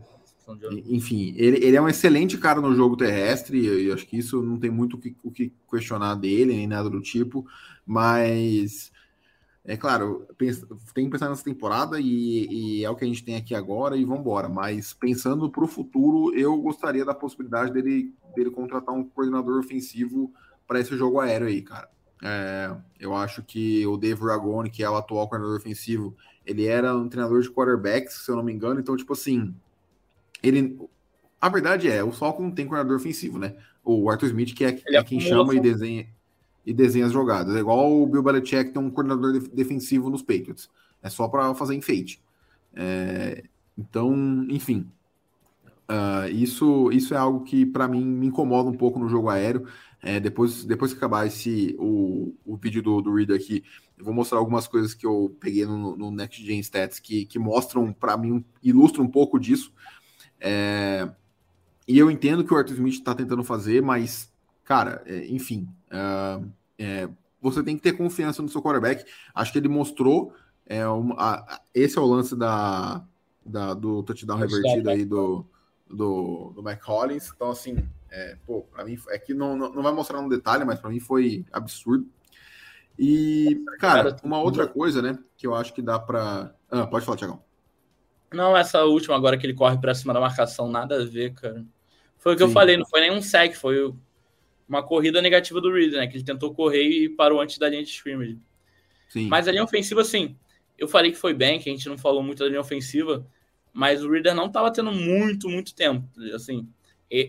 enfim, 0.86 1.34
ele, 1.36 1.64
ele 1.64 1.76
é 1.76 1.82
um 1.82 1.88
excelente 1.88 2.38
cara 2.38 2.60
no 2.60 2.74
jogo 2.74 2.96
terrestre, 2.96 3.58
e 3.58 3.90
acho 3.90 4.06
que 4.06 4.18
isso 4.18 4.40
não 4.42 4.58
tem 4.58 4.70
muito 4.70 4.96
o 4.96 5.00
que, 5.00 5.16
o 5.22 5.30
que 5.30 5.52
questionar 5.68 6.14
dele, 6.14 6.54
nem 6.54 6.66
nada 6.66 6.88
do 6.88 7.00
tipo, 7.00 7.44
mas 7.84 8.92
é 9.66 9.78
claro, 9.78 10.26
tem 10.94 11.06
que 11.06 11.10
pensar 11.10 11.30
nessa 11.30 11.42
temporada 11.42 11.98
e, 11.98 12.80
e, 12.80 12.84
é 12.84 12.90
o 12.90 12.94
que 12.94 13.04
a 13.04 13.08
gente 13.08 13.24
tem 13.24 13.36
aqui 13.36 13.54
agora 13.54 13.96
e 13.96 14.04
vamos 14.04 14.20
embora. 14.20 14.46
Mas 14.46 14.92
pensando 14.92 15.48
para 15.48 15.64
o 15.64 15.68
futuro, 15.68 16.34
eu 16.36 16.54
gostaria 16.58 17.02
da 17.02 17.14
possibilidade 17.14 17.72
dele, 17.72 18.12
dele 18.36 18.50
contratar 18.50 18.94
um 18.94 19.02
coordenador 19.02 19.58
ofensivo 19.58 20.30
para 20.66 20.80
esse 20.80 20.94
jogo 20.98 21.18
aéreo 21.18 21.48
aí, 21.48 21.62
cara. 21.62 21.88
É, 22.22 22.76
eu 23.00 23.14
acho 23.14 23.42
que 23.42 23.86
o 23.86 23.96
Dave 23.96 24.20
Ragone, 24.22 24.68
que 24.68 24.82
é 24.82 24.90
o 24.90 24.96
atual 24.96 25.28
coordenador 25.28 25.58
ofensivo, 25.58 26.14
ele 26.44 26.66
era 26.66 26.94
um 26.94 27.08
treinador 27.08 27.40
de 27.40 27.50
quarterbacks, 27.50 28.16
se 28.16 28.30
eu 28.30 28.36
não 28.36 28.42
me 28.42 28.52
engano. 28.52 28.80
Então, 28.80 28.96
tipo 28.96 29.14
assim, 29.14 29.54
ele. 30.42 30.78
A 31.40 31.48
verdade 31.48 31.90
é, 31.90 32.04
o 32.04 32.12
Falcon 32.12 32.50
tem 32.50 32.66
coordenador 32.66 32.98
ofensivo, 32.98 33.38
né? 33.38 33.56
O 33.82 34.10
Arthur 34.10 34.26
Smith, 34.26 34.54
que 34.54 34.64
é, 34.64 34.78
é 34.88 35.02
quem 35.04 35.20
chama 35.20 35.54
e 35.54 35.60
desenha 35.60 36.06
e 36.64 36.72
desenha 36.72 37.06
as 37.06 37.12
jogadas. 37.12 37.54
É 37.54 37.60
igual 37.60 37.92
o 37.92 38.06
Bill 38.06 38.22
Belichick 38.22 38.70
tem 38.70 38.82
um 38.82 38.90
coordenador 38.90 39.38
defensivo 39.48 40.10
nos 40.10 40.22
Patriots. 40.22 40.68
É 41.02 41.10
só 41.10 41.28
para 41.28 41.54
fazer 41.54 41.74
enfeite. 41.74 42.22
É, 42.74 43.44
então, 43.76 44.46
enfim. 44.48 44.90
Uh, 45.86 46.28
isso, 46.30 46.90
isso 46.92 47.12
é 47.12 47.16
algo 47.18 47.44
que 47.44 47.66
para 47.66 47.86
mim 47.86 48.02
me 48.02 48.28
incomoda 48.28 48.70
um 48.70 48.76
pouco 48.76 48.98
no 48.98 49.08
jogo 49.08 49.28
aéreo. 49.28 49.66
É, 50.00 50.20
depois, 50.20 50.64
depois 50.64 50.92
que 50.92 50.98
acabar 50.98 51.26
esse, 51.26 51.76
o, 51.78 52.34
o 52.44 52.56
vídeo 52.56 52.82
do, 52.82 53.00
do 53.00 53.14
Reader 53.14 53.36
aqui, 53.36 53.64
eu 53.96 54.04
vou 54.04 54.12
mostrar 54.12 54.38
algumas 54.38 54.66
coisas 54.66 54.92
que 54.92 55.06
eu 55.06 55.34
peguei 55.40 55.64
no, 55.64 55.96
no 55.96 56.10
Next 56.10 56.44
Gen 56.44 56.58
Stats 56.60 56.98
que, 56.98 57.24
que 57.24 57.38
mostram 57.38 57.92
para 57.92 58.16
mim, 58.16 58.44
ilustram 58.62 59.04
um 59.04 59.10
pouco 59.10 59.38
disso. 59.38 59.72
É, 60.40 61.08
e 61.86 61.98
eu 61.98 62.10
entendo 62.10 62.44
que 62.44 62.52
o 62.52 62.56
Arthur 62.56 62.74
Smith 62.74 62.94
está 62.94 63.14
tentando 63.14 63.44
fazer, 63.44 63.82
mas, 63.82 64.32
cara, 64.64 65.02
é, 65.06 65.26
enfim, 65.26 65.68
Uh, 65.94 66.50
é, 66.76 67.08
você 67.40 67.62
tem 67.62 67.76
que 67.76 67.82
ter 67.82 67.92
confiança 67.92 68.42
no 68.42 68.48
seu 68.48 68.60
quarterback. 68.60 69.04
Acho 69.34 69.52
que 69.52 69.58
ele 69.58 69.68
mostrou. 69.68 70.34
É, 70.66 70.86
uma, 70.86 71.14
a, 71.18 71.60
esse 71.72 71.96
é 71.96 72.00
o 72.00 72.06
lance 72.06 72.34
da, 72.34 73.04
da 73.44 73.74
do 73.74 74.02
touchdown 74.02 74.38
revertido 74.38 74.90
aí 74.90 75.04
do, 75.04 75.46
do, 75.88 76.52
do 76.56 76.62
Mike 76.62 76.82
Collins. 76.82 77.30
Então, 77.34 77.50
assim, 77.50 77.86
é, 78.10 78.36
pô, 78.46 78.62
pra 78.62 78.84
mim, 78.84 78.98
é 79.08 79.18
que 79.18 79.34
não, 79.34 79.56
não, 79.56 79.72
não 79.72 79.82
vai 79.82 79.92
mostrar 79.92 80.20
no 80.20 80.28
detalhe, 80.28 80.64
mas 80.64 80.80
para 80.80 80.90
mim 80.90 81.00
foi 81.00 81.44
absurdo. 81.52 82.06
E, 82.98 83.62
cara, 83.78 84.16
uma 84.22 84.40
outra 84.40 84.66
coisa, 84.66 85.02
né, 85.02 85.18
que 85.36 85.46
eu 85.46 85.54
acho 85.54 85.74
que 85.74 85.82
dá 85.82 85.98
para. 85.98 86.54
Ah, 86.70 86.86
pode 86.86 87.04
falar, 87.04 87.18
Tiagão. 87.18 87.42
Não, 88.32 88.56
essa 88.56 88.84
última 88.84 89.14
agora 89.14 89.36
que 89.36 89.46
ele 89.46 89.54
corre 89.54 89.78
para 89.78 89.94
cima 89.94 90.14
da 90.14 90.20
marcação, 90.20 90.68
nada 90.68 91.02
a 91.02 91.04
ver, 91.04 91.34
cara. 91.34 91.64
Foi 92.18 92.32
o 92.32 92.36
que 92.36 92.42
Sim. 92.42 92.48
eu 92.48 92.52
falei, 92.54 92.76
não 92.76 92.86
foi 92.86 93.00
nenhum 93.00 93.20
sec, 93.20 93.54
foi 93.54 93.92
uma 94.68 94.82
corrida 94.82 95.20
negativa 95.20 95.60
do 95.60 95.72
Reed, 95.72 95.92
né? 95.92 96.06
Que 96.06 96.16
ele 96.16 96.24
tentou 96.24 96.54
correr 96.54 96.82
e 96.82 97.08
parou 97.08 97.40
antes 97.40 97.58
da 97.58 97.68
linha 97.68 97.82
de 97.82 97.90
scrimmage. 97.90 98.38
Sim. 99.08 99.28
Mas 99.28 99.46
a 99.46 99.52
linha 99.52 99.64
ofensiva, 99.64 100.00
assim, 100.00 100.36
eu 100.78 100.88
falei 100.88 101.12
que 101.12 101.18
foi 101.18 101.34
bem, 101.34 101.58
que 101.58 101.68
a 101.68 101.72
gente 101.72 101.88
não 101.88 101.96
falou 101.96 102.22
muito 102.22 102.42
da 102.42 102.48
linha 102.48 102.60
ofensiva, 102.60 103.26
mas 103.72 104.04
o 104.04 104.10
Reader 104.10 104.34
não 104.34 104.46
estava 104.46 104.72
tendo 104.72 104.92
muito, 104.92 105.48
muito 105.48 105.74
tempo. 105.74 106.08
Assim, 106.34 106.68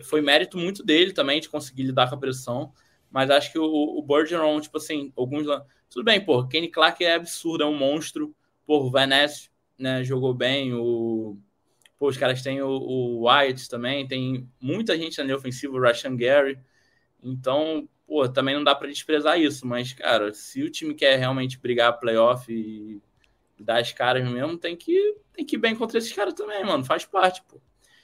foi 0.04 0.22
mérito 0.22 0.58
muito 0.58 0.84
dele 0.84 1.12
também 1.12 1.40
de 1.40 1.50
conseguir 1.50 1.84
lidar 1.84 2.10
com 2.10 2.16
a 2.16 2.20
pressão, 2.20 2.72
mas 3.12 3.30
acho 3.30 3.52
que 3.52 3.60
o, 3.60 3.66
o 3.66 4.02
Bergeron, 4.02 4.60
tipo 4.60 4.78
assim, 4.78 5.12
alguns. 5.16 5.46
Tudo 5.90 6.04
bem, 6.04 6.24
pô, 6.24 6.46
Kenny 6.48 6.68
Clark 6.68 7.04
é 7.04 7.16
absurdo, 7.16 7.64
é 7.64 7.68
um 7.68 7.78
monstro. 7.78 8.36
Pô, 8.66 8.80
o 8.80 8.90
Van 8.90 9.08
Ness, 9.08 9.50
né, 9.78 10.04
jogou 10.04 10.34
bem, 10.34 10.74
o. 10.74 11.38
Pô, 11.98 12.10
os 12.10 12.18
caras 12.18 12.42
têm 12.42 12.62
o, 12.62 12.68
o 12.68 13.22
Wyatt 13.22 13.70
também, 13.70 14.08
tem 14.08 14.50
muita 14.60 14.98
gente 14.98 15.18
na 15.18 15.24
linha 15.24 15.38
ofensiva, 15.38 15.74
o 15.74 15.80
Rashan 15.80 16.16
Gary. 16.18 16.60
Então, 17.26 17.90
pô, 18.08 18.30
também 18.30 18.56
não 18.56 18.64
dá 18.64 18.76
para 18.76 18.88
desprezar 18.88 19.40
isso, 19.40 19.66
mas, 19.66 19.94
cara, 19.94 20.32
se 20.34 20.62
o 20.62 20.70
time 20.70 20.94
quer 20.94 21.18
realmente 21.18 21.60
brigar 21.60 22.00
playoff 22.00 22.52
e 22.54 23.02
dar 23.60 23.80
as 23.80 23.92
caras 23.92 24.24
mesmo, 24.30 24.58
tem 24.58 24.76
que, 24.76 25.16
tem 25.34 25.44
que 25.46 25.56
ir 25.56 25.60
bem 25.60 25.76
contra 25.76 25.98
esses 25.98 26.12
caras 26.14 26.34
também, 26.34 26.64
mano. 26.64 26.86
Faz 26.86 27.04
parte, 27.04 27.42
pô. 27.50 27.60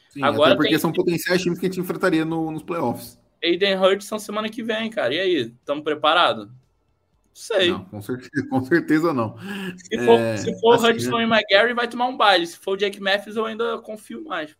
Sim, 0.09 0.23
Agora 0.23 0.55
porque 0.55 0.71
tem... 0.71 0.79
são 0.79 0.91
potenciais 0.91 1.41
times 1.41 1.59
que 1.59 1.67
a 1.67 1.69
gente 1.69 1.79
enfrentaria 1.79 2.25
no, 2.25 2.51
nos 2.51 2.63
playoffs. 2.63 3.19
Aiden 3.43 3.77
Hudson 3.79 4.19
semana 4.19 4.49
que 4.49 4.63
vem, 4.63 4.89
cara. 4.89 5.13
E 5.13 5.19
aí, 5.19 5.35
estamos 5.35 5.83
preparados? 5.83 6.49
Sei. 7.33 7.71
Não, 7.71 7.85
com 7.85 8.01
certeza, 8.01 8.47
com 8.49 8.63
certeza 8.63 9.13
não. 9.13 9.37
Se 9.77 10.05
for, 10.05 10.19
é, 10.19 10.37
se 10.37 10.59
for 10.59 10.75
assim, 10.75 10.87
Hudson 10.87 11.17
né? 11.17 11.23
e 11.23 11.27
McGarry, 11.27 11.73
vai 11.73 11.87
tomar 11.87 12.07
um 12.07 12.17
baile. 12.17 12.45
Se 12.45 12.57
for 12.57 12.73
o 12.73 12.77
Jake 12.77 12.99
Matthews, 12.99 13.37
eu 13.37 13.45
ainda 13.45 13.77
confio 13.79 14.23
mais. 14.23 14.55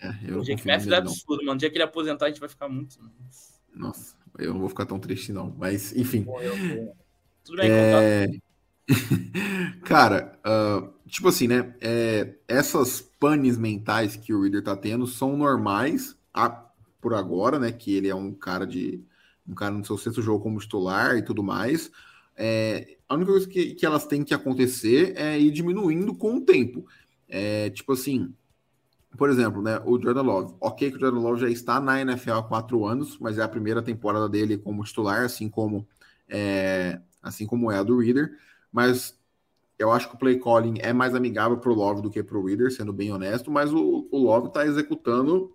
É, 0.00 0.08
o 0.32 0.42
Jake 0.42 0.66
Matthews 0.66 0.92
é 0.92 0.96
absurdo, 0.96 1.40
mano. 1.44 1.54
No 1.54 1.58
dia 1.58 1.70
que 1.70 1.76
ele 1.76 1.84
aposentar, 1.84 2.26
a 2.26 2.28
gente 2.28 2.40
vai 2.40 2.48
ficar 2.48 2.68
muito. 2.68 2.98
Nossa, 3.78 4.14
eu 4.38 4.52
não 4.52 4.60
vou 4.60 4.68
ficar 4.68 4.86
tão 4.86 4.98
triste, 4.98 5.32
não. 5.32 5.54
Mas, 5.56 5.96
enfim. 5.96 6.26
Tudo 7.44 7.58
bem, 7.58 7.70
é... 7.70 8.28
Cara, 9.84 10.38
uh, 10.44 10.92
tipo 11.06 11.28
assim, 11.28 11.46
né? 11.46 11.74
É, 11.80 12.34
essas 12.46 13.00
panes 13.00 13.56
mentais 13.56 14.16
que 14.16 14.32
o 14.32 14.42
Reader 14.42 14.62
tá 14.62 14.76
tendo 14.76 15.06
são 15.06 15.36
normais 15.36 16.16
a, 16.32 16.48
por 17.00 17.14
agora, 17.14 17.58
né? 17.58 17.70
Que 17.70 17.94
ele 17.94 18.08
é 18.08 18.14
um 18.14 18.32
cara 18.32 18.66
de. 18.66 19.02
um 19.46 19.54
cara 19.54 19.72
no 19.74 19.84
seu 19.84 19.98
sexto 19.98 20.22
jogo 20.22 20.42
como 20.42 20.58
titular 20.58 21.16
e 21.16 21.22
tudo 21.22 21.42
mais. 21.42 21.90
É, 22.36 22.96
a 23.08 23.14
única 23.14 23.32
coisa 23.32 23.48
que, 23.48 23.74
que 23.74 23.84
elas 23.84 24.06
têm 24.06 24.24
que 24.24 24.34
acontecer 24.34 25.12
é 25.16 25.38
ir 25.38 25.50
diminuindo 25.50 26.14
com 26.14 26.36
o 26.36 26.40
tempo. 26.40 26.86
É, 27.28 27.68
tipo 27.70 27.92
assim, 27.92 28.32
por 29.18 29.28
exemplo, 29.28 29.60
né, 29.60 29.82
o 29.84 30.00
Jordan 30.00 30.22
Love. 30.22 30.54
Ok 30.60 30.92
que 30.92 30.96
o 30.96 31.00
Jordan 31.00 31.18
Love 31.18 31.40
já 31.40 31.50
está 31.50 31.80
na 31.80 32.00
NFL 32.00 32.34
há 32.34 32.42
quatro 32.42 32.86
anos, 32.86 33.18
mas 33.18 33.36
é 33.36 33.42
a 33.42 33.48
primeira 33.48 33.82
temporada 33.82 34.28
dele 34.28 34.56
como 34.56 34.84
titular, 34.84 35.24
assim 35.24 35.48
como 35.48 35.86
é, 36.28 37.00
assim 37.20 37.44
como 37.44 37.70
é 37.72 37.78
a 37.78 37.82
do 37.82 37.98
Reader. 37.98 38.30
Mas 38.72 39.18
eu 39.76 39.90
acho 39.90 40.08
que 40.08 40.14
o 40.14 40.18
play 40.18 40.38
calling 40.38 40.76
é 40.78 40.92
mais 40.92 41.16
amigável 41.16 41.58
para 41.58 41.70
o 41.70 41.74
Love 41.74 42.00
do 42.00 42.10
que 42.10 42.22
para 42.22 42.38
o 42.38 42.46
Reader, 42.46 42.72
sendo 42.72 42.92
bem 42.92 43.12
honesto. 43.12 43.50
Mas 43.50 43.72
o, 43.72 44.08
o 44.08 44.18
Love 44.18 44.48
está 44.48 44.64
executando, 44.64 45.52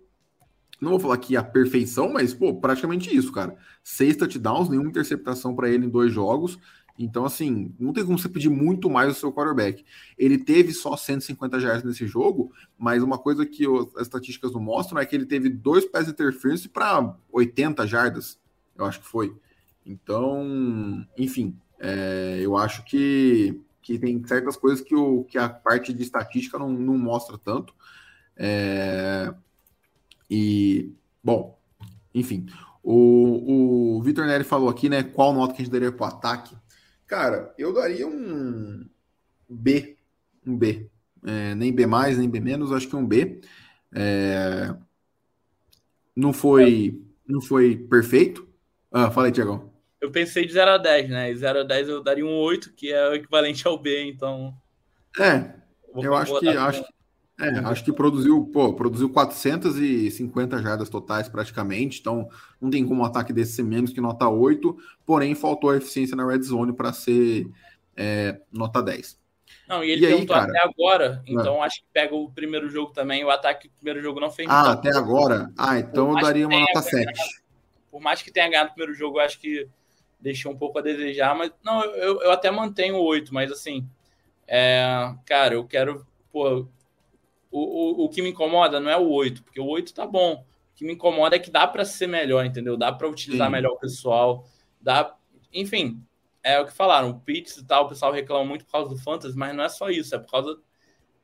não 0.78 0.90
vou 0.90 1.00
falar 1.00 1.16
que 1.16 1.34
a 1.34 1.42
perfeição, 1.42 2.12
mas 2.12 2.34
pô, 2.34 2.60
praticamente 2.60 3.16
isso, 3.16 3.32
cara. 3.32 3.56
Seis 3.82 4.14
touchdowns, 4.14 4.68
nenhuma 4.68 4.90
interceptação 4.90 5.56
para 5.56 5.70
ele 5.70 5.86
em 5.86 5.90
dois 5.90 6.12
jogos. 6.12 6.58
Então, 6.98 7.24
assim, 7.24 7.74
não 7.78 7.92
tem 7.92 8.04
como 8.04 8.18
você 8.18 8.28
pedir 8.28 8.48
muito 8.48 8.88
mais 8.88 9.08
do 9.08 9.18
seu 9.18 9.32
quarterback. 9.32 9.84
Ele 10.16 10.38
teve 10.38 10.72
só 10.72 10.96
150 10.96 11.58
jardas 11.58 11.82
nesse 11.82 12.06
jogo, 12.06 12.52
mas 12.78 13.02
uma 13.02 13.18
coisa 13.18 13.44
que 13.44 13.64
as 13.96 14.02
estatísticas 14.02 14.52
não 14.52 14.60
mostram 14.60 15.00
é 15.00 15.06
que 15.06 15.16
ele 15.16 15.26
teve 15.26 15.48
dois 15.48 15.84
pés 15.84 16.06
de 16.06 16.12
interference 16.12 16.68
para 16.68 17.16
80 17.32 17.86
jardas, 17.86 18.38
eu 18.76 18.84
acho 18.84 19.00
que 19.00 19.06
foi. 19.06 19.34
Então, 19.84 21.04
enfim, 21.18 21.56
é, 21.80 22.38
eu 22.40 22.56
acho 22.56 22.84
que 22.84 23.60
que 23.84 23.98
tem 23.98 24.26
certas 24.26 24.56
coisas 24.56 24.80
que, 24.80 24.94
o, 24.94 25.24
que 25.24 25.36
a 25.36 25.46
parte 25.46 25.92
de 25.92 26.02
estatística 26.02 26.58
não, 26.58 26.70
não 26.70 26.96
mostra 26.96 27.36
tanto. 27.36 27.74
É, 28.34 29.32
e, 30.28 30.90
bom, 31.22 31.58
enfim, 32.14 32.46
o, 32.82 33.98
o 33.98 34.02
Vitor 34.02 34.26
Neri 34.26 34.42
falou 34.42 34.70
aqui, 34.70 34.88
né? 34.88 35.02
Qual 35.02 35.34
nota 35.34 35.52
que 35.52 35.60
a 35.60 35.64
gente 35.66 35.72
daria 35.72 35.92
para 35.92 36.06
o 36.06 36.08
ataque? 36.08 36.56
Cara, 37.06 37.54
eu 37.58 37.72
daria 37.72 38.06
um 38.06 38.88
B. 39.48 39.96
Um 40.46 40.56
B. 40.56 40.88
É, 41.26 41.54
nem 41.54 41.72
B 41.72 41.86
mais, 41.86 42.18
nem 42.18 42.28
B 42.28 42.40
menos, 42.40 42.72
acho 42.72 42.88
que 42.88 42.96
um 42.96 43.06
B. 43.06 43.40
É, 43.94 44.74
não 46.14 46.32
foi 46.32 47.00
não 47.26 47.40
foi 47.40 47.76
perfeito. 47.76 48.46
Ah, 48.92 49.10
fala 49.10 49.26
aí, 49.26 49.32
Tiagão. 49.32 49.72
Eu 50.00 50.10
pensei 50.10 50.44
de 50.44 50.52
0 50.52 50.72
a 50.72 50.78
10, 50.78 51.08
né? 51.08 51.30
E 51.30 51.36
0 51.36 51.60
a 51.60 51.62
10 51.64 51.88
eu 51.88 52.02
daria 52.02 52.26
um 52.26 52.36
8, 52.36 52.74
que 52.74 52.92
é 52.92 53.08
o 53.08 53.14
equivalente 53.14 53.66
ao 53.66 53.78
B, 53.78 54.04
então. 54.04 54.54
É, 55.18 55.54
eu 55.96 56.14
acho 56.14 56.38
que, 56.38 56.48
acho, 56.48 56.84
é, 57.38 57.58
acho 57.64 57.84
que 57.84 57.92
produziu, 57.92 58.44
pô, 58.52 58.74
produziu 58.74 59.10
450 59.10 60.62
jardas 60.62 60.88
totais 60.88 61.28
praticamente, 61.28 61.98
então 62.00 62.28
não 62.60 62.70
tem 62.70 62.86
como 62.86 63.02
um 63.02 63.04
ataque 63.04 63.32
desse 63.32 63.54
ser 63.54 63.64
menos 63.64 63.92
que 63.92 64.00
nota 64.00 64.28
8, 64.28 64.76
porém 65.04 65.34
faltou 65.34 65.70
a 65.70 65.76
eficiência 65.76 66.16
na 66.16 66.26
red 66.26 66.42
zone 66.42 66.72
para 66.72 66.92
ser 66.92 67.50
é, 67.96 68.40
nota 68.52 68.80
10. 68.80 69.18
Não, 69.68 69.82
e 69.82 69.90
ele 69.90 70.04
e 70.04 70.08
perguntou 70.08 70.36
aí, 70.36 70.42
cara, 70.42 70.52
até 70.52 70.68
agora, 70.68 71.22
é. 71.26 71.32
então 71.32 71.56
é. 71.56 71.66
acho 71.66 71.80
que 71.80 71.86
pega 71.92 72.14
o 72.14 72.30
primeiro 72.30 72.68
jogo 72.68 72.92
também, 72.92 73.24
o 73.24 73.30
ataque 73.30 73.66
do 73.66 73.74
primeiro 73.74 74.00
jogo 74.00 74.20
não 74.20 74.30
fez 74.30 74.48
Ah, 74.48 74.72
até 74.72 74.90
agora? 74.96 75.50
Ah, 75.58 75.78
então 75.78 76.10
eu 76.10 76.20
daria 76.20 76.46
uma 76.46 76.60
nota 76.60 76.82
7. 76.82 77.04
Ganhado, 77.04 77.18
por 77.90 78.00
mais 78.00 78.22
que 78.22 78.30
tenha 78.30 78.48
ganhado 78.48 78.70
o 78.70 78.74
primeiro 78.74 78.94
jogo, 78.94 79.18
eu 79.18 79.24
acho 79.24 79.40
que 79.40 79.68
deixou 80.20 80.52
um 80.52 80.56
pouco 80.56 80.78
a 80.78 80.82
desejar, 80.82 81.34
mas 81.34 81.50
não, 81.64 81.84
eu, 81.84 82.22
eu 82.22 82.30
até 82.30 82.48
mantenho 82.50 82.94
o 82.94 83.04
8, 83.04 83.34
mas 83.34 83.50
assim, 83.50 83.84
é, 84.46 85.12
cara, 85.26 85.54
eu 85.54 85.64
quero, 85.64 86.06
pô, 86.32 86.68
o, 87.54 88.02
o, 88.02 88.04
o 88.04 88.08
que 88.08 88.20
me 88.20 88.30
incomoda 88.30 88.80
não 88.80 88.90
é 88.90 88.96
o 88.96 89.08
8, 89.08 89.44
porque 89.44 89.60
o 89.60 89.66
8 89.66 89.94
tá 89.94 90.04
bom. 90.04 90.44
O 90.72 90.74
que 90.74 90.84
me 90.84 90.94
incomoda 90.94 91.36
é 91.36 91.38
que 91.38 91.50
dá 91.50 91.66
para 91.68 91.84
ser 91.84 92.08
melhor, 92.08 92.44
entendeu? 92.44 92.76
Dá 92.76 92.90
para 92.92 93.08
utilizar 93.08 93.46
Sim. 93.46 93.52
melhor 93.52 93.72
o 93.72 93.78
pessoal, 93.78 94.44
dá, 94.80 95.14
enfim, 95.52 96.02
é 96.42 96.58
o 96.60 96.66
que 96.66 96.72
falaram, 96.72 97.10
o 97.10 97.20
Pitts 97.20 97.58
e 97.58 97.64
tal, 97.64 97.84
o 97.84 97.88
pessoal 97.88 98.12
reclama 98.12 98.44
muito 98.44 98.64
por 98.64 98.72
causa 98.72 98.88
do 98.88 98.98
Fantasy, 98.98 99.36
mas 99.38 99.54
não 99.54 99.62
é 99.62 99.68
só 99.68 99.88
isso, 99.88 100.14
é 100.16 100.18
por 100.18 100.30
causa 100.30 100.58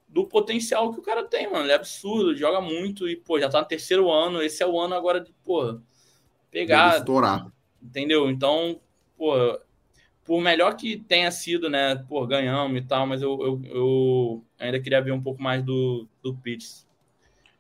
do 0.09 0.25
potencial 0.27 0.93
que 0.93 1.01
o 1.01 1.03
cara 1.03 1.25
tem, 1.25 1.51
mano. 1.51 1.65
Ele 1.65 1.73
é 1.73 1.77
absurdo, 1.77 2.37
joga 2.37 2.61
muito 2.61 3.09
e, 3.09 3.17
pô, 3.17 3.39
já 3.39 3.49
tá 3.49 3.61
no 3.61 3.67
terceiro 3.67 4.11
ano. 4.11 4.43
Esse 4.43 4.63
é 4.63 4.67
o 4.67 4.79
ano 4.79 4.95
agora 4.95 5.21
de, 5.21 5.33
pô, 5.45 5.81
pegar. 6.51 6.99
Estourar. 6.99 7.47
Entendeu? 7.81 8.29
Então, 8.29 8.81
pô, 9.17 9.35
por 10.31 10.41
melhor 10.41 10.77
que 10.77 10.97
tenha 10.97 11.29
sido, 11.33 11.69
né, 11.69 11.97
pô, 12.09 12.25
ganhamos 12.25 12.81
e 12.81 12.83
tal, 12.83 13.05
mas 13.05 13.21
eu, 13.21 13.37
eu, 13.43 13.63
eu 13.65 14.45
ainda 14.61 14.79
queria 14.79 15.03
ver 15.03 15.11
um 15.11 15.21
pouco 15.21 15.43
mais 15.43 15.61
do, 15.61 16.07
do 16.23 16.33
Pitts. 16.33 16.87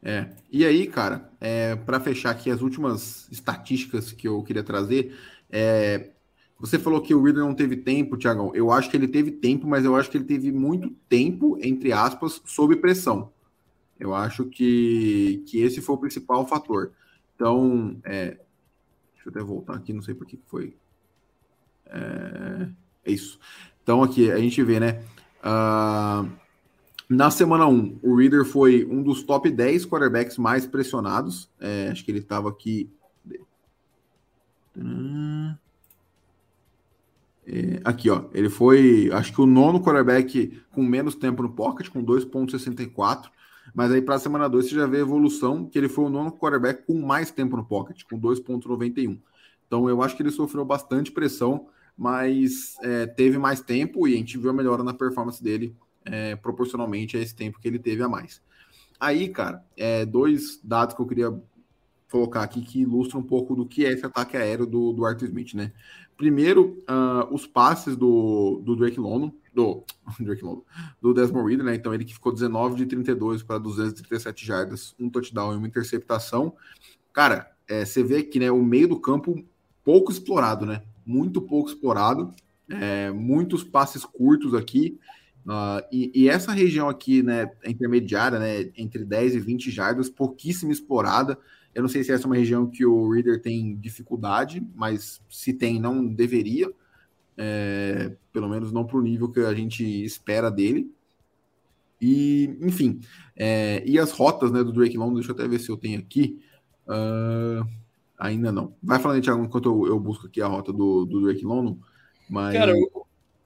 É, 0.00 0.28
e 0.48 0.64
aí, 0.64 0.86
cara, 0.86 1.28
é, 1.40 1.74
para 1.74 1.98
fechar 1.98 2.30
aqui 2.30 2.48
as 2.48 2.62
últimas 2.62 3.28
estatísticas 3.28 4.12
que 4.12 4.28
eu 4.28 4.40
queria 4.44 4.62
trazer, 4.62 5.18
é, 5.50 6.10
você 6.60 6.78
falou 6.78 7.00
que 7.00 7.12
o 7.12 7.20
Reader 7.20 7.42
não 7.42 7.56
teve 7.56 7.74
tempo, 7.74 8.16
Tiagão. 8.16 8.54
Eu 8.54 8.70
acho 8.70 8.88
que 8.88 8.96
ele 8.96 9.08
teve 9.08 9.32
tempo, 9.32 9.66
mas 9.66 9.84
eu 9.84 9.96
acho 9.96 10.08
que 10.08 10.16
ele 10.16 10.24
teve 10.24 10.52
muito 10.52 10.90
tempo, 11.08 11.58
entre 11.60 11.92
aspas, 11.92 12.40
sob 12.44 12.76
pressão. 12.76 13.32
Eu 13.98 14.14
acho 14.14 14.44
que, 14.44 15.42
que 15.48 15.60
esse 15.60 15.80
foi 15.80 15.96
o 15.96 15.98
principal 15.98 16.46
fator. 16.46 16.92
Então, 17.34 18.00
é, 18.04 18.38
deixa 19.12 19.26
eu 19.26 19.30
até 19.30 19.40
voltar 19.40 19.74
aqui, 19.74 19.92
não 19.92 20.02
sei 20.02 20.14
por 20.14 20.24
que 20.24 20.38
foi. 20.46 20.76
É, 21.90 22.68
é 23.04 23.12
isso. 23.12 23.38
Então, 23.82 24.02
aqui 24.02 24.30
a 24.30 24.38
gente 24.38 24.62
vê, 24.62 24.78
né? 24.78 25.02
Uh, 25.42 26.30
na 27.08 27.28
semana 27.28 27.66
1, 27.66 27.98
o 28.02 28.14
Reader 28.14 28.44
foi 28.44 28.86
um 28.88 29.02
dos 29.02 29.24
top 29.24 29.50
10 29.50 29.84
quarterbacks 29.86 30.38
mais 30.38 30.64
pressionados. 30.64 31.50
É, 31.60 31.88
acho 31.90 32.04
que 32.04 32.10
ele 32.12 32.20
estava 32.20 32.48
aqui. 32.48 32.88
É, 37.46 37.80
aqui, 37.84 38.08
ó, 38.08 38.26
ele 38.32 38.48
foi, 38.48 39.10
acho 39.12 39.32
que 39.32 39.40
o 39.40 39.46
nono 39.46 39.82
quarterback 39.82 40.62
com 40.70 40.84
menos 40.84 41.16
tempo 41.16 41.42
no 41.42 41.50
pocket, 41.50 41.88
com 41.88 42.04
2,64. 42.04 43.28
Mas 43.74 43.90
aí 43.90 44.00
para 44.00 44.14
a 44.14 44.18
semana 44.20 44.48
2 44.48 44.68
você 44.68 44.74
já 44.76 44.86
vê 44.86 44.98
a 44.98 45.00
evolução, 45.00 45.66
que 45.66 45.76
ele 45.76 45.88
foi 45.88 46.04
o 46.04 46.08
nono 46.08 46.30
quarterback 46.30 46.86
com 46.86 46.94
mais 47.00 47.32
tempo 47.32 47.56
no 47.56 47.64
pocket, 47.64 48.04
com 48.04 48.20
2,91. 48.20 49.18
Então 49.66 49.88
eu 49.88 50.00
acho 50.00 50.16
que 50.16 50.22
ele 50.22 50.30
sofreu 50.30 50.64
bastante 50.64 51.10
pressão, 51.10 51.66
mas 52.00 52.76
é, 52.80 53.04
teve 53.04 53.36
mais 53.36 53.60
tempo 53.60 54.08
e 54.08 54.14
a 54.14 54.16
gente 54.16 54.38
viu 54.38 54.48
a 54.48 54.54
melhora 54.54 54.82
na 54.82 54.94
performance 54.94 55.44
dele 55.44 55.76
é, 56.02 56.34
proporcionalmente 56.34 57.14
a 57.14 57.20
esse 57.20 57.34
tempo 57.34 57.60
que 57.60 57.68
ele 57.68 57.78
teve 57.78 58.02
a 58.02 58.08
mais. 58.08 58.40
Aí, 58.98 59.28
cara, 59.28 59.62
é, 59.76 60.06
dois 60.06 60.58
dados 60.64 60.94
que 60.94 61.02
eu 61.02 61.06
queria 61.06 61.42
colocar 62.10 62.42
aqui 62.42 62.62
que 62.62 62.80
ilustram 62.80 63.20
um 63.20 63.22
pouco 63.22 63.54
do 63.54 63.66
que 63.66 63.84
é 63.84 63.92
esse 63.92 64.06
ataque 64.06 64.34
aéreo 64.34 64.64
do, 64.64 64.94
do 64.94 65.04
Arthur 65.04 65.26
Smith, 65.26 65.52
né? 65.52 65.72
Primeiro, 66.16 66.82
uh, 66.88 67.34
os 67.34 67.46
passes 67.46 67.94
do, 67.98 68.62
do 68.64 68.74
Drake 68.76 68.98
London, 68.98 69.30
do, 69.54 69.84
Drake 70.18 70.42
London, 70.42 70.64
do 71.02 71.12
Desmond 71.12 71.46
Reader, 71.50 71.66
né? 71.66 71.74
Então 71.74 71.92
ele 71.92 72.06
que 72.06 72.14
ficou 72.14 72.32
19 72.32 72.76
de 72.76 72.86
32 72.86 73.42
para 73.42 73.58
237 73.58 74.46
jardas, 74.46 74.94
um 74.98 75.10
touchdown 75.10 75.52
e 75.52 75.56
uma 75.58 75.66
interceptação. 75.66 76.54
Cara, 77.12 77.54
é, 77.68 77.84
você 77.84 78.02
vê 78.02 78.22
que 78.22 78.40
né, 78.40 78.50
o 78.50 78.62
meio 78.62 78.88
do 78.88 78.98
campo 78.98 79.44
pouco 79.84 80.10
explorado, 80.10 80.64
né? 80.64 80.82
Muito 81.04 81.40
pouco 81.40 81.70
explorado, 81.70 82.34
é, 82.68 83.10
muitos 83.10 83.64
passes 83.64 84.04
curtos 84.04 84.54
aqui. 84.54 84.98
Uh, 85.44 85.82
e, 85.90 86.12
e, 86.14 86.28
essa 86.28 86.52
região 86.52 86.88
aqui, 86.88 87.22
né, 87.22 87.50
intermediária, 87.64 88.38
né, 88.38 88.70
entre 88.76 89.04
10 89.04 89.34
e 89.34 89.40
20 89.40 89.70
jardas, 89.70 90.08
pouquíssimo 90.08 90.70
explorada. 90.70 91.38
Eu 91.74 91.82
não 91.82 91.88
sei 91.88 92.04
se 92.04 92.12
essa 92.12 92.24
é 92.24 92.26
uma 92.26 92.36
região 92.36 92.66
que 92.66 92.84
o 92.84 93.10
Reader 93.10 93.40
tem 93.40 93.76
dificuldade, 93.76 94.62
mas 94.74 95.20
se 95.28 95.52
tem, 95.52 95.80
não 95.80 96.06
deveria. 96.06 96.70
É, 97.36 98.12
pelo 98.32 98.48
menos 98.48 98.70
não 98.70 98.84
para 98.84 98.98
o 98.98 99.02
nível 99.02 99.30
que 99.30 99.40
a 99.40 99.54
gente 99.54 99.84
espera 100.04 100.50
dele. 100.50 100.92
E, 102.00 102.56
enfim, 102.60 103.00
é, 103.36 103.82
e 103.86 103.98
as 103.98 104.10
rotas 104.10 104.50
né, 104.50 104.64
do 104.64 104.72
Drake 104.72 104.96
Long, 104.96 105.14
deixa 105.14 105.30
eu 105.30 105.34
até 105.34 105.46
ver 105.46 105.58
se 105.58 105.70
eu 105.70 105.76
tenho 105.76 105.98
aqui. 105.98 106.38
Uh, 106.86 107.66
ainda 108.20 108.52
não. 108.52 108.74
Vai 108.82 109.00
falando, 109.00 109.22
Thiago, 109.22 109.42
enquanto 109.42 109.68
eu, 109.68 109.94
eu, 109.94 109.98
busco 109.98 110.26
aqui 110.26 110.40
a 110.42 110.46
rota 110.46 110.72
do, 110.72 111.06
do 111.06 111.22
Drake 111.22 111.44
Long. 111.44 111.78
Mas... 112.28 112.54
Cara, 112.54 112.72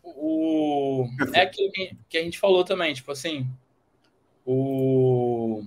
o... 0.03 1.07
é 1.33 1.43
aquilo 1.43 1.71
que 2.09 2.19
a 2.19 2.23
gente 2.23 2.39
falou 2.39 2.65
também, 2.65 2.93
tipo 2.93 3.13
assim, 3.13 3.49
o 4.45 5.65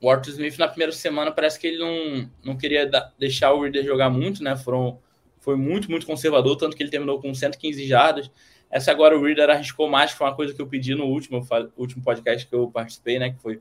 o 0.00 0.10
Arthur 0.10 0.30
Smith 0.30 0.58
na 0.58 0.68
primeira 0.68 0.92
semana 0.92 1.32
parece 1.32 1.58
que 1.58 1.66
ele 1.66 1.78
não, 1.78 2.30
não 2.44 2.56
queria 2.56 2.86
da, 2.86 3.12
deixar 3.18 3.52
o 3.52 3.62
Reader 3.62 3.84
jogar 3.84 4.10
muito, 4.10 4.42
né? 4.42 4.54
Foram, 4.56 4.98
foi 5.40 5.56
muito, 5.56 5.90
muito 5.90 6.06
conservador, 6.06 6.56
tanto 6.56 6.76
que 6.76 6.82
ele 6.82 6.90
terminou 6.90 7.20
com 7.20 7.34
115 7.34 7.86
jardas. 7.86 8.30
Essa 8.70 8.90
agora 8.90 9.18
o 9.18 9.24
Reader 9.24 9.50
arriscou 9.50 9.88
mais, 9.88 10.12
que 10.12 10.18
foi 10.18 10.26
uma 10.26 10.36
coisa 10.36 10.52
que 10.52 10.60
eu 10.60 10.66
pedi 10.66 10.94
no 10.94 11.06
último, 11.06 11.44
último 11.76 12.02
podcast 12.02 12.46
que 12.46 12.54
eu 12.54 12.70
participei, 12.70 13.18
né? 13.18 13.30
Que 13.30 13.40
foi 13.40 13.60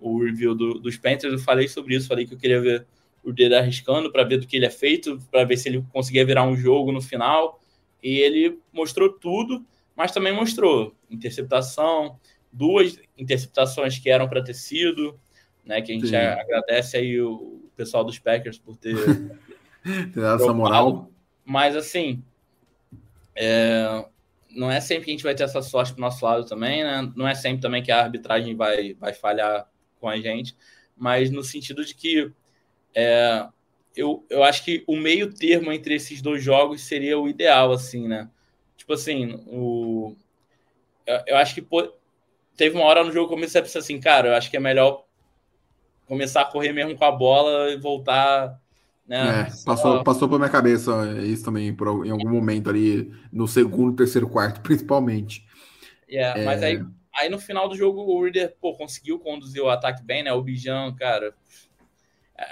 o 0.00 0.22
review 0.24 0.54
do, 0.54 0.74
dos 0.74 0.96
Panthers. 0.96 1.34
Eu 1.34 1.38
falei 1.38 1.68
sobre 1.68 1.94
isso, 1.94 2.08
falei 2.08 2.26
que 2.26 2.34
eu 2.34 2.38
queria 2.38 2.60
ver 2.60 2.86
o 3.26 3.32
Reader 3.32 3.58
arriscando 3.58 4.10
para 4.10 4.24
ver 4.24 4.38
do 4.38 4.46
que 4.46 4.56
ele 4.56 4.66
é 4.66 4.70
feito, 4.70 5.20
para 5.30 5.44
ver 5.44 5.56
se 5.56 5.68
ele 5.68 5.84
conseguia 5.92 6.24
virar 6.24 6.44
um 6.44 6.56
jogo 6.56 6.92
no 6.92 7.02
final. 7.02 7.60
E 8.02 8.18
ele 8.20 8.58
mostrou 8.72 9.10
tudo, 9.10 9.64
mas 9.94 10.12
também 10.12 10.32
mostrou 10.32 10.94
interceptação, 11.10 12.18
duas 12.52 12.98
interceptações 13.18 13.98
que 13.98 14.08
eram 14.08 14.28
para 14.28 14.42
ter 14.42 14.54
sido 14.54 15.18
né? 15.66 15.82
Que 15.82 15.92
a 15.92 15.94
gente 15.96 16.08
Sim. 16.08 16.16
agradece 16.16 16.96
aí 16.96 17.20
o 17.20 17.68
pessoal 17.76 18.04
dos 18.04 18.18
Packers 18.18 18.56
por 18.56 18.76
ter, 18.76 18.94
ter 19.82 20.20
dado 20.20 20.42
essa 20.42 20.52
moral. 20.52 21.10
Mas 21.44 21.76
assim, 21.76 22.22
é, 23.34 24.06
não 24.50 24.70
é 24.70 24.80
sempre 24.80 25.04
que 25.04 25.10
a 25.10 25.14
gente 25.14 25.24
vai 25.24 25.34
ter 25.34 25.42
essa 25.42 25.60
sorte 25.60 25.92
pro 25.92 26.00
nosso 26.00 26.24
lado 26.24 26.46
também, 26.46 26.84
né? 26.84 27.12
Não 27.16 27.26
é 27.26 27.34
sempre 27.34 27.60
também 27.60 27.82
que 27.82 27.90
a 27.90 28.02
arbitragem 28.02 28.54
vai, 28.54 28.94
vai 28.94 29.12
falhar 29.12 29.68
com 30.00 30.08
a 30.08 30.18
gente, 30.18 30.56
mas 30.96 31.30
no 31.30 31.42
sentido 31.42 31.84
de 31.84 31.94
que 31.94 32.30
é, 32.96 33.46
eu, 33.94 34.24
eu 34.30 34.42
acho 34.42 34.64
que 34.64 34.82
o 34.86 34.96
meio 34.96 35.30
termo 35.32 35.70
entre 35.70 35.94
esses 35.94 36.22
dois 36.22 36.42
jogos 36.42 36.80
seria 36.80 37.18
o 37.18 37.28
ideal, 37.28 37.70
assim, 37.72 38.08
né? 38.08 38.26
Tipo 38.74 38.94
assim, 38.94 39.44
o, 39.46 40.16
eu, 41.06 41.20
eu 41.26 41.36
acho 41.36 41.54
que 41.54 41.60
pô, 41.60 41.92
teve 42.56 42.74
uma 42.74 42.86
hora 42.86 43.04
no 43.04 43.12
jogo 43.12 43.28
que 43.28 43.34
eu 43.34 43.36
comecei 43.36 43.60
a 43.60 43.64
pensar 43.64 43.80
assim, 43.80 44.00
cara, 44.00 44.28
eu 44.28 44.34
acho 44.34 44.50
que 44.50 44.56
é 44.56 44.60
melhor 44.60 45.04
começar 46.06 46.40
a 46.40 46.46
correr 46.46 46.72
mesmo 46.72 46.96
com 46.96 47.04
a 47.04 47.12
bola 47.12 47.70
e 47.70 47.76
voltar. 47.76 48.58
Né, 49.06 49.42
é, 49.42 49.64
passou, 49.64 50.02
passou 50.02 50.26
pela 50.26 50.40
minha 50.40 50.50
cabeça 50.50 50.90
isso 51.22 51.44
também 51.44 51.72
por, 51.72 52.04
em 52.04 52.10
algum 52.10 52.30
momento 52.30 52.70
ali, 52.70 53.12
no 53.30 53.46
segundo, 53.46 53.94
terceiro 53.94 54.28
quarto, 54.28 54.60
principalmente. 54.66 55.46
Yeah, 56.08 56.40
é... 56.40 56.44
Mas 56.44 56.62
aí, 56.62 56.82
aí 57.14 57.28
no 57.28 57.38
final 57.38 57.68
do 57.68 57.76
jogo 57.76 58.00
o 58.00 58.22
Reader 58.22 58.56
pô, 58.58 58.74
conseguiu 58.74 59.18
conduzir 59.18 59.62
o 59.62 59.68
ataque 59.68 60.02
bem, 60.02 60.22
né? 60.22 60.32
O 60.32 60.42
Bijan, 60.42 60.94
cara, 60.94 61.34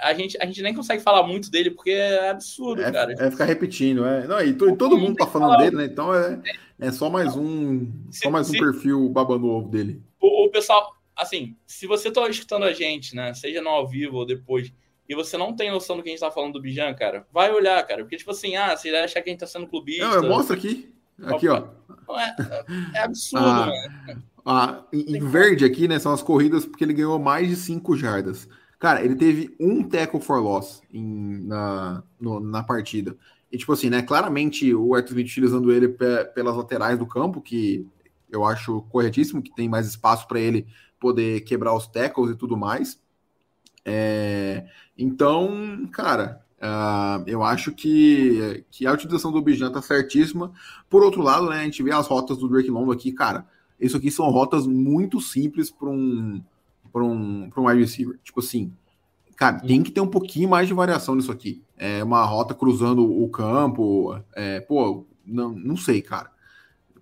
a 0.01 0.13
gente, 0.13 0.37
a 0.41 0.45
gente 0.45 0.61
nem 0.61 0.73
consegue 0.73 1.01
falar 1.01 1.23
muito 1.23 1.51
dele 1.51 1.69
porque 1.69 1.91
é 1.91 2.29
absurdo, 2.29 2.81
é, 2.81 2.91
cara. 2.91 3.13
É 3.17 3.29
ficar 3.29 3.45
repetindo, 3.45 4.05
é. 4.05 4.25
Não, 4.27 4.41
e, 4.41 4.53
to, 4.53 4.69
e 4.69 4.75
todo 4.75 4.97
mundo 4.97 5.15
tá 5.15 5.27
falando 5.27 5.57
dele, 5.57 5.75
né? 5.75 5.85
Então 5.85 6.13
é, 6.13 6.41
é 6.79 6.91
só 6.91 7.09
mais 7.09 7.35
um, 7.35 7.91
se, 8.09 8.21
só 8.21 8.31
mais 8.31 8.49
um 8.49 8.53
se, 8.53 8.59
perfil 8.59 9.07
babando 9.09 9.47
ovo 9.47 9.69
dele. 9.69 10.01
O, 10.19 10.45
o, 10.45 10.49
pessoal, 10.49 10.95
assim, 11.15 11.55
se 11.67 11.85
você 11.85 12.09
tá 12.09 12.27
escutando 12.27 12.63
a 12.63 12.73
gente, 12.73 13.15
né, 13.15 13.33
seja 13.33 13.61
no 13.61 13.69
ao 13.69 13.87
vivo 13.87 14.17
ou 14.17 14.25
depois, 14.25 14.73
e 15.07 15.13
você 15.13 15.37
não 15.37 15.55
tem 15.55 15.69
noção 15.69 15.95
do 15.95 16.03
que 16.03 16.09
a 16.09 16.11
gente 16.11 16.19
tá 16.19 16.31
falando 16.31 16.53
do 16.53 16.61
Bijan, 16.61 16.93
cara, 16.95 17.27
vai 17.31 17.51
olhar, 17.51 17.85
cara, 17.85 18.03
porque 18.03 18.17
tipo 18.17 18.31
assim, 18.31 18.55
ah, 18.55 18.75
você 18.75 18.91
vai 18.91 19.03
achar 19.03 19.21
que 19.21 19.29
a 19.29 19.31
gente 19.31 19.39
tá 19.39 19.47
sendo 19.47 19.67
clubista. 19.67 20.21
Não, 20.21 20.29
mostra 20.29 20.55
aqui. 20.55 20.91
Aqui, 21.23 21.47
ó. 21.47 21.67
É, 22.09 22.97
é 22.97 22.99
absurdo, 23.03 23.45
ah, 23.45 23.67
né? 23.67 24.17
Ah, 24.43 24.83
em, 24.91 25.15
em 25.15 25.19
verde 25.19 25.63
aqui, 25.63 25.87
né, 25.87 25.99
são 25.99 26.11
as 26.11 26.23
corridas 26.23 26.65
porque 26.65 26.83
ele 26.83 26.93
ganhou 26.93 27.19
mais 27.19 27.47
de 27.47 27.55
5 27.55 27.95
jardas. 27.95 28.49
Cara, 28.79 29.03
ele 29.03 29.15
teve 29.15 29.55
um 29.59 29.83
tackle 29.83 30.21
for 30.21 30.39
loss 30.39 30.81
em, 30.91 31.45
na, 31.45 32.03
no, 32.19 32.39
na 32.39 32.63
partida. 32.63 33.17
E, 33.51 33.57
tipo 33.57 33.71
assim, 33.71 33.89
né? 33.89 34.01
Claramente 34.01 34.73
o 34.73 34.93
Arthur 34.93 35.11
Smith 35.11 35.27
utilizando 35.27 35.71
ele 35.71 35.87
pelas 35.87 36.55
laterais 36.55 36.99
do 36.99 37.05
campo, 37.05 37.41
que 37.41 37.87
eu 38.29 38.43
acho 38.43 38.81
corretíssimo, 38.89 39.41
que 39.41 39.53
tem 39.55 39.69
mais 39.69 39.87
espaço 39.87 40.27
para 40.27 40.39
ele 40.39 40.67
poder 40.99 41.41
quebrar 41.41 41.73
os 41.73 41.87
tackles 41.87 42.31
e 42.31 42.35
tudo 42.35 42.57
mais. 42.57 42.99
É, 43.85 44.65
então, 44.97 45.87
cara, 45.91 46.41
uh, 46.57 47.23
eu 47.27 47.43
acho 47.43 47.71
que, 47.71 48.65
que 48.71 48.87
a 48.87 48.91
utilização 48.91 49.31
do 49.31 49.41
Bijan 49.41 49.71
tá 49.71 49.81
certíssima. 49.81 50.51
Por 50.89 51.03
outro 51.03 51.21
lado, 51.21 51.49
né, 51.49 51.61
a 51.61 51.63
gente 51.63 51.83
vê 51.83 51.91
as 51.91 52.07
rotas 52.07 52.37
do 52.37 52.49
Drake 52.49 52.69
London 52.69 52.91
aqui, 52.91 53.11
cara. 53.11 53.47
Isso 53.79 53.95
aqui 53.97 54.09
são 54.09 54.29
rotas 54.29 54.65
muito 54.65 55.21
simples 55.21 55.69
para 55.69 55.89
um 55.89 56.41
para 56.95 57.03
um, 57.03 57.49
um 57.57 57.67
wide 57.67 57.81
receiver. 57.81 58.17
Tipo 58.23 58.39
assim, 58.39 58.71
cara, 59.35 59.59
tem 59.59 59.83
que 59.83 59.91
ter 59.91 59.99
um 59.99 60.07
pouquinho 60.07 60.47
mais 60.47 60.65
de 60.65 60.73
variação 60.73 61.13
nisso 61.13 61.29
aqui. 61.29 61.61
É 61.77 62.01
uma 62.01 62.23
rota 62.23 62.53
cruzando 62.53 63.03
o 63.03 63.27
campo, 63.27 64.17
é, 64.33 64.61
pô, 64.61 65.05
não, 65.25 65.51
não 65.51 65.75
sei, 65.75 66.01
cara. 66.01 66.31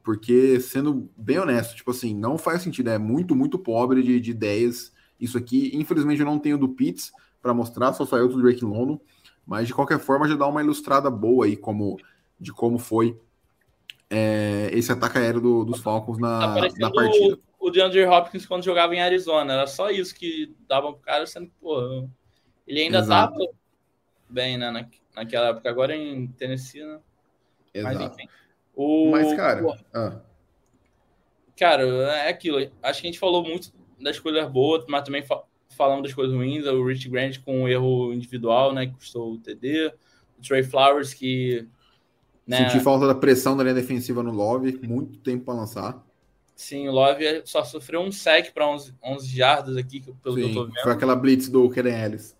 Porque, 0.01 0.59
sendo 0.59 1.07
bem 1.15 1.37
honesto, 1.37 1.75
tipo 1.75 1.91
assim, 1.91 2.15
não 2.15 2.39
faz 2.39 2.63
sentido. 2.63 2.89
É 2.89 2.97
muito, 2.97 3.35
muito 3.35 3.59
pobre 3.59 4.01
de, 4.01 4.19
de 4.19 4.31
ideias 4.31 4.91
isso 5.19 5.37
aqui. 5.37 5.69
Infelizmente, 5.75 6.21
eu 6.21 6.25
não 6.25 6.39
tenho 6.39 6.57
do 6.57 6.69
Pitts 6.69 7.11
para 7.39 7.53
mostrar, 7.53 7.93
só 7.93 8.03
saiu 8.03 8.27
do 8.27 8.41
Drake 8.41 8.65
London. 8.65 8.99
Mas, 9.45 9.67
de 9.67 9.75
qualquer 9.75 9.99
forma, 9.99 10.27
já 10.27 10.35
dá 10.35 10.47
uma 10.47 10.63
ilustrada 10.63 11.11
boa 11.11 11.45
aí 11.45 11.55
como, 11.55 11.99
de 12.39 12.51
como 12.51 12.79
foi 12.79 13.15
é, 14.09 14.71
esse 14.73 14.91
ataque 14.91 15.19
aéreo 15.19 15.39
do, 15.39 15.63
dos 15.63 15.81
Falcons 15.81 16.17
na, 16.17 16.39
tá 16.39 16.67
na 16.79 16.91
partida 16.91 17.37
o 17.64 17.72
DeAndre 17.72 18.05
Hopkins 18.05 18.45
quando 18.45 18.66
jogava 18.66 18.93
em 18.93 19.01
Arizona. 19.01 19.53
Era 19.53 19.68
só 19.68 19.89
isso 19.89 20.14
que 20.14 20.53
dava 20.68 20.91
pro 20.91 21.01
cara, 21.01 21.26
sendo 21.26 21.47
que, 21.47 21.53
pô, 21.61 22.09
ele 22.68 22.82
ainda 22.82 22.99
Exato. 22.99 23.34
tava 23.34 23.51
bem, 24.30 24.57
né, 24.57 24.70
na, 24.70 24.86
naquela 25.16 25.47
época. 25.47 25.70
Agora 25.70 25.95
em 25.95 26.28
Tennessee, 26.28 26.84
né? 26.84 26.99
Exato. 27.74 27.95
Mas, 27.95 28.11
enfim. 28.11 28.28
O, 28.76 29.11
Mas, 29.11 29.34
cara... 29.34 29.66
Ah. 29.93 30.20
Cara, 31.57 31.84
é 31.84 32.30
aquilo. 32.30 32.57
Acho 32.82 33.01
que 33.01 33.07
a 33.07 33.11
gente 33.11 33.20
falou 33.20 33.41
muito 33.43 33.72
das 33.97 34.20
coisas 34.20 34.45
boas, 34.51 34.84
mas 34.89 35.03
também 35.03 35.24
fa 35.24 35.43
falamos 35.70 36.03
das 36.03 36.14
coisas 36.14 36.36
ruins. 36.36 36.66
O 36.66 36.86
Rich 36.86 37.07
Grant 37.09 37.39
com 37.43 37.61
um 37.64 37.68
erro 37.68 38.11
individual, 38.11 38.74
né, 38.74 38.88
que 38.88 38.93
custou 38.93 39.34
o 39.34 39.38
TD. 39.38 39.93
O 40.38 40.41
Trey 40.45 40.64
Flowers, 40.64 41.14
que... 41.14 41.66
Né, 42.45 42.70
Senti 42.70 42.84
falta 42.84 43.07
da 43.07 43.16
pressão 43.16 43.55
da 43.55 43.64
linha 43.64 43.76
defensiva 43.76 44.22
no 44.22 44.32
Love, 44.32 44.80
muito 44.86 45.18
tempo 45.20 45.45
para 45.45 45.53
lançar. 45.53 46.03
Sim, 46.55 46.87
o 46.87 46.91
Love 46.91 47.41
só 47.45 47.63
sofreu 47.63 48.01
um 48.01 48.11
sec 48.11 48.53
para 48.53 48.67
11, 48.67 48.93
11 49.03 49.27
jardas 49.27 49.77
aqui, 49.77 50.01
pelo 50.21 50.35
sim, 50.35 50.41
que 50.41 50.49
eu 50.49 50.53
tô 50.53 50.65
vendo. 50.65 50.81
Foi 50.83 50.91
aquela 50.91 51.15
blitz 51.15 51.49
do 51.49 51.69
Keren 51.69 51.93
Ellis. 51.93 52.35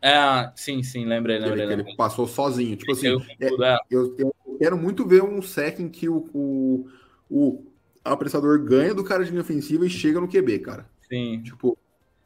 É, 0.00 0.50
sim, 0.56 0.82
sim, 0.82 1.04
lembrei, 1.04 1.38
lembrei. 1.38 1.64
Ele, 1.64 1.72
ele 1.74 1.96
passou 1.96 2.26
sozinho. 2.26 2.76
Tipo 2.76 2.92
assim, 2.92 3.06
é, 3.40 3.46
é, 3.46 3.78
eu, 3.88 4.16
eu, 4.18 4.34
quero 4.58 4.76
muito 4.76 5.06
ver 5.06 5.22
um 5.22 5.40
sec 5.40 5.78
em 5.78 5.88
que 5.88 6.08
o, 6.08 6.28
o, 6.34 6.88
o 7.30 7.64
apressador 8.04 8.60
ganha 8.64 8.92
do 8.92 9.04
cara 9.04 9.24
de 9.24 9.30
linha 9.30 9.42
ofensiva 9.42 9.86
e 9.86 9.90
chega 9.90 10.20
no 10.20 10.28
QB, 10.28 10.58
cara. 10.58 10.90
Sim. 11.08 11.40
Tipo, 11.44 11.78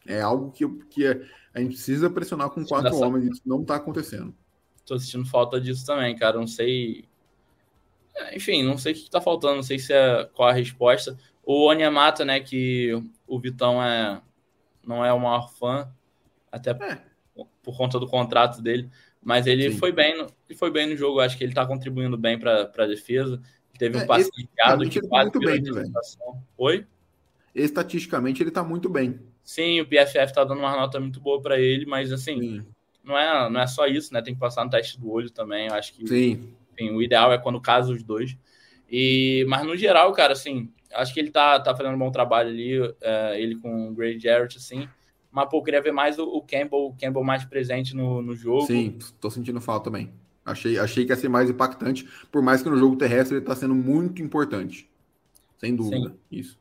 é 0.06 0.22
algo 0.22 0.50
que, 0.52 0.66
que 0.88 1.04
é, 1.04 1.20
a 1.52 1.60
gente 1.60 1.74
precisa 1.74 2.08
pressionar 2.08 2.48
com 2.48 2.64
quatro 2.64 2.96
homens 2.96 3.26
e 3.26 3.30
isso 3.30 3.42
não 3.44 3.62
tá 3.62 3.76
acontecendo. 3.76 4.34
Tô 4.86 4.98
sentindo 4.98 5.26
falta 5.26 5.60
disso 5.60 5.84
também, 5.84 6.16
cara. 6.16 6.38
Não 6.38 6.46
sei 6.46 7.04
enfim, 8.32 8.62
não 8.62 8.78
sei 8.78 8.92
o 8.92 8.94
que 8.94 9.02
está 9.02 9.20
faltando, 9.20 9.56
não 9.56 9.62
sei 9.62 9.78
se 9.78 9.92
é 9.92 10.24
qual 10.34 10.48
a 10.48 10.52
resposta. 10.52 11.16
O 11.44 11.66
Onyemata, 11.68 12.24
né, 12.24 12.40
que 12.40 12.92
o 13.26 13.38
Vitão 13.38 13.82
é 13.82 14.20
não 14.86 15.04
é 15.04 15.12
o 15.12 15.18
maior 15.18 15.50
fã, 15.52 15.88
até 16.50 16.70
é. 16.70 17.00
por 17.62 17.76
conta 17.76 17.98
do 17.98 18.06
contrato 18.06 18.62
dele, 18.62 18.88
mas 19.22 19.46
ele 19.46 19.72
Sim. 19.72 19.78
foi 19.78 19.90
bem, 19.90 20.16
no, 20.16 20.26
ele 20.48 20.56
foi 20.56 20.70
bem 20.70 20.86
no 20.86 20.96
jogo, 20.96 21.18
acho 21.18 21.36
que 21.36 21.42
ele 21.42 21.50
está 21.50 21.66
contribuindo 21.66 22.16
bem 22.16 22.38
para 22.38 22.70
a 22.76 22.86
defesa. 22.86 23.42
Teve 23.76 23.98
é, 23.98 24.02
um 24.02 24.06
passe 24.06 24.30
ligado 24.36 24.88
que 24.88 25.00
quase 25.00 25.30
muito 25.32 25.40
bem, 25.40 25.60
né, 25.60 25.92
Oi? 26.56 26.86
Estatisticamente 27.54 28.42
ele 28.42 28.50
está 28.50 28.62
muito 28.62 28.88
bem. 28.88 29.18
Sim, 29.42 29.80
o 29.80 29.86
PFF 29.86 30.24
está 30.24 30.44
dando 30.44 30.60
uma 30.60 30.76
nota 30.76 31.00
muito 31.00 31.20
boa 31.20 31.42
para 31.42 31.58
ele, 31.58 31.84
mas 31.84 32.12
assim, 32.12 32.64
não 33.02 33.18
é, 33.18 33.50
não 33.50 33.60
é 33.60 33.66
só 33.66 33.86
isso, 33.86 34.14
né? 34.14 34.22
Tem 34.22 34.34
que 34.34 34.40
passar 34.40 34.64
no 34.64 34.70
teste 34.70 34.98
do 35.00 35.10
olho 35.10 35.30
também, 35.30 35.66
eu 35.66 35.74
acho 35.74 35.92
que 35.92 36.06
Sim 36.06 36.55
enfim, 36.78 36.90
o 36.90 37.02
ideal 37.02 37.32
é 37.32 37.38
quando 37.38 37.60
casa 37.60 37.92
os 37.92 38.02
dois. 38.02 38.36
E, 38.90 39.44
mas 39.48 39.66
no 39.66 39.76
geral, 39.76 40.12
cara, 40.12 40.32
assim, 40.32 40.70
acho 40.92 41.12
que 41.12 41.20
ele 41.20 41.30
tá, 41.30 41.58
tá 41.58 41.74
fazendo 41.74 41.94
um 41.94 41.98
bom 41.98 42.10
trabalho 42.10 42.50
ali, 42.50 42.78
é, 43.00 43.40
ele 43.40 43.56
com 43.56 43.88
o 43.88 43.94
Gray 43.94 44.18
Jarrett, 44.18 44.56
assim. 44.56 44.88
Mas, 45.30 45.48
pô, 45.48 45.58
eu 45.58 45.62
queria 45.62 45.82
ver 45.82 45.92
mais 45.92 46.18
o, 46.18 46.24
o 46.24 46.40
Campbell, 46.40 46.86
o 46.86 46.96
Campbell 46.96 47.24
mais 47.24 47.44
presente 47.44 47.94
no, 47.94 48.22
no 48.22 48.34
jogo. 48.34 48.66
Sim, 48.66 48.98
tô 49.20 49.30
sentindo 49.30 49.60
falta 49.60 49.90
também. 49.90 50.12
Achei, 50.44 50.78
achei 50.78 51.04
que 51.04 51.12
ia 51.12 51.16
ser 51.16 51.28
mais 51.28 51.50
impactante, 51.50 52.08
por 52.30 52.40
mais 52.40 52.62
que 52.62 52.70
no 52.70 52.76
jogo 52.76 52.96
terrestre 52.96 53.36
ele 53.36 53.44
tá 53.44 53.54
sendo 53.54 53.74
muito 53.74 54.22
importante. 54.22 54.88
Sem 55.58 55.74
dúvida, 55.74 56.10
Sim. 56.10 56.16
isso. 56.30 56.58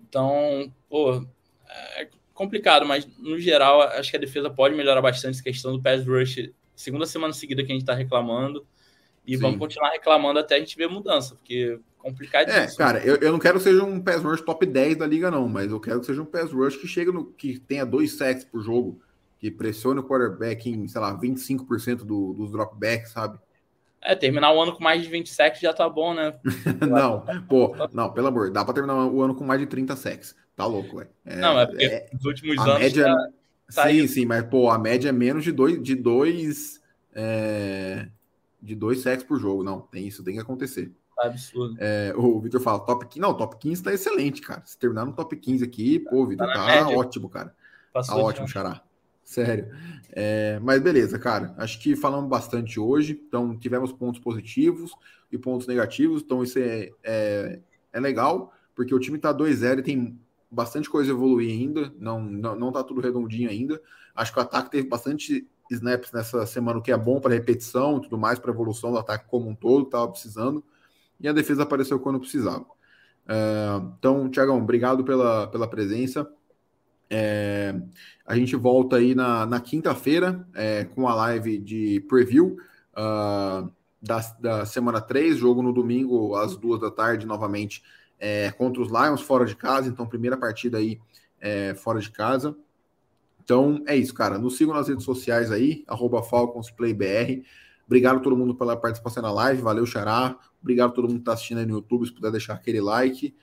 Então, 0.00 0.72
pô, 0.88 1.26
é 1.96 2.08
complicado, 2.32 2.86
mas 2.86 3.06
no 3.18 3.38
geral, 3.38 3.82
acho 3.82 4.10
que 4.10 4.16
a 4.16 4.20
defesa 4.20 4.48
pode 4.48 4.74
melhorar 4.74 5.02
bastante 5.02 5.34
essa 5.34 5.42
questão 5.42 5.72
do 5.72 5.82
pass 5.82 6.06
rush. 6.06 6.50
Segunda 6.76 7.06
semana 7.06 7.32
seguida 7.32 7.64
que 7.64 7.72
a 7.72 7.74
gente 7.74 7.84
tá 7.84 7.94
reclamando. 7.94 8.64
E 9.26 9.36
Sim. 9.36 9.42
vamos 9.42 9.58
continuar 9.58 9.90
reclamando 9.90 10.38
até 10.38 10.56
a 10.56 10.58
gente 10.58 10.76
ver 10.76 10.88
mudança, 10.88 11.34
porque 11.34 11.78
complicado. 11.98 12.48
É, 12.48 12.66
cara, 12.76 12.98
eu, 13.04 13.16
eu 13.16 13.32
não 13.32 13.38
quero 13.38 13.56
que 13.56 13.64
seja 13.64 13.82
um 13.82 14.00
pass 14.00 14.22
rush 14.22 14.42
top 14.42 14.66
10 14.66 14.98
da 14.98 15.06
liga, 15.06 15.30
não, 15.30 15.48
mas 15.48 15.70
eu 15.70 15.80
quero 15.80 16.00
que 16.00 16.06
seja 16.06 16.20
um 16.20 16.26
pass 16.26 16.52
rush 16.52 16.76
que 16.76 16.86
chegue 16.86 17.10
no. 17.10 17.24
que 17.24 17.58
tenha 17.58 17.86
dois 17.86 18.12
sacks 18.12 18.44
por 18.44 18.60
jogo, 18.60 19.00
que 19.38 19.50
pressione 19.50 20.00
o 20.00 20.04
quarterback 20.04 20.68
em, 20.68 20.86
sei 20.86 21.00
lá, 21.00 21.18
25% 21.18 22.04
do, 22.04 22.34
dos 22.34 22.52
dropbacks, 22.52 23.12
sabe? 23.12 23.38
É, 24.02 24.14
terminar 24.14 24.52
o 24.52 24.60
ano 24.60 24.74
com 24.74 24.84
mais 24.84 25.02
de 25.02 25.08
20 25.08 25.30
sacks 25.30 25.60
já 25.60 25.72
tá 25.72 25.88
bom, 25.88 26.12
né? 26.12 26.34
não, 26.86 27.24
pô, 27.48 27.74
não, 27.94 28.12
pelo 28.12 28.26
amor, 28.26 28.50
dá 28.50 28.62
pra 28.62 28.74
terminar 28.74 29.06
o 29.06 29.22
ano 29.22 29.34
com 29.34 29.44
mais 29.44 29.58
de 29.58 29.66
30 29.66 29.96
sacks. 29.96 30.36
Tá 30.54 30.66
louco, 30.66 30.98
ué. 30.98 31.08
É, 31.24 31.36
não, 31.36 31.58
é 31.58 31.66
porque 31.66 31.84
é, 31.84 32.10
nos 32.12 32.24
últimos 32.26 32.58
anos. 32.58 32.78
Média, 32.78 33.06
tá, 33.06 33.28
tá 33.74 33.88
sim, 33.88 34.06
sim, 34.06 34.26
mas, 34.26 34.44
pô, 34.44 34.70
a 34.70 34.78
média 34.78 35.08
é 35.08 35.12
menos 35.12 35.42
de 35.42 35.50
dois. 35.50 35.82
De 35.82 35.94
dois 35.94 36.80
é, 37.14 38.08
de 38.64 38.74
dois 38.74 39.00
sacks 39.00 39.24
por 39.24 39.38
jogo. 39.38 39.62
Não, 39.62 39.80
tem 39.80 40.06
isso, 40.06 40.24
tem 40.24 40.34
que 40.34 40.40
acontecer. 40.40 40.92
Absurdo. 41.18 41.76
É, 41.78 42.12
o 42.16 42.40
Vitor 42.40 42.60
fala, 42.60 42.80
top 42.80 43.06
15. 43.06 43.20
Não, 43.20 43.34
top 43.34 43.56
15 43.58 43.82
tá 43.82 43.92
excelente, 43.92 44.40
cara. 44.42 44.62
Se 44.64 44.78
terminar 44.78 45.04
no 45.04 45.12
top 45.12 45.36
15 45.36 45.64
aqui, 45.64 45.98
pô, 45.98 46.26
Vitor, 46.26 46.46
tá, 46.46 46.54
tá 46.54 46.88
ótimo, 46.88 47.28
cara. 47.28 47.54
Passou 47.92 48.16
tá 48.16 48.22
ótimo, 48.22 48.48
Xará. 48.48 48.82
Sério. 49.22 49.68
É, 50.10 50.58
mas 50.62 50.82
beleza, 50.82 51.18
cara. 51.18 51.54
Acho 51.56 51.80
que 51.80 51.94
falamos 51.94 52.28
bastante 52.28 52.80
hoje. 52.80 53.20
Então, 53.26 53.56
tivemos 53.56 53.92
pontos 53.92 54.20
positivos 54.20 54.92
e 55.30 55.38
pontos 55.38 55.66
negativos. 55.66 56.22
Então, 56.22 56.42
isso 56.42 56.58
é, 56.58 56.90
é, 57.02 57.60
é 57.92 58.00
legal, 58.00 58.52
porque 58.74 58.94
o 58.94 58.98
time 58.98 59.18
tá 59.18 59.32
2-0 59.32 59.78
e 59.78 59.82
tem 59.82 60.20
bastante 60.50 60.90
coisa 60.90 61.10
a 61.10 61.14
evoluir 61.14 61.50
ainda. 61.50 61.92
Não, 61.98 62.20
não, 62.20 62.54
não 62.56 62.72
tá 62.72 62.82
tudo 62.82 63.00
redondinho 63.00 63.48
ainda. 63.48 63.80
Acho 64.14 64.32
que 64.32 64.38
o 64.38 64.42
ataque 64.42 64.70
teve 64.70 64.88
bastante 64.88 65.48
snaps 65.74 66.12
nessa 66.12 66.46
semana, 66.46 66.78
o 66.78 66.82
que 66.82 66.92
é 66.92 66.96
bom 66.96 67.20
para 67.20 67.34
repetição 67.34 67.98
e 67.98 68.02
tudo 68.02 68.18
mais, 68.18 68.38
para 68.38 68.50
evolução 68.50 68.92
do 68.92 68.98
ataque 68.98 69.26
como 69.28 69.48
um 69.48 69.54
todo, 69.54 69.84
estava 69.84 70.08
precisando. 70.08 70.64
E 71.20 71.28
a 71.28 71.32
defesa 71.32 71.62
apareceu 71.62 71.98
quando 72.00 72.20
precisava. 72.20 72.66
É, 73.26 73.80
então, 73.98 74.28
Tiagão, 74.30 74.58
obrigado 74.58 75.04
pela, 75.04 75.46
pela 75.48 75.68
presença. 75.68 76.28
É, 77.08 77.74
a 78.26 78.36
gente 78.36 78.56
volta 78.56 78.96
aí 78.96 79.14
na, 79.14 79.46
na 79.46 79.60
quinta-feira 79.60 80.46
é, 80.54 80.84
com 80.84 81.06
a 81.06 81.14
live 81.14 81.58
de 81.58 82.00
preview 82.08 82.56
uh, 82.96 83.70
da, 84.00 84.20
da 84.40 84.66
semana 84.66 85.00
3, 85.00 85.36
jogo 85.36 85.62
no 85.62 85.72
domingo 85.72 86.34
às 86.34 86.56
duas 86.56 86.80
da 86.80 86.90
tarde, 86.90 87.26
novamente, 87.26 87.82
é, 88.18 88.50
contra 88.52 88.82
os 88.82 88.88
Lions, 88.88 89.20
fora 89.20 89.44
de 89.44 89.54
casa. 89.54 89.88
Então, 89.88 90.06
primeira 90.06 90.36
partida 90.36 90.78
aí 90.78 91.00
é, 91.40 91.74
fora 91.74 92.00
de 92.00 92.10
casa. 92.10 92.56
Então 93.44 93.82
é 93.86 93.94
isso, 93.94 94.14
cara. 94.14 94.38
Nos 94.38 94.56
sigam 94.56 94.74
nas 94.74 94.88
redes 94.88 95.04
sociais 95.04 95.52
aí, 95.52 95.84
FalconsPlayBR. 96.28 97.44
Obrigado 97.86 98.16
a 98.16 98.20
todo 98.20 98.36
mundo 98.36 98.54
pela 98.54 98.76
participação 98.76 99.22
na 99.22 99.30
live. 99.30 99.60
Valeu, 99.60 99.84
Xará. 99.84 100.36
Obrigado 100.60 100.90
a 100.90 100.92
todo 100.94 101.04
mundo 101.04 101.16
que 101.16 101.20
está 101.20 101.34
assistindo 101.34 101.58
aí 101.58 101.66
no 101.66 101.74
YouTube. 101.74 102.06
Se 102.06 102.12
puder 102.12 102.30
deixar 102.30 102.54
aquele 102.54 102.80
like. 102.80 103.36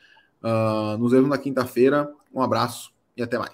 Uh, 0.43 0.97
nos 0.97 1.11
vemos 1.11 1.29
na 1.29 1.37
quinta-feira. 1.37 2.11
Um 2.33 2.41
abraço 2.41 2.91
e 3.15 3.21
até 3.21 3.37
mais. 3.37 3.53